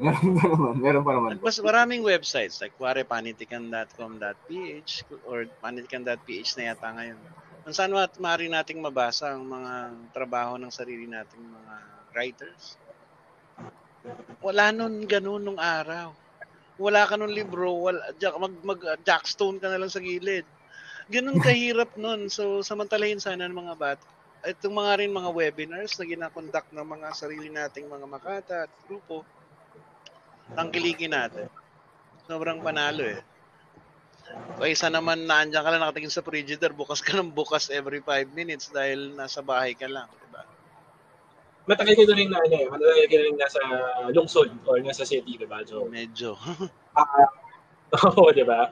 Meron 0.00 0.32
pa 0.38 0.46
naman, 0.48 0.74
meron 0.80 1.04
pa 1.04 1.12
naman. 1.12 1.30
Mas 1.44 1.58
maraming 1.60 2.00
websites 2.00 2.56
like 2.64 2.72
kuwari 2.78 3.04
panitikan.com.ph 3.04 4.92
or 5.28 5.44
panitikan.ph 5.60 6.50
na 6.56 6.64
yata 6.72 6.88
ngayon. 6.96 7.20
Kung 7.60 7.76
saan 7.76 7.92
maaari 7.92 8.48
nating 8.48 8.80
mabasa 8.80 9.36
ang 9.36 9.44
mga 9.44 9.72
trabaho 10.16 10.56
ng 10.56 10.72
sarili 10.72 11.04
nating 11.04 11.44
mga 11.44 11.74
writers. 12.16 12.80
Wala 14.40 14.72
nun 14.72 15.04
ganun 15.04 15.44
nung 15.44 15.60
araw 15.60 16.16
wala 16.80 17.04
ka 17.04 17.20
nung 17.20 17.30
libro, 17.30 17.76
wala, 17.76 18.00
mag, 18.40 18.54
mag 18.64 18.80
jackstone 19.04 19.60
ka 19.60 19.68
na 19.68 19.76
lang 19.76 19.92
sa 19.92 20.00
gilid. 20.00 20.48
Ganun 21.12 21.36
kahirap 21.44 21.92
nun. 22.00 22.32
So, 22.32 22.64
samantalahin 22.64 23.20
sana 23.20 23.44
ng 23.44 23.60
mga 23.60 23.74
bat. 23.76 24.00
Itong 24.40 24.72
mga 24.72 25.04
rin 25.04 25.12
mga 25.12 25.30
webinars 25.36 26.00
na 26.00 26.08
ginakonduct 26.08 26.72
ng 26.72 26.88
mga 26.88 27.08
sarili 27.12 27.52
nating 27.52 27.84
mga 27.84 28.06
makata 28.08 28.56
at 28.64 28.72
grupo, 28.88 29.20
tangkilikin 30.56 31.12
natin. 31.12 31.52
Sobrang 32.24 32.64
panalo 32.64 33.04
eh. 33.04 33.20
Kaysa 34.56 34.88
naman 34.88 35.28
naandyan 35.28 35.60
ka 35.60 35.68
lang 35.68 35.84
nakatingin 35.84 36.14
sa 36.14 36.24
frigidaire, 36.24 36.72
bukas 36.72 37.04
ka 37.04 37.20
ng 37.20 37.34
bukas 37.36 37.68
every 37.68 38.00
5 38.00 38.32
minutes 38.32 38.72
dahil 38.72 39.12
nasa 39.12 39.44
bahay 39.44 39.76
ka 39.76 39.84
lang. 39.84 40.08
Matagal 41.68 41.94
ka 41.96 42.04
na 42.08 42.14
rin 42.16 42.28
na 42.32 42.40
ano 42.40 42.54
eh, 42.56 42.66
matagal 42.68 42.94
ka 43.04 43.16
na 43.16 43.24
rin 43.28 43.36
nasa 43.36 43.60
lungsod 44.16 44.48
or 44.64 44.80
nasa 44.80 45.04
city, 45.04 45.36
di 45.36 45.46
ba? 45.48 45.60
So, 45.64 45.88
Medyo. 45.88 46.36
uh, 46.96 47.28
Oo, 48.06 48.30
di 48.30 48.46
ba? 48.46 48.70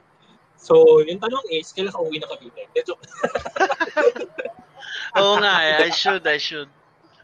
So, 0.59 1.03
yung 1.03 1.19
tanong 1.19 1.45
is, 1.51 1.71
kailan 1.71 1.91
ka 1.91 1.99
uwi 2.03 2.19
na 2.19 2.27
Cavite? 2.27 2.67
Medyo. 2.75 2.95
Oo 5.19 5.33
nga, 5.39 5.53
eh, 5.67 5.87
I 5.87 5.91
should, 5.91 6.23
I 6.27 6.39
should. 6.39 6.71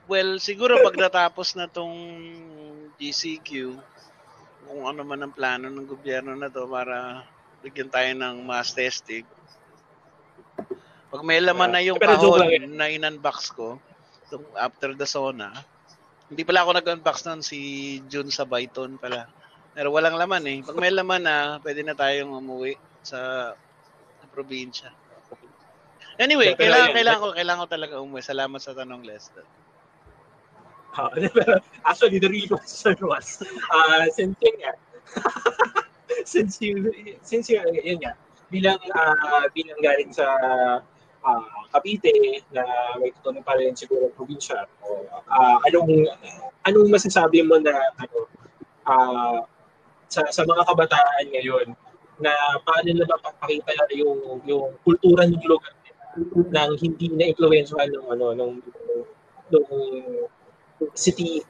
Well, 0.06 0.38
siguro 0.38 0.80
pag 0.86 0.96
natapos 0.96 1.58
na 1.58 1.68
tong 1.68 1.96
GCQ, 2.96 3.76
kung 4.66 4.82
ano 4.86 5.02
man 5.06 5.22
ang 5.22 5.34
plano 5.34 5.70
ng 5.70 5.88
gobyerno 5.88 6.34
na 6.34 6.50
to 6.50 6.66
para 6.66 7.26
bigyan 7.62 7.90
tayo 7.90 8.12
ng 8.14 8.46
mass 8.46 8.74
testing. 8.74 9.26
Pag 11.10 11.22
may 11.26 11.40
laman 11.40 11.74
na 11.74 11.82
yung 11.86 12.02
kahon 12.02 12.76
na 12.76 12.90
in-unbox 12.90 13.54
ko, 13.54 13.78
after 14.58 14.94
the 14.98 15.08
sauna. 15.08 15.54
Hindi 16.26 16.42
pala 16.42 16.66
ako 16.66 16.72
nag-unbox 16.82 17.18
noon, 17.30 17.42
si 17.46 17.60
June 18.10 18.34
sa 18.34 18.50
Byton 18.50 18.98
pala. 18.98 19.30
Pero 19.76 19.92
walang 19.94 20.18
laman 20.18 20.44
eh. 20.48 20.58
Pag 20.66 20.80
may 20.80 20.90
laman 20.90 21.22
na, 21.22 21.62
pwede 21.62 21.86
na 21.86 21.94
tayong 21.94 22.32
umuwi 22.32 22.80
sa, 23.06 23.54
sa 24.18 24.26
probinsya. 24.34 24.90
Anyway, 26.16 26.56
pero, 26.56 26.72
kailangan, 26.72 26.90
kailangan 26.96 27.20
ko, 27.20 27.28
kailangan 27.36 27.62
ko 27.62 27.70
talaga 27.70 27.96
umuwi. 28.00 28.22
Salamat 28.24 28.60
sa 28.64 28.72
tanong, 28.72 29.04
Lester. 29.04 29.44
Uh, 30.96 31.12
actually, 31.84 32.24
the 32.24 32.32
real 32.32 32.56
question 32.56 32.96
was, 33.04 33.44
uh, 33.68 34.08
since 34.16 34.40
yun 34.40 34.56
nga, 34.64 34.74
since 36.24 36.64
you, 36.64 36.88
since 37.20 37.52
you, 37.52 37.60
yun 37.84 38.00
nga, 38.00 38.16
bilang, 38.48 38.80
uh, 38.96 39.44
bilang 39.52 39.76
galing 39.84 40.16
sa 40.16 40.24
uh, 41.26 41.66
Cavite 41.74 42.14
na 42.54 42.64
may 43.02 43.12
tutunan 43.20 43.42
pa 43.42 43.58
rin 43.58 43.74
siguro 43.74 44.14
probinsya. 44.14 44.70
O, 44.86 45.04
uh, 45.10 45.58
anong 45.68 46.08
anong 46.70 46.88
masasabi 46.94 47.42
mo 47.44 47.58
na 47.60 47.74
ano 48.00 48.18
uh, 48.88 49.38
sa 50.08 50.22
sa 50.30 50.46
mga 50.46 50.64
kabataan 50.70 51.26
ngayon 51.34 51.68
na 52.22 52.32
paano 52.64 52.90
na 52.96 53.06
mapapakita 53.10 53.76
yung 53.98 54.40
yung 54.48 54.72
kultura 54.86 55.28
ng 55.28 55.44
lugar 55.44 55.74
nang 56.48 56.80
hindi 56.80 57.12
na 57.12 57.36
influensyahan 57.36 57.92
ng 57.92 58.06
ano 58.08 58.26
ng 58.32 58.54
ng 59.52 59.68
city 60.96 61.44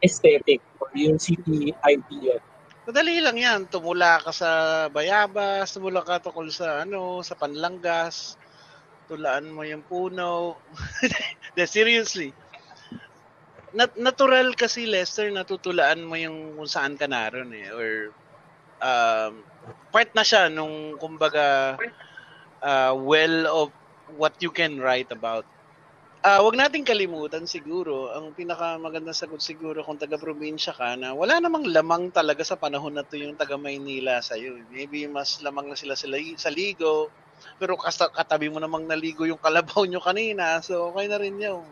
aesthetic 0.00 0.64
or 0.80 0.88
yung 0.96 1.20
city 1.20 1.76
idea. 1.84 2.40
Madali 2.86 3.18
lang 3.18 3.36
yan. 3.36 3.60
Tumula 3.66 4.22
ka 4.22 4.30
sa 4.30 4.50
Bayabas, 4.94 5.74
tumula 5.74 6.06
ka 6.06 6.22
tukol 6.22 6.46
sa 6.54 6.86
ano, 6.86 7.18
sa 7.20 7.34
Panlangas, 7.34 8.38
tulaan 9.06 9.50
mo 9.50 9.62
yung 9.62 9.86
puno. 9.86 10.58
Seriously. 11.66 12.34
Nat- 13.74 13.98
natural 13.98 14.54
kasi 14.54 14.86
Lester 14.86 15.30
natutulaan 15.30 16.02
mo 16.02 16.14
yung 16.18 16.54
kung 16.58 16.70
saan 16.70 16.94
ka 16.98 17.06
naroon 17.10 17.50
eh 17.54 17.68
or 17.70 18.14
um, 18.80 19.42
part 19.90 20.10
na 20.12 20.24
siya 20.24 20.48
nung 20.48 20.96
kumbaga 20.96 21.76
uh, 22.62 22.92
well 22.96 23.46
of 23.46 23.68
what 24.16 24.34
you 24.40 24.50
can 24.50 24.78
write 24.78 25.10
about. 25.12 25.44
Ah, 26.26 26.42
wag 26.42 26.58
nating 26.58 26.82
kalimutan 26.82 27.46
siguro, 27.46 28.10
ang 28.10 28.34
pinakamagandang 28.34 29.14
sagot 29.14 29.38
siguro 29.38 29.86
kung 29.86 29.94
taga-probinsya 29.94 30.74
ka 30.74 30.98
na 30.98 31.14
wala 31.14 31.38
namang 31.38 31.70
lamang 31.70 32.10
talaga 32.10 32.42
sa 32.42 32.58
panahon 32.58 32.98
na 32.98 33.06
to 33.06 33.14
yung 33.14 33.38
taga 33.38 33.54
Maynila 33.54 34.18
sa 34.18 34.34
iyo. 34.34 34.58
Maybe 34.66 35.06
mas 35.06 35.38
lamang 35.38 35.70
na 35.70 35.78
sila 35.78 35.94
sa 35.94 36.50
ligo, 36.50 37.14
pero 37.56 37.76
katabi 37.78 38.52
mo 38.52 38.60
namang 38.60 38.84
naligo 38.84 39.24
yung 39.24 39.40
kalabaw 39.40 39.84
nyo 39.84 40.00
kanina, 40.00 40.60
so 40.60 40.92
okay 40.92 41.06
na 41.08 41.18
rin 41.20 41.36
yun. 41.36 41.64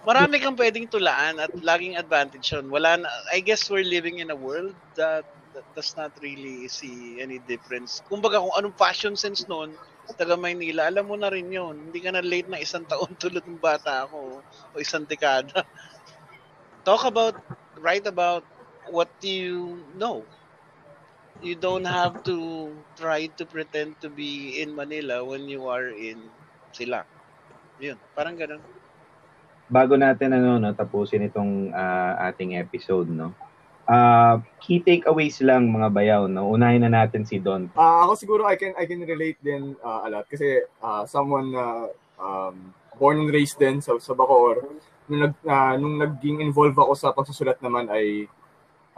Marami 0.00 0.40
kang 0.40 0.56
pwedeng 0.56 0.88
tulaan 0.88 1.36
at 1.36 1.52
laging 1.60 2.00
advantage 2.00 2.56
yun. 2.56 2.72
Wala 2.72 3.04
na, 3.04 3.08
I 3.36 3.44
guess 3.44 3.68
we're 3.68 3.84
living 3.84 4.18
in 4.24 4.32
a 4.32 4.38
world 4.38 4.72
that, 4.96 5.28
that 5.52 5.66
does 5.76 5.92
not 5.92 6.16
really 6.24 6.72
see 6.72 7.20
any 7.20 7.36
difference. 7.44 8.00
Kumbaga 8.08 8.40
kung 8.40 8.54
anong 8.56 8.80
fashion 8.80 9.12
sense 9.12 9.44
noon, 9.44 9.76
taga 10.16 10.40
Maynila, 10.40 10.88
alam 10.88 11.04
mo 11.04 11.20
na 11.20 11.28
rin 11.28 11.52
yun. 11.52 11.76
Hindi 11.92 12.00
ka 12.00 12.16
na 12.16 12.24
late 12.24 12.48
na 12.48 12.58
isang 12.58 12.88
taon 12.88 13.12
tulad 13.20 13.44
ng 13.44 13.60
bata 13.60 14.08
ako 14.08 14.40
o 14.72 14.76
isang 14.80 15.04
dekada. 15.04 15.62
Talk 16.82 17.04
about, 17.04 17.36
write 17.76 18.08
about 18.08 18.42
what 18.88 19.12
you 19.20 19.84
know. 20.00 20.24
You 21.40 21.56
don't 21.56 21.88
have 21.88 22.20
to 22.28 22.68
try 23.00 23.32
to 23.40 23.44
pretend 23.48 23.96
to 24.04 24.12
be 24.12 24.60
in 24.60 24.76
Manila 24.76 25.24
when 25.24 25.48
you 25.48 25.72
are 25.72 25.88
in 25.88 26.28
sila. 26.76 27.08
Yun, 27.80 27.96
parang 28.12 28.36
ganun. 28.36 28.60
Bago 29.70 29.96
natin 29.96 30.36
ano 30.36 30.60
no 30.60 30.76
tapusin 30.76 31.24
itong 31.24 31.72
ah, 31.72 32.28
ating 32.28 32.60
episode 32.60 33.08
no. 33.08 33.32
Ah, 33.88 34.38
key 34.60 34.84
takeaways 34.84 35.40
lang 35.40 35.72
mga 35.72 35.88
bayaw 35.88 36.22
no. 36.28 36.52
Unahin 36.52 36.84
na 36.84 36.92
natin 36.92 37.24
si 37.24 37.40
Don. 37.40 37.72
Ah, 37.72 38.04
ako 38.04 38.12
siguro 38.20 38.42
I 38.44 38.60
can 38.60 38.76
I 38.76 38.84
can 38.84 39.00
relate 39.00 39.40
din 39.40 39.80
ah, 39.80 40.04
a 40.04 40.08
lot 40.12 40.28
kasi 40.28 40.60
ah, 40.84 41.08
someone 41.08 41.56
na 41.56 41.88
um, 42.20 42.76
born 43.00 43.24
and 43.24 43.32
raised 43.32 43.56
din 43.56 43.80
sa, 43.80 43.96
sa 43.96 44.12
Bacoor 44.12 44.60
nung 45.08 45.26
nag 45.26 45.34
ah, 45.48 45.74
nung 45.74 45.96
naging 45.96 46.44
involved 46.44 46.76
ako 46.76 46.92
sa 46.94 47.10
pagsusulat 47.16 47.58
naman 47.64 47.88
ay 47.88 48.28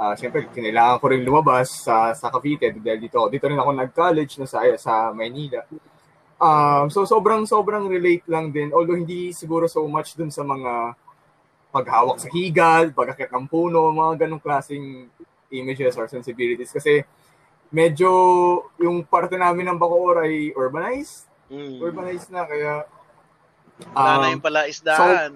ah, 0.00 0.14
siyempre 0.16 0.48
kinailangan 0.48 1.00
ko 1.00 1.06
rin 1.10 1.22
lumabas 1.24 1.84
sa 1.84 2.12
sa 2.16 2.28
Cavite 2.32 2.72
dahil 2.72 3.00
dito 3.00 3.18
dito 3.28 3.44
rin 3.48 3.58
ako 3.58 3.70
nag-college 3.72 4.32
na 4.40 4.46
sa 4.48 4.64
sa 4.76 5.10
Maynila. 5.12 5.64
Um, 6.42 6.90
so 6.90 7.06
sobrang 7.06 7.46
sobrang 7.46 7.86
relate 7.86 8.26
lang 8.26 8.50
din 8.50 8.74
although 8.74 8.98
hindi 8.98 9.30
siguro 9.30 9.70
so 9.70 9.86
much 9.86 10.18
dun 10.18 10.32
sa 10.32 10.42
mga 10.42 10.98
paghawak 11.72 12.20
sa 12.20 12.28
higal, 12.28 12.92
pagkakit 12.92 13.32
ng 13.32 13.48
puno, 13.48 13.88
mga 13.94 14.26
ganong 14.26 14.42
klaseng 14.44 15.08
images 15.48 15.96
or 15.96 16.04
sensibilities 16.04 16.68
kasi 16.68 17.00
medyo 17.72 18.10
yung 18.76 19.00
parte 19.08 19.40
namin 19.40 19.72
ng 19.72 19.80
Bacoor 19.80 20.28
ay 20.28 20.52
urbanized. 20.52 21.24
Mm. 21.48 21.80
Urbanized 21.80 22.28
na 22.28 22.44
kaya 22.44 22.84
Wala 23.96 24.12
na 24.20 24.26
um, 24.28 24.32
yung 24.36 24.44
pala 24.44 24.60
isdaan. 24.68 25.30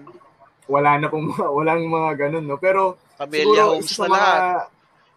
wala 0.69 0.91
na 1.01 1.07
pong 1.09 1.33
walang 1.57 1.83
mga 1.89 2.09
ganun 2.29 2.45
no. 2.45 2.61
Pero 2.61 3.01
Siguro 3.25 3.61
homes 3.73 3.93
na 3.97 4.07
lahat. 4.07 4.39
mga 4.39 4.47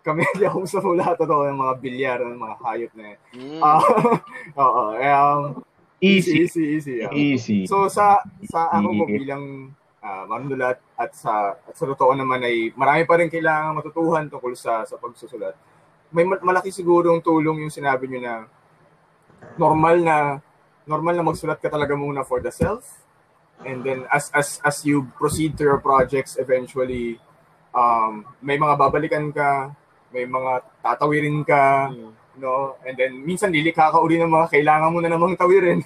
Camellia 0.01 0.49
homes 0.49 0.73
na 0.73 0.81
po 0.81 0.91
lahat 0.97 1.17
totoo 1.21 1.43
yung 1.45 1.61
mga 1.61 1.75
bilyar, 1.77 2.19
yung 2.25 2.41
mga 2.41 2.57
hayop 2.65 2.93
na 2.97 3.05
yan. 3.05 3.19
Mm. 3.37 3.61
Ah, 3.61 3.81
Oo, 4.65 4.83
um, 4.97 5.41
Easy. 6.01 6.49
easy, 6.49 6.65
easy. 6.81 6.95
yeah. 7.05 7.13
Easy. 7.13 7.69
So 7.69 7.85
sa 7.93 8.25
sa 8.49 8.73
ako 8.73 8.89
po 8.97 9.05
bilang 9.05 9.69
uh, 10.01 10.25
manunulat 10.25 10.81
at 10.97 11.13
sa 11.13 11.53
at 11.53 11.77
sa 11.77 11.85
totoo 11.85 12.17
naman 12.17 12.41
ay 12.41 12.73
marami 12.73 13.05
pa 13.05 13.21
rin 13.21 13.29
kailangan 13.29 13.77
matutuhan 13.77 14.25
tungkol 14.25 14.57
sa 14.57 14.89
sa 14.89 14.97
pagsusulat. 14.97 15.53
May 16.09 16.25
ma- 16.25 16.41
malaki 16.41 16.73
siguro 16.73 17.13
yung 17.13 17.21
tulong 17.21 17.61
yung 17.61 17.71
sinabi 17.71 18.09
niyo 18.09 18.25
na 18.25 18.49
normal 19.61 20.01
na 20.01 20.17
normal 20.89 21.15
na 21.15 21.25
magsulat 21.25 21.61
ka 21.61 21.69
talaga 21.69 21.93
muna 21.93 22.25
for 22.25 22.41
the 22.41 22.51
self 22.51 23.05
and 23.63 23.85
then 23.85 24.09
as 24.09 24.33
as 24.33 24.57
as 24.65 24.81
you 24.83 25.05
proceed 25.21 25.53
to 25.53 25.69
your 25.69 25.79
projects 25.79 26.41
eventually 26.41 27.21
um 27.71 28.13
may 28.41 28.57
mga 28.57 28.75
babalikan 28.75 29.31
ka 29.31 29.71
may 30.11 30.25
mga 30.25 30.53
tatawirin 30.81 31.43
ka 31.43 31.89
Mm. 31.91 32.11
no 32.39 32.75
and 32.83 32.97
then 32.97 33.13
minsan 33.21 33.51
lilikha 33.51 33.91
ka 33.91 33.99
uli 33.99 34.17
ng 34.17 34.27
mga 34.29 34.51
kailangan 34.51 34.91
mo 34.91 34.99
na 34.99 35.11
namang 35.11 35.37
tawirin 35.37 35.83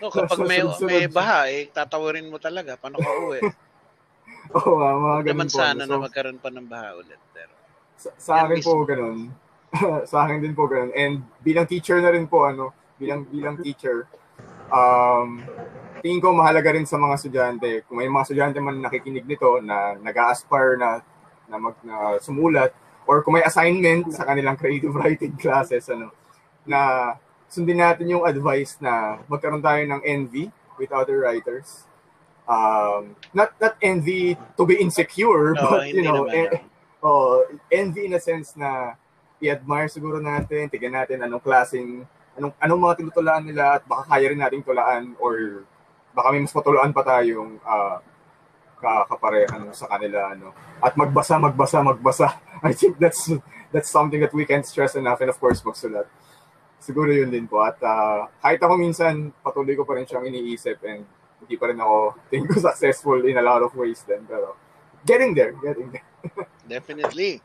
No, 0.00 0.10
kapag 0.10 0.34
Sa 0.38 0.44
may, 0.44 0.60
may 0.82 1.04
baha, 1.06 1.46
eh, 1.46 1.70
tatawarin 1.70 2.26
mo 2.26 2.34
talaga. 2.34 2.74
Paano 2.74 2.98
ka 2.98 3.12
uwi? 3.22 3.38
Oo 4.58 4.74
nga, 4.74 4.90
mga 4.92 5.18
ganun 5.22 5.30
Naman 5.30 5.46
po. 5.46 5.58
sana 5.62 5.82
So, 5.86 5.88
na 5.88 6.02
magkaroon 6.02 6.38
pa 6.42 6.50
ng 6.50 6.66
baha 6.66 6.98
ulit. 6.98 7.20
Pero, 7.30 7.54
sa, 7.94 8.10
sa 8.18 8.32
akin 8.42 8.58
Yan 8.58 8.66
po 8.66 8.72
ganun. 8.82 9.18
sa 10.10 10.16
akin 10.26 10.38
din 10.42 10.54
po 10.58 10.66
ganun. 10.66 10.90
And 10.92 11.22
bilang 11.38 11.70
teacher 11.70 12.02
na 12.02 12.10
rin 12.10 12.26
po, 12.26 12.50
ano, 12.50 12.74
bilang 12.98 13.30
bilang 13.30 13.62
teacher, 13.62 14.10
um, 14.68 15.46
tingin 16.02 16.20
ko 16.20 16.34
mahalaga 16.34 16.74
rin 16.74 16.84
sa 16.84 16.98
mga 16.98 17.14
estudyante. 17.14 17.70
Kung 17.86 18.02
may 18.02 18.10
mga 18.10 18.24
estudyante 18.26 18.58
man 18.58 18.82
nakikinig 18.82 19.24
nito 19.24 19.62
na 19.62 19.94
nag-aspire 20.02 20.74
na 20.76 21.00
na 21.46 21.56
mag 21.56 21.78
na 21.86 22.18
sumulat 22.18 22.74
or 23.06 23.22
kung 23.22 23.38
may 23.38 23.46
assignment 23.46 24.10
sa 24.10 24.26
kanilang 24.26 24.58
creative 24.58 24.92
writing 24.92 25.34
classes 25.38 25.86
ano 25.86 26.10
na 26.66 27.14
sundin 27.46 27.78
natin 27.78 28.08
yung 28.08 28.24
advice 28.26 28.80
na 28.82 29.22
magkaroon 29.28 29.62
tayo 29.62 29.82
ng 29.84 30.02
envy 30.02 30.48
with 30.80 30.90
other 30.90 31.22
writers. 31.22 31.84
Um, 32.48 33.14
not 33.30 33.54
not 33.62 33.78
envy 33.78 34.34
to 34.58 34.62
be 34.66 34.80
insecure, 34.80 35.54
no, 35.54 35.62
but 35.62 35.86
you 35.92 36.02
know, 36.02 36.26
naman. 36.26 36.34
eh, 36.34 36.50
oh, 37.04 37.46
envy 37.70 38.10
in 38.10 38.18
a 38.18 38.22
sense 38.22 38.58
na 38.58 38.98
i-admire 39.42 39.90
siguro 39.90 40.22
natin, 40.22 40.70
tignan 40.70 41.02
natin 41.02 41.22
anong 41.22 41.42
klaseng, 41.42 42.06
anong, 42.38 42.54
anong 42.62 42.80
mga 42.82 42.94
tinutulaan 43.02 43.44
nila 43.44 43.78
at 43.78 43.82
baka 43.86 44.06
kaya 44.06 44.30
rin 44.30 44.40
nating 44.40 44.62
tulaan 44.62 45.12
or 45.18 45.66
baka 46.12 46.28
may 46.32 46.44
mas 46.44 46.52
matulaan 46.52 46.92
pa 46.92 47.02
tayong 47.04 47.56
uh, 47.64 47.98
kakaparehan 48.82 49.70
sa 49.70 49.86
kanila. 49.88 50.34
Ano. 50.34 50.52
At 50.82 50.98
magbasa, 50.98 51.38
magbasa, 51.38 51.78
magbasa. 51.80 52.28
I 52.66 52.74
think 52.74 52.98
that's 52.98 53.30
that's 53.70 53.90
something 53.90 54.20
that 54.20 54.34
we 54.34 54.44
can't 54.44 54.66
stress 54.66 54.94
enough 54.98 55.22
and 55.22 55.30
of 55.30 55.38
course 55.38 55.62
magsulat. 55.62 56.06
Siguro 56.82 57.14
yun 57.14 57.30
din 57.30 57.46
po. 57.46 57.62
At 57.62 57.78
uh, 57.80 58.26
kahit 58.42 58.58
ako 58.58 58.74
minsan, 58.74 59.30
patuloy 59.40 59.78
ko 59.78 59.86
pa 59.86 59.94
rin 59.94 60.06
siyang 60.06 60.26
iniisip 60.26 60.82
and 60.82 61.06
hindi 61.42 61.54
pa 61.58 61.70
rin 61.70 61.78
ako 61.78 62.18
tingin 62.30 62.50
ko 62.50 62.58
successful 62.70 63.18
in 63.22 63.38
a 63.38 63.44
lot 63.44 63.62
of 63.62 63.70
ways 63.78 64.02
din. 64.02 64.26
Pero 64.26 64.58
getting 65.06 65.32
there, 65.32 65.54
getting 65.62 65.94
there. 65.94 66.06
Definitely. 66.74 67.38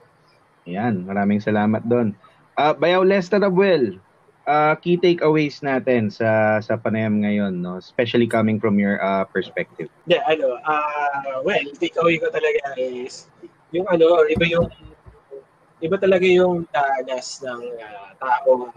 Yan, 0.67 1.05
maraming 1.07 1.39
salamat 1.39 1.85
doon. 1.85 2.17
Ah, 2.57 2.73
Bayaw 2.73 3.05
Lester 3.05 3.39
Abuel, 3.39 4.01
ah, 4.47 4.73
key 4.79 4.95
takeaways 4.95 5.59
natin 5.61 6.07
sa 6.07 6.57
sa 6.63 6.79
panayam 6.79 7.19
ngayon, 7.21 7.59
no? 7.59 7.77
Especially 7.77 8.25
coming 8.25 8.57
from 8.57 8.79
your 8.79 8.97
ah, 9.03 9.27
perspective. 9.27 9.91
Hindi, 10.07 10.17
ano, 10.23 10.57
ah 10.63 11.43
well, 11.43 11.67
takeaway 11.77 12.17
ko 12.17 12.31
talaga 12.31 12.79
is, 12.79 13.27
yung 13.75 13.85
ano, 13.91 14.23
iba 14.31 14.45
yung, 14.47 14.71
iba 15.83 15.95
talaga 15.99 16.25
yung 16.25 16.63
danas 16.71 17.43
ng 17.43 17.61
ah, 17.83 18.11
taong 18.17 18.71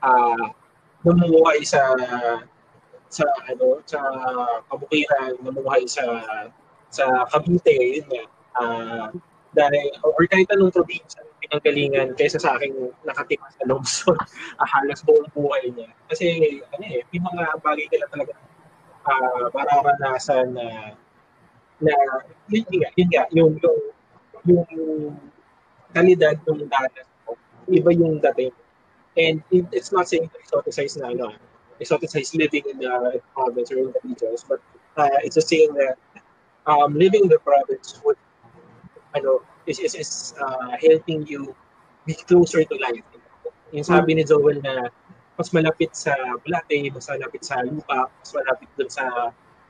ah 0.00 0.48
namumuhay 1.04 1.60
sa, 1.68 1.92
sa 3.12 3.24
ano, 3.44 3.84
sa 3.84 4.00
kabukiran, 4.72 5.36
namumuhay 5.44 5.84
sa, 5.84 6.00
sa 6.88 7.28
Cavite, 7.28 8.00
yun 8.00 8.08
nga. 8.08 8.24
Ah, 8.56 9.06
dahil, 9.52 9.92
or 10.02 10.24
kahit 10.26 10.48
anong 10.50 10.72
probinsya, 10.72 11.20
pinanggalingan 11.44 12.16
kaysa 12.16 12.40
sa 12.40 12.56
aking 12.56 12.72
nakatira 13.04 13.44
sa 13.52 13.68
Lungsod, 13.68 14.16
ah, 14.60 14.68
halos 14.68 15.04
buong 15.04 15.28
buhay 15.36 15.68
niya. 15.70 15.92
Kasi, 16.08 16.58
ano 16.72 16.84
eh, 16.88 17.04
may 17.12 17.20
mga 17.20 17.42
bagay 17.60 17.86
lang 17.92 18.10
talaga 18.10 18.32
uh, 19.04 19.46
mararanasan 19.52 20.56
na 20.56 20.96
na 21.82 21.92
yun, 22.48 22.64
yun 22.72 22.88
yun 22.96 23.08
nga, 23.12 23.24
yung, 23.34 23.52
yung, 23.60 23.80
yung 24.48 24.64
kalidad 25.92 26.40
ng 26.48 26.64
danas 26.64 27.06
iba 27.68 27.90
yung 27.92 28.20
dating. 28.20 28.52
And 29.16 29.42
it, 29.50 29.64
it's 29.72 29.92
not 29.92 30.08
saying 30.08 30.28
to 30.28 30.36
exoticize 30.42 30.98
na, 30.98 31.14
ano, 31.14 31.32
exoticize 31.80 32.34
living 32.36 32.64
in 32.68 32.78
the 32.78 33.20
province 33.32 33.70
or 33.70 33.78
in 33.78 33.92
the 33.92 34.00
regions, 34.04 34.44
but 34.44 34.60
uh, 34.96 35.22
it's 35.22 35.34
just 35.34 35.48
saying 35.48 35.72
that 35.74 35.96
um, 36.66 36.94
living 36.94 37.24
in 37.24 37.30
the 37.30 37.38
province 37.40 38.00
would, 38.04 38.18
ano, 39.14 39.40
is, 39.66 39.78
is, 39.80 39.94
is 39.94 40.10
uh, 40.40 40.76
helping 40.80 41.26
you 41.26 41.54
be 42.04 42.14
closer 42.28 42.64
to 42.64 42.74
life. 42.80 43.04
Yung 43.72 43.84
sabi 43.84 44.14
ni 44.14 44.22
Joel 44.22 44.60
na 44.62 44.92
mas 45.34 45.50
malapit 45.50 45.90
sa 45.98 46.14
Bulate, 46.44 46.94
mas 46.94 47.10
malapit 47.10 47.42
sa 47.42 47.58
lupa, 47.66 48.06
mas 48.06 48.30
malapit 48.30 48.68
dun 48.78 48.86
sa 48.86 49.04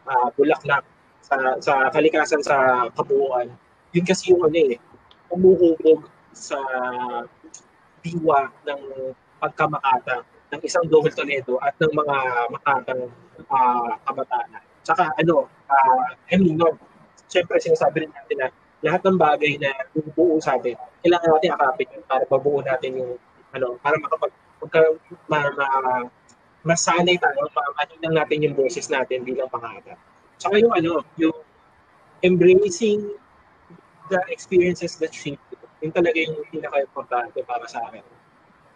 uh, 0.04 0.28
Bulaklak, 0.36 0.84
sa, 1.24 1.56
sa 1.64 1.88
kalikasan 1.88 2.44
sa 2.44 2.86
kabuuan. 2.92 3.48
Yun 3.96 4.04
kasi 4.04 4.34
yung 4.34 4.44
ano 4.44 4.58
eh, 4.60 4.76
umuhubog 5.32 6.10
sa 6.36 6.58
diwa 8.04 8.52
ng 8.68 8.80
pagkamakata 9.40 10.26
ng 10.52 10.60
isang 10.60 10.84
Joel 10.92 11.14
Toledo 11.16 11.56
at 11.64 11.72
ng 11.80 11.92
mga 11.94 12.16
makatang 12.52 13.08
uh, 13.48 13.92
kabataan. 14.04 14.60
Tsaka 14.84 15.16
ano, 15.16 15.48
uh, 15.48 16.06
I 16.28 16.36
mean, 16.36 16.60
no, 16.60 16.76
syempre 17.32 17.56
sinasabi 17.56 18.04
rin 18.04 18.12
natin 18.12 18.36
na 18.44 18.48
lahat 18.85 19.01
ng 19.09 19.16
bagay 19.16 19.56
na 19.56 19.73
bumubuo 19.97 20.36
sa 20.44 20.61
atin, 20.61 20.77
kailangan 21.01 21.28
natin 21.32 21.51
akapin 21.56 21.89
yun 21.89 22.05
para 22.05 22.24
mabuo 22.28 22.61
natin 22.61 22.90
yung 23.01 23.12
ano, 23.56 23.81
para 23.81 23.97
makapag 23.97 24.32
magka, 24.61 24.81
ma, 25.28 25.40
ma, 25.56 25.69
masanay 26.69 27.16
tayo, 27.16 27.48
ma, 27.52 27.85
lang 28.05 28.15
natin 28.15 28.44
yung 28.44 28.55
boses 28.56 28.89
natin 28.93 29.24
bilang 29.24 29.48
pangata. 29.48 29.97
Tsaka 30.36 30.61
yung 30.61 30.73
ano, 30.77 31.01
yung 31.16 31.36
embracing 32.20 33.09
the 34.12 34.20
experiences 34.28 35.01
that 35.01 35.12
shape 35.12 35.40
you. 35.52 35.59
Yun 35.85 35.93
talaga 35.93 36.16
yung 36.20 36.44
pinaka-importante 36.48 37.40
para 37.44 37.65
sa 37.69 37.81
akin. 37.89 38.05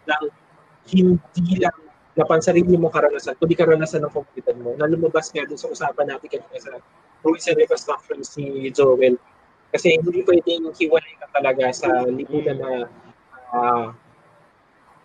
Lang, 0.05 0.25
hindi 0.89 1.61
lang 1.61 1.77
na 2.17 2.25
pansarili 2.25 2.77
mo 2.77 2.89
karanasan, 2.89 3.37
kundi 3.37 3.53
karanasan 3.53 4.05
ng 4.05 4.13
komunidad 4.13 4.57
mo, 4.57 4.73
na 4.77 4.89
lumabas 4.89 5.29
nga 5.29 5.45
sa 5.53 5.69
usapan 5.69 6.09
natin 6.09 6.29
kanina 6.29 6.57
sa 6.57 6.77
rules 7.21 7.45
and 7.45 7.57
reconstructions 7.57 8.33
ni 8.37 8.69
Joel. 8.73 9.17
Kasi 9.69 10.01
hindi 10.01 10.25
pwedeng 10.25 10.73
hiwalay 10.73 11.13
ka 11.21 11.27
talaga 11.33 11.69
sa 11.69 11.89
lipunan 12.09 12.57
na 12.57 12.71
uh, 13.53 13.93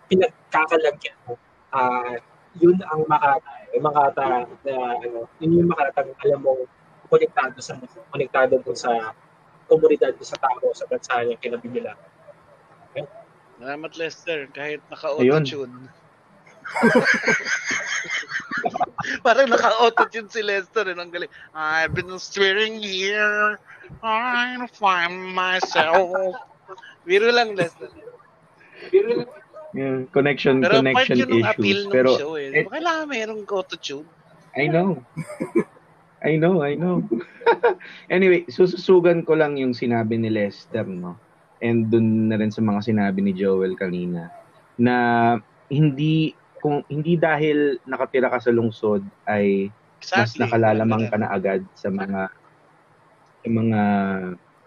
pinagkakalagyan 0.08 1.16
mo. 1.28 1.36
Uh, 1.74 2.16
yun 2.56 2.78
ang 2.86 3.02
makata, 3.10 3.50
makata 3.82 4.46
na 4.62 4.74
ano, 5.02 5.26
yun 5.42 5.58
yung 5.58 5.68
makata 5.68 6.06
alam 6.22 6.40
mo 6.40 6.54
konektado 7.10 7.58
sa 7.58 7.74
konektado 8.14 8.62
dun 8.62 8.78
sa 8.78 9.12
komunidad 9.66 10.14
sa 10.22 10.38
tao 10.38 10.70
sa 10.72 10.86
bansa 10.86 11.24
niya 11.24 11.36
kinabili 11.40 11.82
nila. 11.82 11.96
Okay? 12.90 13.04
Salamat 13.58 13.92
Lester, 13.96 14.46
kahit 14.52 14.80
naka-auto-tune. 14.90 15.88
Parang 19.26 19.48
naka-auto-tune 19.48 20.28
si 20.28 20.42
Lester, 20.44 20.88
eh, 20.90 20.96
ang 20.96 21.10
galing. 21.12 21.30
I've 21.54 21.94
been 21.96 22.18
steering 22.20 22.80
here, 22.80 23.58
I 24.02 24.66
find 24.72 25.34
myself. 25.34 26.34
Biro 27.06 27.28
lang, 27.30 27.54
Lester. 27.54 27.92
Biro 28.90 29.22
lang. 29.22 29.30
Yeah, 29.74 30.06
connection 30.14 30.62
pero 30.62 30.78
connection 30.78 31.18
yun 31.18 31.42
issues. 31.42 31.90
pero 31.90 32.14
show 32.14 32.38
eh. 32.38 32.62
eh 32.62 32.64
kailangan 32.70 33.10
mayroong 33.10 33.42
auto-tune. 33.42 34.06
I 34.54 34.70
know. 34.70 35.02
I 36.22 36.38
know, 36.38 36.62
I 36.62 36.72
know. 36.80 37.02
anyway, 38.06 38.46
sususugan 38.46 39.26
ko 39.26 39.34
lang 39.34 39.58
yung 39.58 39.74
sinabi 39.74 40.14
ni 40.14 40.30
Lester, 40.30 40.86
no? 40.86 41.18
And 41.58 41.90
dun 41.90 42.30
na 42.30 42.38
rin 42.38 42.54
sa 42.54 42.62
mga 42.62 42.86
sinabi 42.86 43.18
ni 43.18 43.34
Joel 43.34 43.74
kanina 43.74 44.30
na 44.78 44.94
hindi 45.66 46.38
kung 46.62 46.86
hindi 46.86 47.18
dahil 47.18 47.82
nakatira 47.82 48.30
ka 48.30 48.38
sa 48.38 48.54
lungsod 48.54 49.02
ay 49.26 49.74
exactly. 49.98 50.22
mas 50.22 50.30
nakalalamang 50.38 51.04
ka 51.10 51.16
na 51.18 51.28
agad 51.34 51.66
sa 51.74 51.90
mga 51.90 52.30
sa 53.44 53.48
mga 53.52 53.80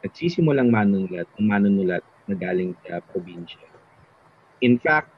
nagsisimulang 0.06 0.70
manunulat, 0.70 1.26
manunulat 1.42 2.06
na 2.30 2.38
galing 2.38 2.78
sa 2.86 3.02
probinsya. 3.10 3.66
In 4.62 4.78
fact, 4.78 5.10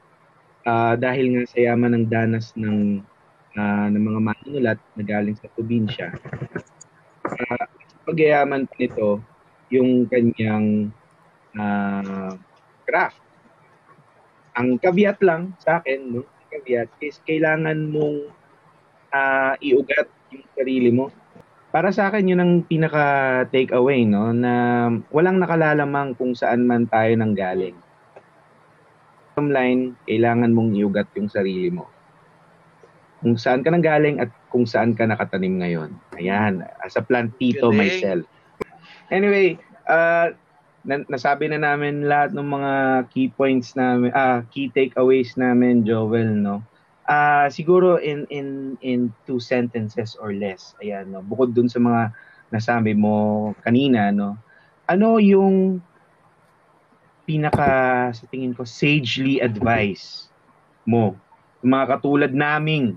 uh, 0.64 0.96
dahil 0.96 1.36
nga 1.36 1.44
sa 1.44 1.58
yaman 1.60 1.92
ng 1.92 2.06
danas 2.08 2.56
ng 2.56 3.04
uh, 3.60 3.86
ng 3.92 4.00
mga 4.00 4.20
manunulat 4.24 4.78
na 4.96 5.02
galing 5.04 5.36
sa 5.36 5.52
probinsya, 5.52 6.16
uh, 7.28 7.66
pagyayaman 8.08 8.64
nito 8.80 9.20
yung 9.68 10.08
kanyang 10.08 10.88
uh, 11.60 12.32
craft. 12.88 13.20
Ang 14.56 14.80
kabiat 14.80 15.20
lang 15.20 15.54
sa 15.60 15.78
akin, 15.78 16.00
no, 16.16 16.26
caveat 16.50 16.90
is 16.98 17.22
kailangan 17.22 17.94
mong 17.94 18.34
uh, 19.14 19.54
iugat 19.62 20.10
yung 20.34 20.46
sarili 20.58 20.90
mo. 20.90 21.12
Para 21.70 21.94
sa 21.94 22.10
akin, 22.10 22.26
yun 22.26 22.42
ang 22.42 22.52
pinaka 22.66 23.46
take 23.54 23.70
away, 23.70 24.02
no? 24.02 24.34
Na 24.34 24.86
walang 25.14 25.38
nakalalamang 25.38 26.18
kung 26.18 26.34
saan 26.34 26.66
man 26.66 26.90
tayo 26.90 27.14
nang 27.14 27.38
galing. 27.38 27.78
Bottom 29.30 29.54
line, 29.54 29.94
kailangan 30.02 30.50
mong 30.50 30.74
iugat 30.74 31.06
yung 31.14 31.30
sarili 31.30 31.70
mo. 31.70 31.86
Kung 33.22 33.38
saan 33.38 33.62
ka 33.62 33.70
nang 33.70 33.86
galing 33.86 34.18
at 34.18 34.34
kung 34.50 34.66
saan 34.66 34.98
ka 34.98 35.06
nakatanim 35.06 35.62
ngayon. 35.62 35.90
Ayan, 36.18 36.66
as 36.82 36.98
a 36.98 37.06
plantito 37.06 37.70
Galing. 37.70 37.78
myself. 37.78 38.26
Anyway, 39.14 39.54
uh, 39.86 40.34
na, 40.82 41.06
nasabi 41.06 41.46
na 41.46 41.62
namin 41.62 42.10
lahat 42.10 42.34
ng 42.34 42.48
mga 42.50 42.72
key 43.14 43.30
points 43.30 43.78
namin, 43.78 44.10
ah, 44.10 44.42
key 44.50 44.74
takeaways 44.74 45.38
namin, 45.38 45.86
Joel, 45.86 46.34
no? 46.34 46.66
Uh, 47.10 47.50
siguro 47.50 47.98
in 47.98 48.22
in 48.30 48.78
in 48.86 49.10
two 49.26 49.42
sentences 49.42 50.14
or 50.14 50.30
less. 50.30 50.78
Ayan, 50.78 51.10
no. 51.10 51.26
Bukod 51.26 51.50
dun 51.50 51.66
sa 51.66 51.82
mga 51.82 52.14
nasabi 52.54 52.94
mo 52.94 53.50
kanina, 53.66 54.14
no. 54.14 54.38
Ano 54.86 55.18
yung 55.18 55.82
pinaka 57.26 58.10
sa 58.14 58.24
tingin 58.30 58.54
ko 58.54 58.62
sagely 58.62 59.42
advice 59.42 60.30
mo 60.86 61.18
mga 61.60 61.98
katulad 61.98 62.32
naming 62.32 62.96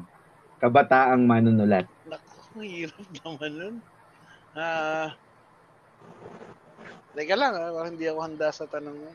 kabataang 0.63 1.27
manunulat? 1.27 1.83
Naku, 2.07 2.63
hirap 2.63 3.07
naman 3.21 3.51
nun. 3.51 3.75
Ah, 4.55 4.61
uh, 4.61 5.07
Teka 7.13 7.37
lang, 7.37 7.53
ah, 7.53 7.85
hindi 7.85 8.09
ako 8.09 8.19
handa 8.25 8.49
sa 8.49 8.65
tanong 8.65 8.97
mo. 8.97 9.11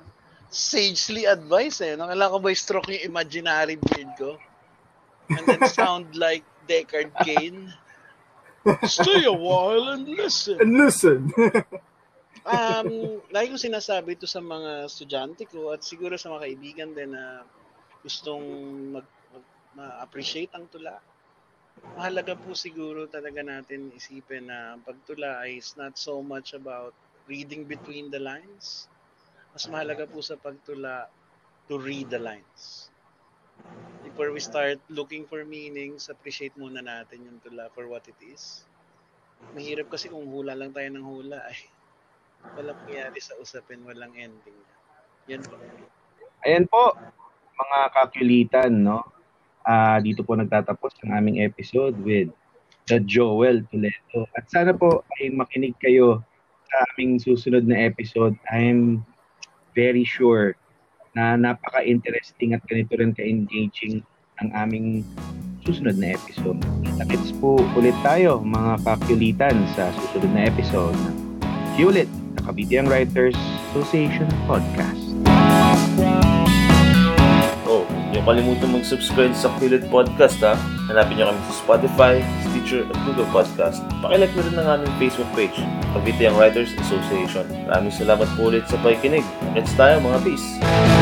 Sagely 0.54 1.26
advice 1.26 1.82
eh. 1.82 1.98
Nakala 1.98 2.30
ko 2.30 2.38
ba 2.38 2.54
stroke 2.54 2.94
yung 2.94 3.10
imaginary 3.10 3.74
beard 3.74 4.12
ko? 4.14 4.38
And 5.28 5.44
then 5.46 5.62
sound 5.68 6.16
like 6.16 6.44
Deckard 6.68 7.12
Kane. 7.24 7.72
Stay 8.84 9.24
a 9.24 9.32
while 9.32 9.92
and 9.92 10.09
listen. 10.09 10.60
And 10.60 10.72
listen. 10.76 11.32
um, 12.48 13.20
lagi 13.32 13.52
ko 13.52 13.56
sinasabi 13.56 14.16
ito 14.16 14.28
sa 14.28 14.40
mga 14.40 14.88
estudyante 14.88 15.48
ko 15.48 15.72
at 15.72 15.84
siguro 15.84 16.16
sa 16.16 16.32
mga 16.32 16.48
kaibigan 16.48 16.90
din 16.92 17.12
na 17.16 17.44
gustong 18.00 18.44
mag, 18.92 19.06
mag 19.32 19.44
ma-appreciate 19.76 20.52
ang 20.56 20.68
tula. 20.68 21.00
Mahalaga 21.94 22.34
po 22.34 22.52
siguro 22.59 23.06
talaga 23.06 23.40
natin 23.44 23.94
isipin 23.94 24.50
na 24.50 24.76
pagtula 24.82 25.46
is 25.46 25.78
not 25.78 25.94
so 25.94 26.18
much 26.18 26.52
about 26.52 26.92
reading 27.30 27.64
between 27.68 28.10
the 28.10 28.18
lines. 28.18 28.90
Mas 29.55 29.64
mahalaga 29.70 30.09
po 30.09 30.18
sa 30.20 30.34
pagtula 30.34 31.06
to 31.70 31.78
read 31.78 32.10
the 32.10 32.18
lines. 32.18 32.88
Before 34.05 34.35
we 34.35 34.43
start 34.43 34.82
looking 34.90 35.28
for 35.28 35.47
meanings, 35.47 36.10
appreciate 36.10 36.56
muna 36.59 36.82
natin 36.82 37.22
yung 37.22 37.39
tula 37.39 37.70
for 37.70 37.86
what 37.86 38.02
it 38.10 38.18
is. 38.24 38.66
Mahirap 39.55 39.93
kasi 39.93 40.10
kung 40.10 40.26
hula 40.26 40.59
lang 40.59 40.74
tayo 40.74 40.90
ng 40.90 41.06
hula 41.06 41.39
ay 41.51 41.59
walang 42.59 42.78
mangyari 42.86 43.18
sa 43.22 43.39
usapin, 43.39 43.82
walang 43.86 44.10
ending. 44.18 44.59
Yan 45.30 45.43
po. 45.47 45.55
Ayan 46.47 46.66
po, 46.66 46.94
mga 47.59 47.78
kakulitan, 47.94 48.72
no? 48.74 49.02
Uh, 49.68 50.01
dito 50.01 50.24
po 50.24 50.35
nagtatapos 50.35 50.97
ang 51.05 51.18
aming 51.18 51.44
episode 51.44 51.94
with 52.01 52.32
the 52.89 52.98
Joel 53.05 53.62
Toledo. 53.68 54.24
At 54.35 54.48
sana 54.48 54.72
po 54.72 55.05
ay 55.20 55.30
makinig 55.30 55.76
kayo 55.78 56.24
sa 56.68 56.74
aming 56.94 57.20
susunod 57.20 57.68
na 57.68 57.86
episode, 57.86 58.36
I'm 58.48 59.05
very 59.76 60.05
sure 60.05 60.56
na 61.12 61.39
napaka-interesting 61.39 62.56
at 62.56 62.62
ganito 62.66 62.93
rin 62.97 63.14
ka-engaging 63.14 64.05
ang 64.39 64.48
aming 64.55 65.02
susunod 65.66 65.98
na 66.01 66.14
episode. 66.14 66.59
Kita-kits 66.85 67.35
po 67.43 67.60
ulit 67.76 67.97
tayo 68.01 68.40
mga 68.40 68.80
kakulitan 68.86 69.56
sa 69.76 69.93
susunod 69.93 70.30
na 70.32 70.48
episode 70.48 70.97
ng 70.97 71.16
Hewlett, 71.76 72.10
the 72.35 72.43
Kabitiang 72.43 72.89
Writers 72.90 73.36
Association 73.70 74.26
Podcast. 74.48 75.05
Oh, 77.68 77.85
yung 78.16 78.24
kalimutan 78.24 78.72
mag-subscribe 78.72 79.36
sa 79.36 79.52
Hewlett 79.60 79.85
Podcast 79.93 80.40
ha. 80.40 80.56
Hanapin 80.89 81.20
niyo 81.20 81.28
kami 81.28 81.40
sa 81.52 81.55
Spotify, 81.60 82.14
Stitcher 82.48 82.89
at 82.89 82.97
Google 83.05 83.28
Podcast. 83.28 83.85
Pakilike 84.01 84.32
mo 84.32 84.40
rin 84.43 84.56
ang 84.56 84.68
aming 84.80 84.94
Facebook 84.97 85.30
page, 85.36 85.55
Cavite 85.93 86.32
Writers 86.32 86.72
Association. 86.80 87.44
Maraming 87.68 87.93
salamat 87.93 88.26
po 88.35 88.48
ulit 88.48 88.64
sa 88.66 88.80
pakikinig. 88.80 89.22
Next 89.52 89.76
tayo 89.76 90.01
mga 90.01 90.18
peace! 90.24 90.97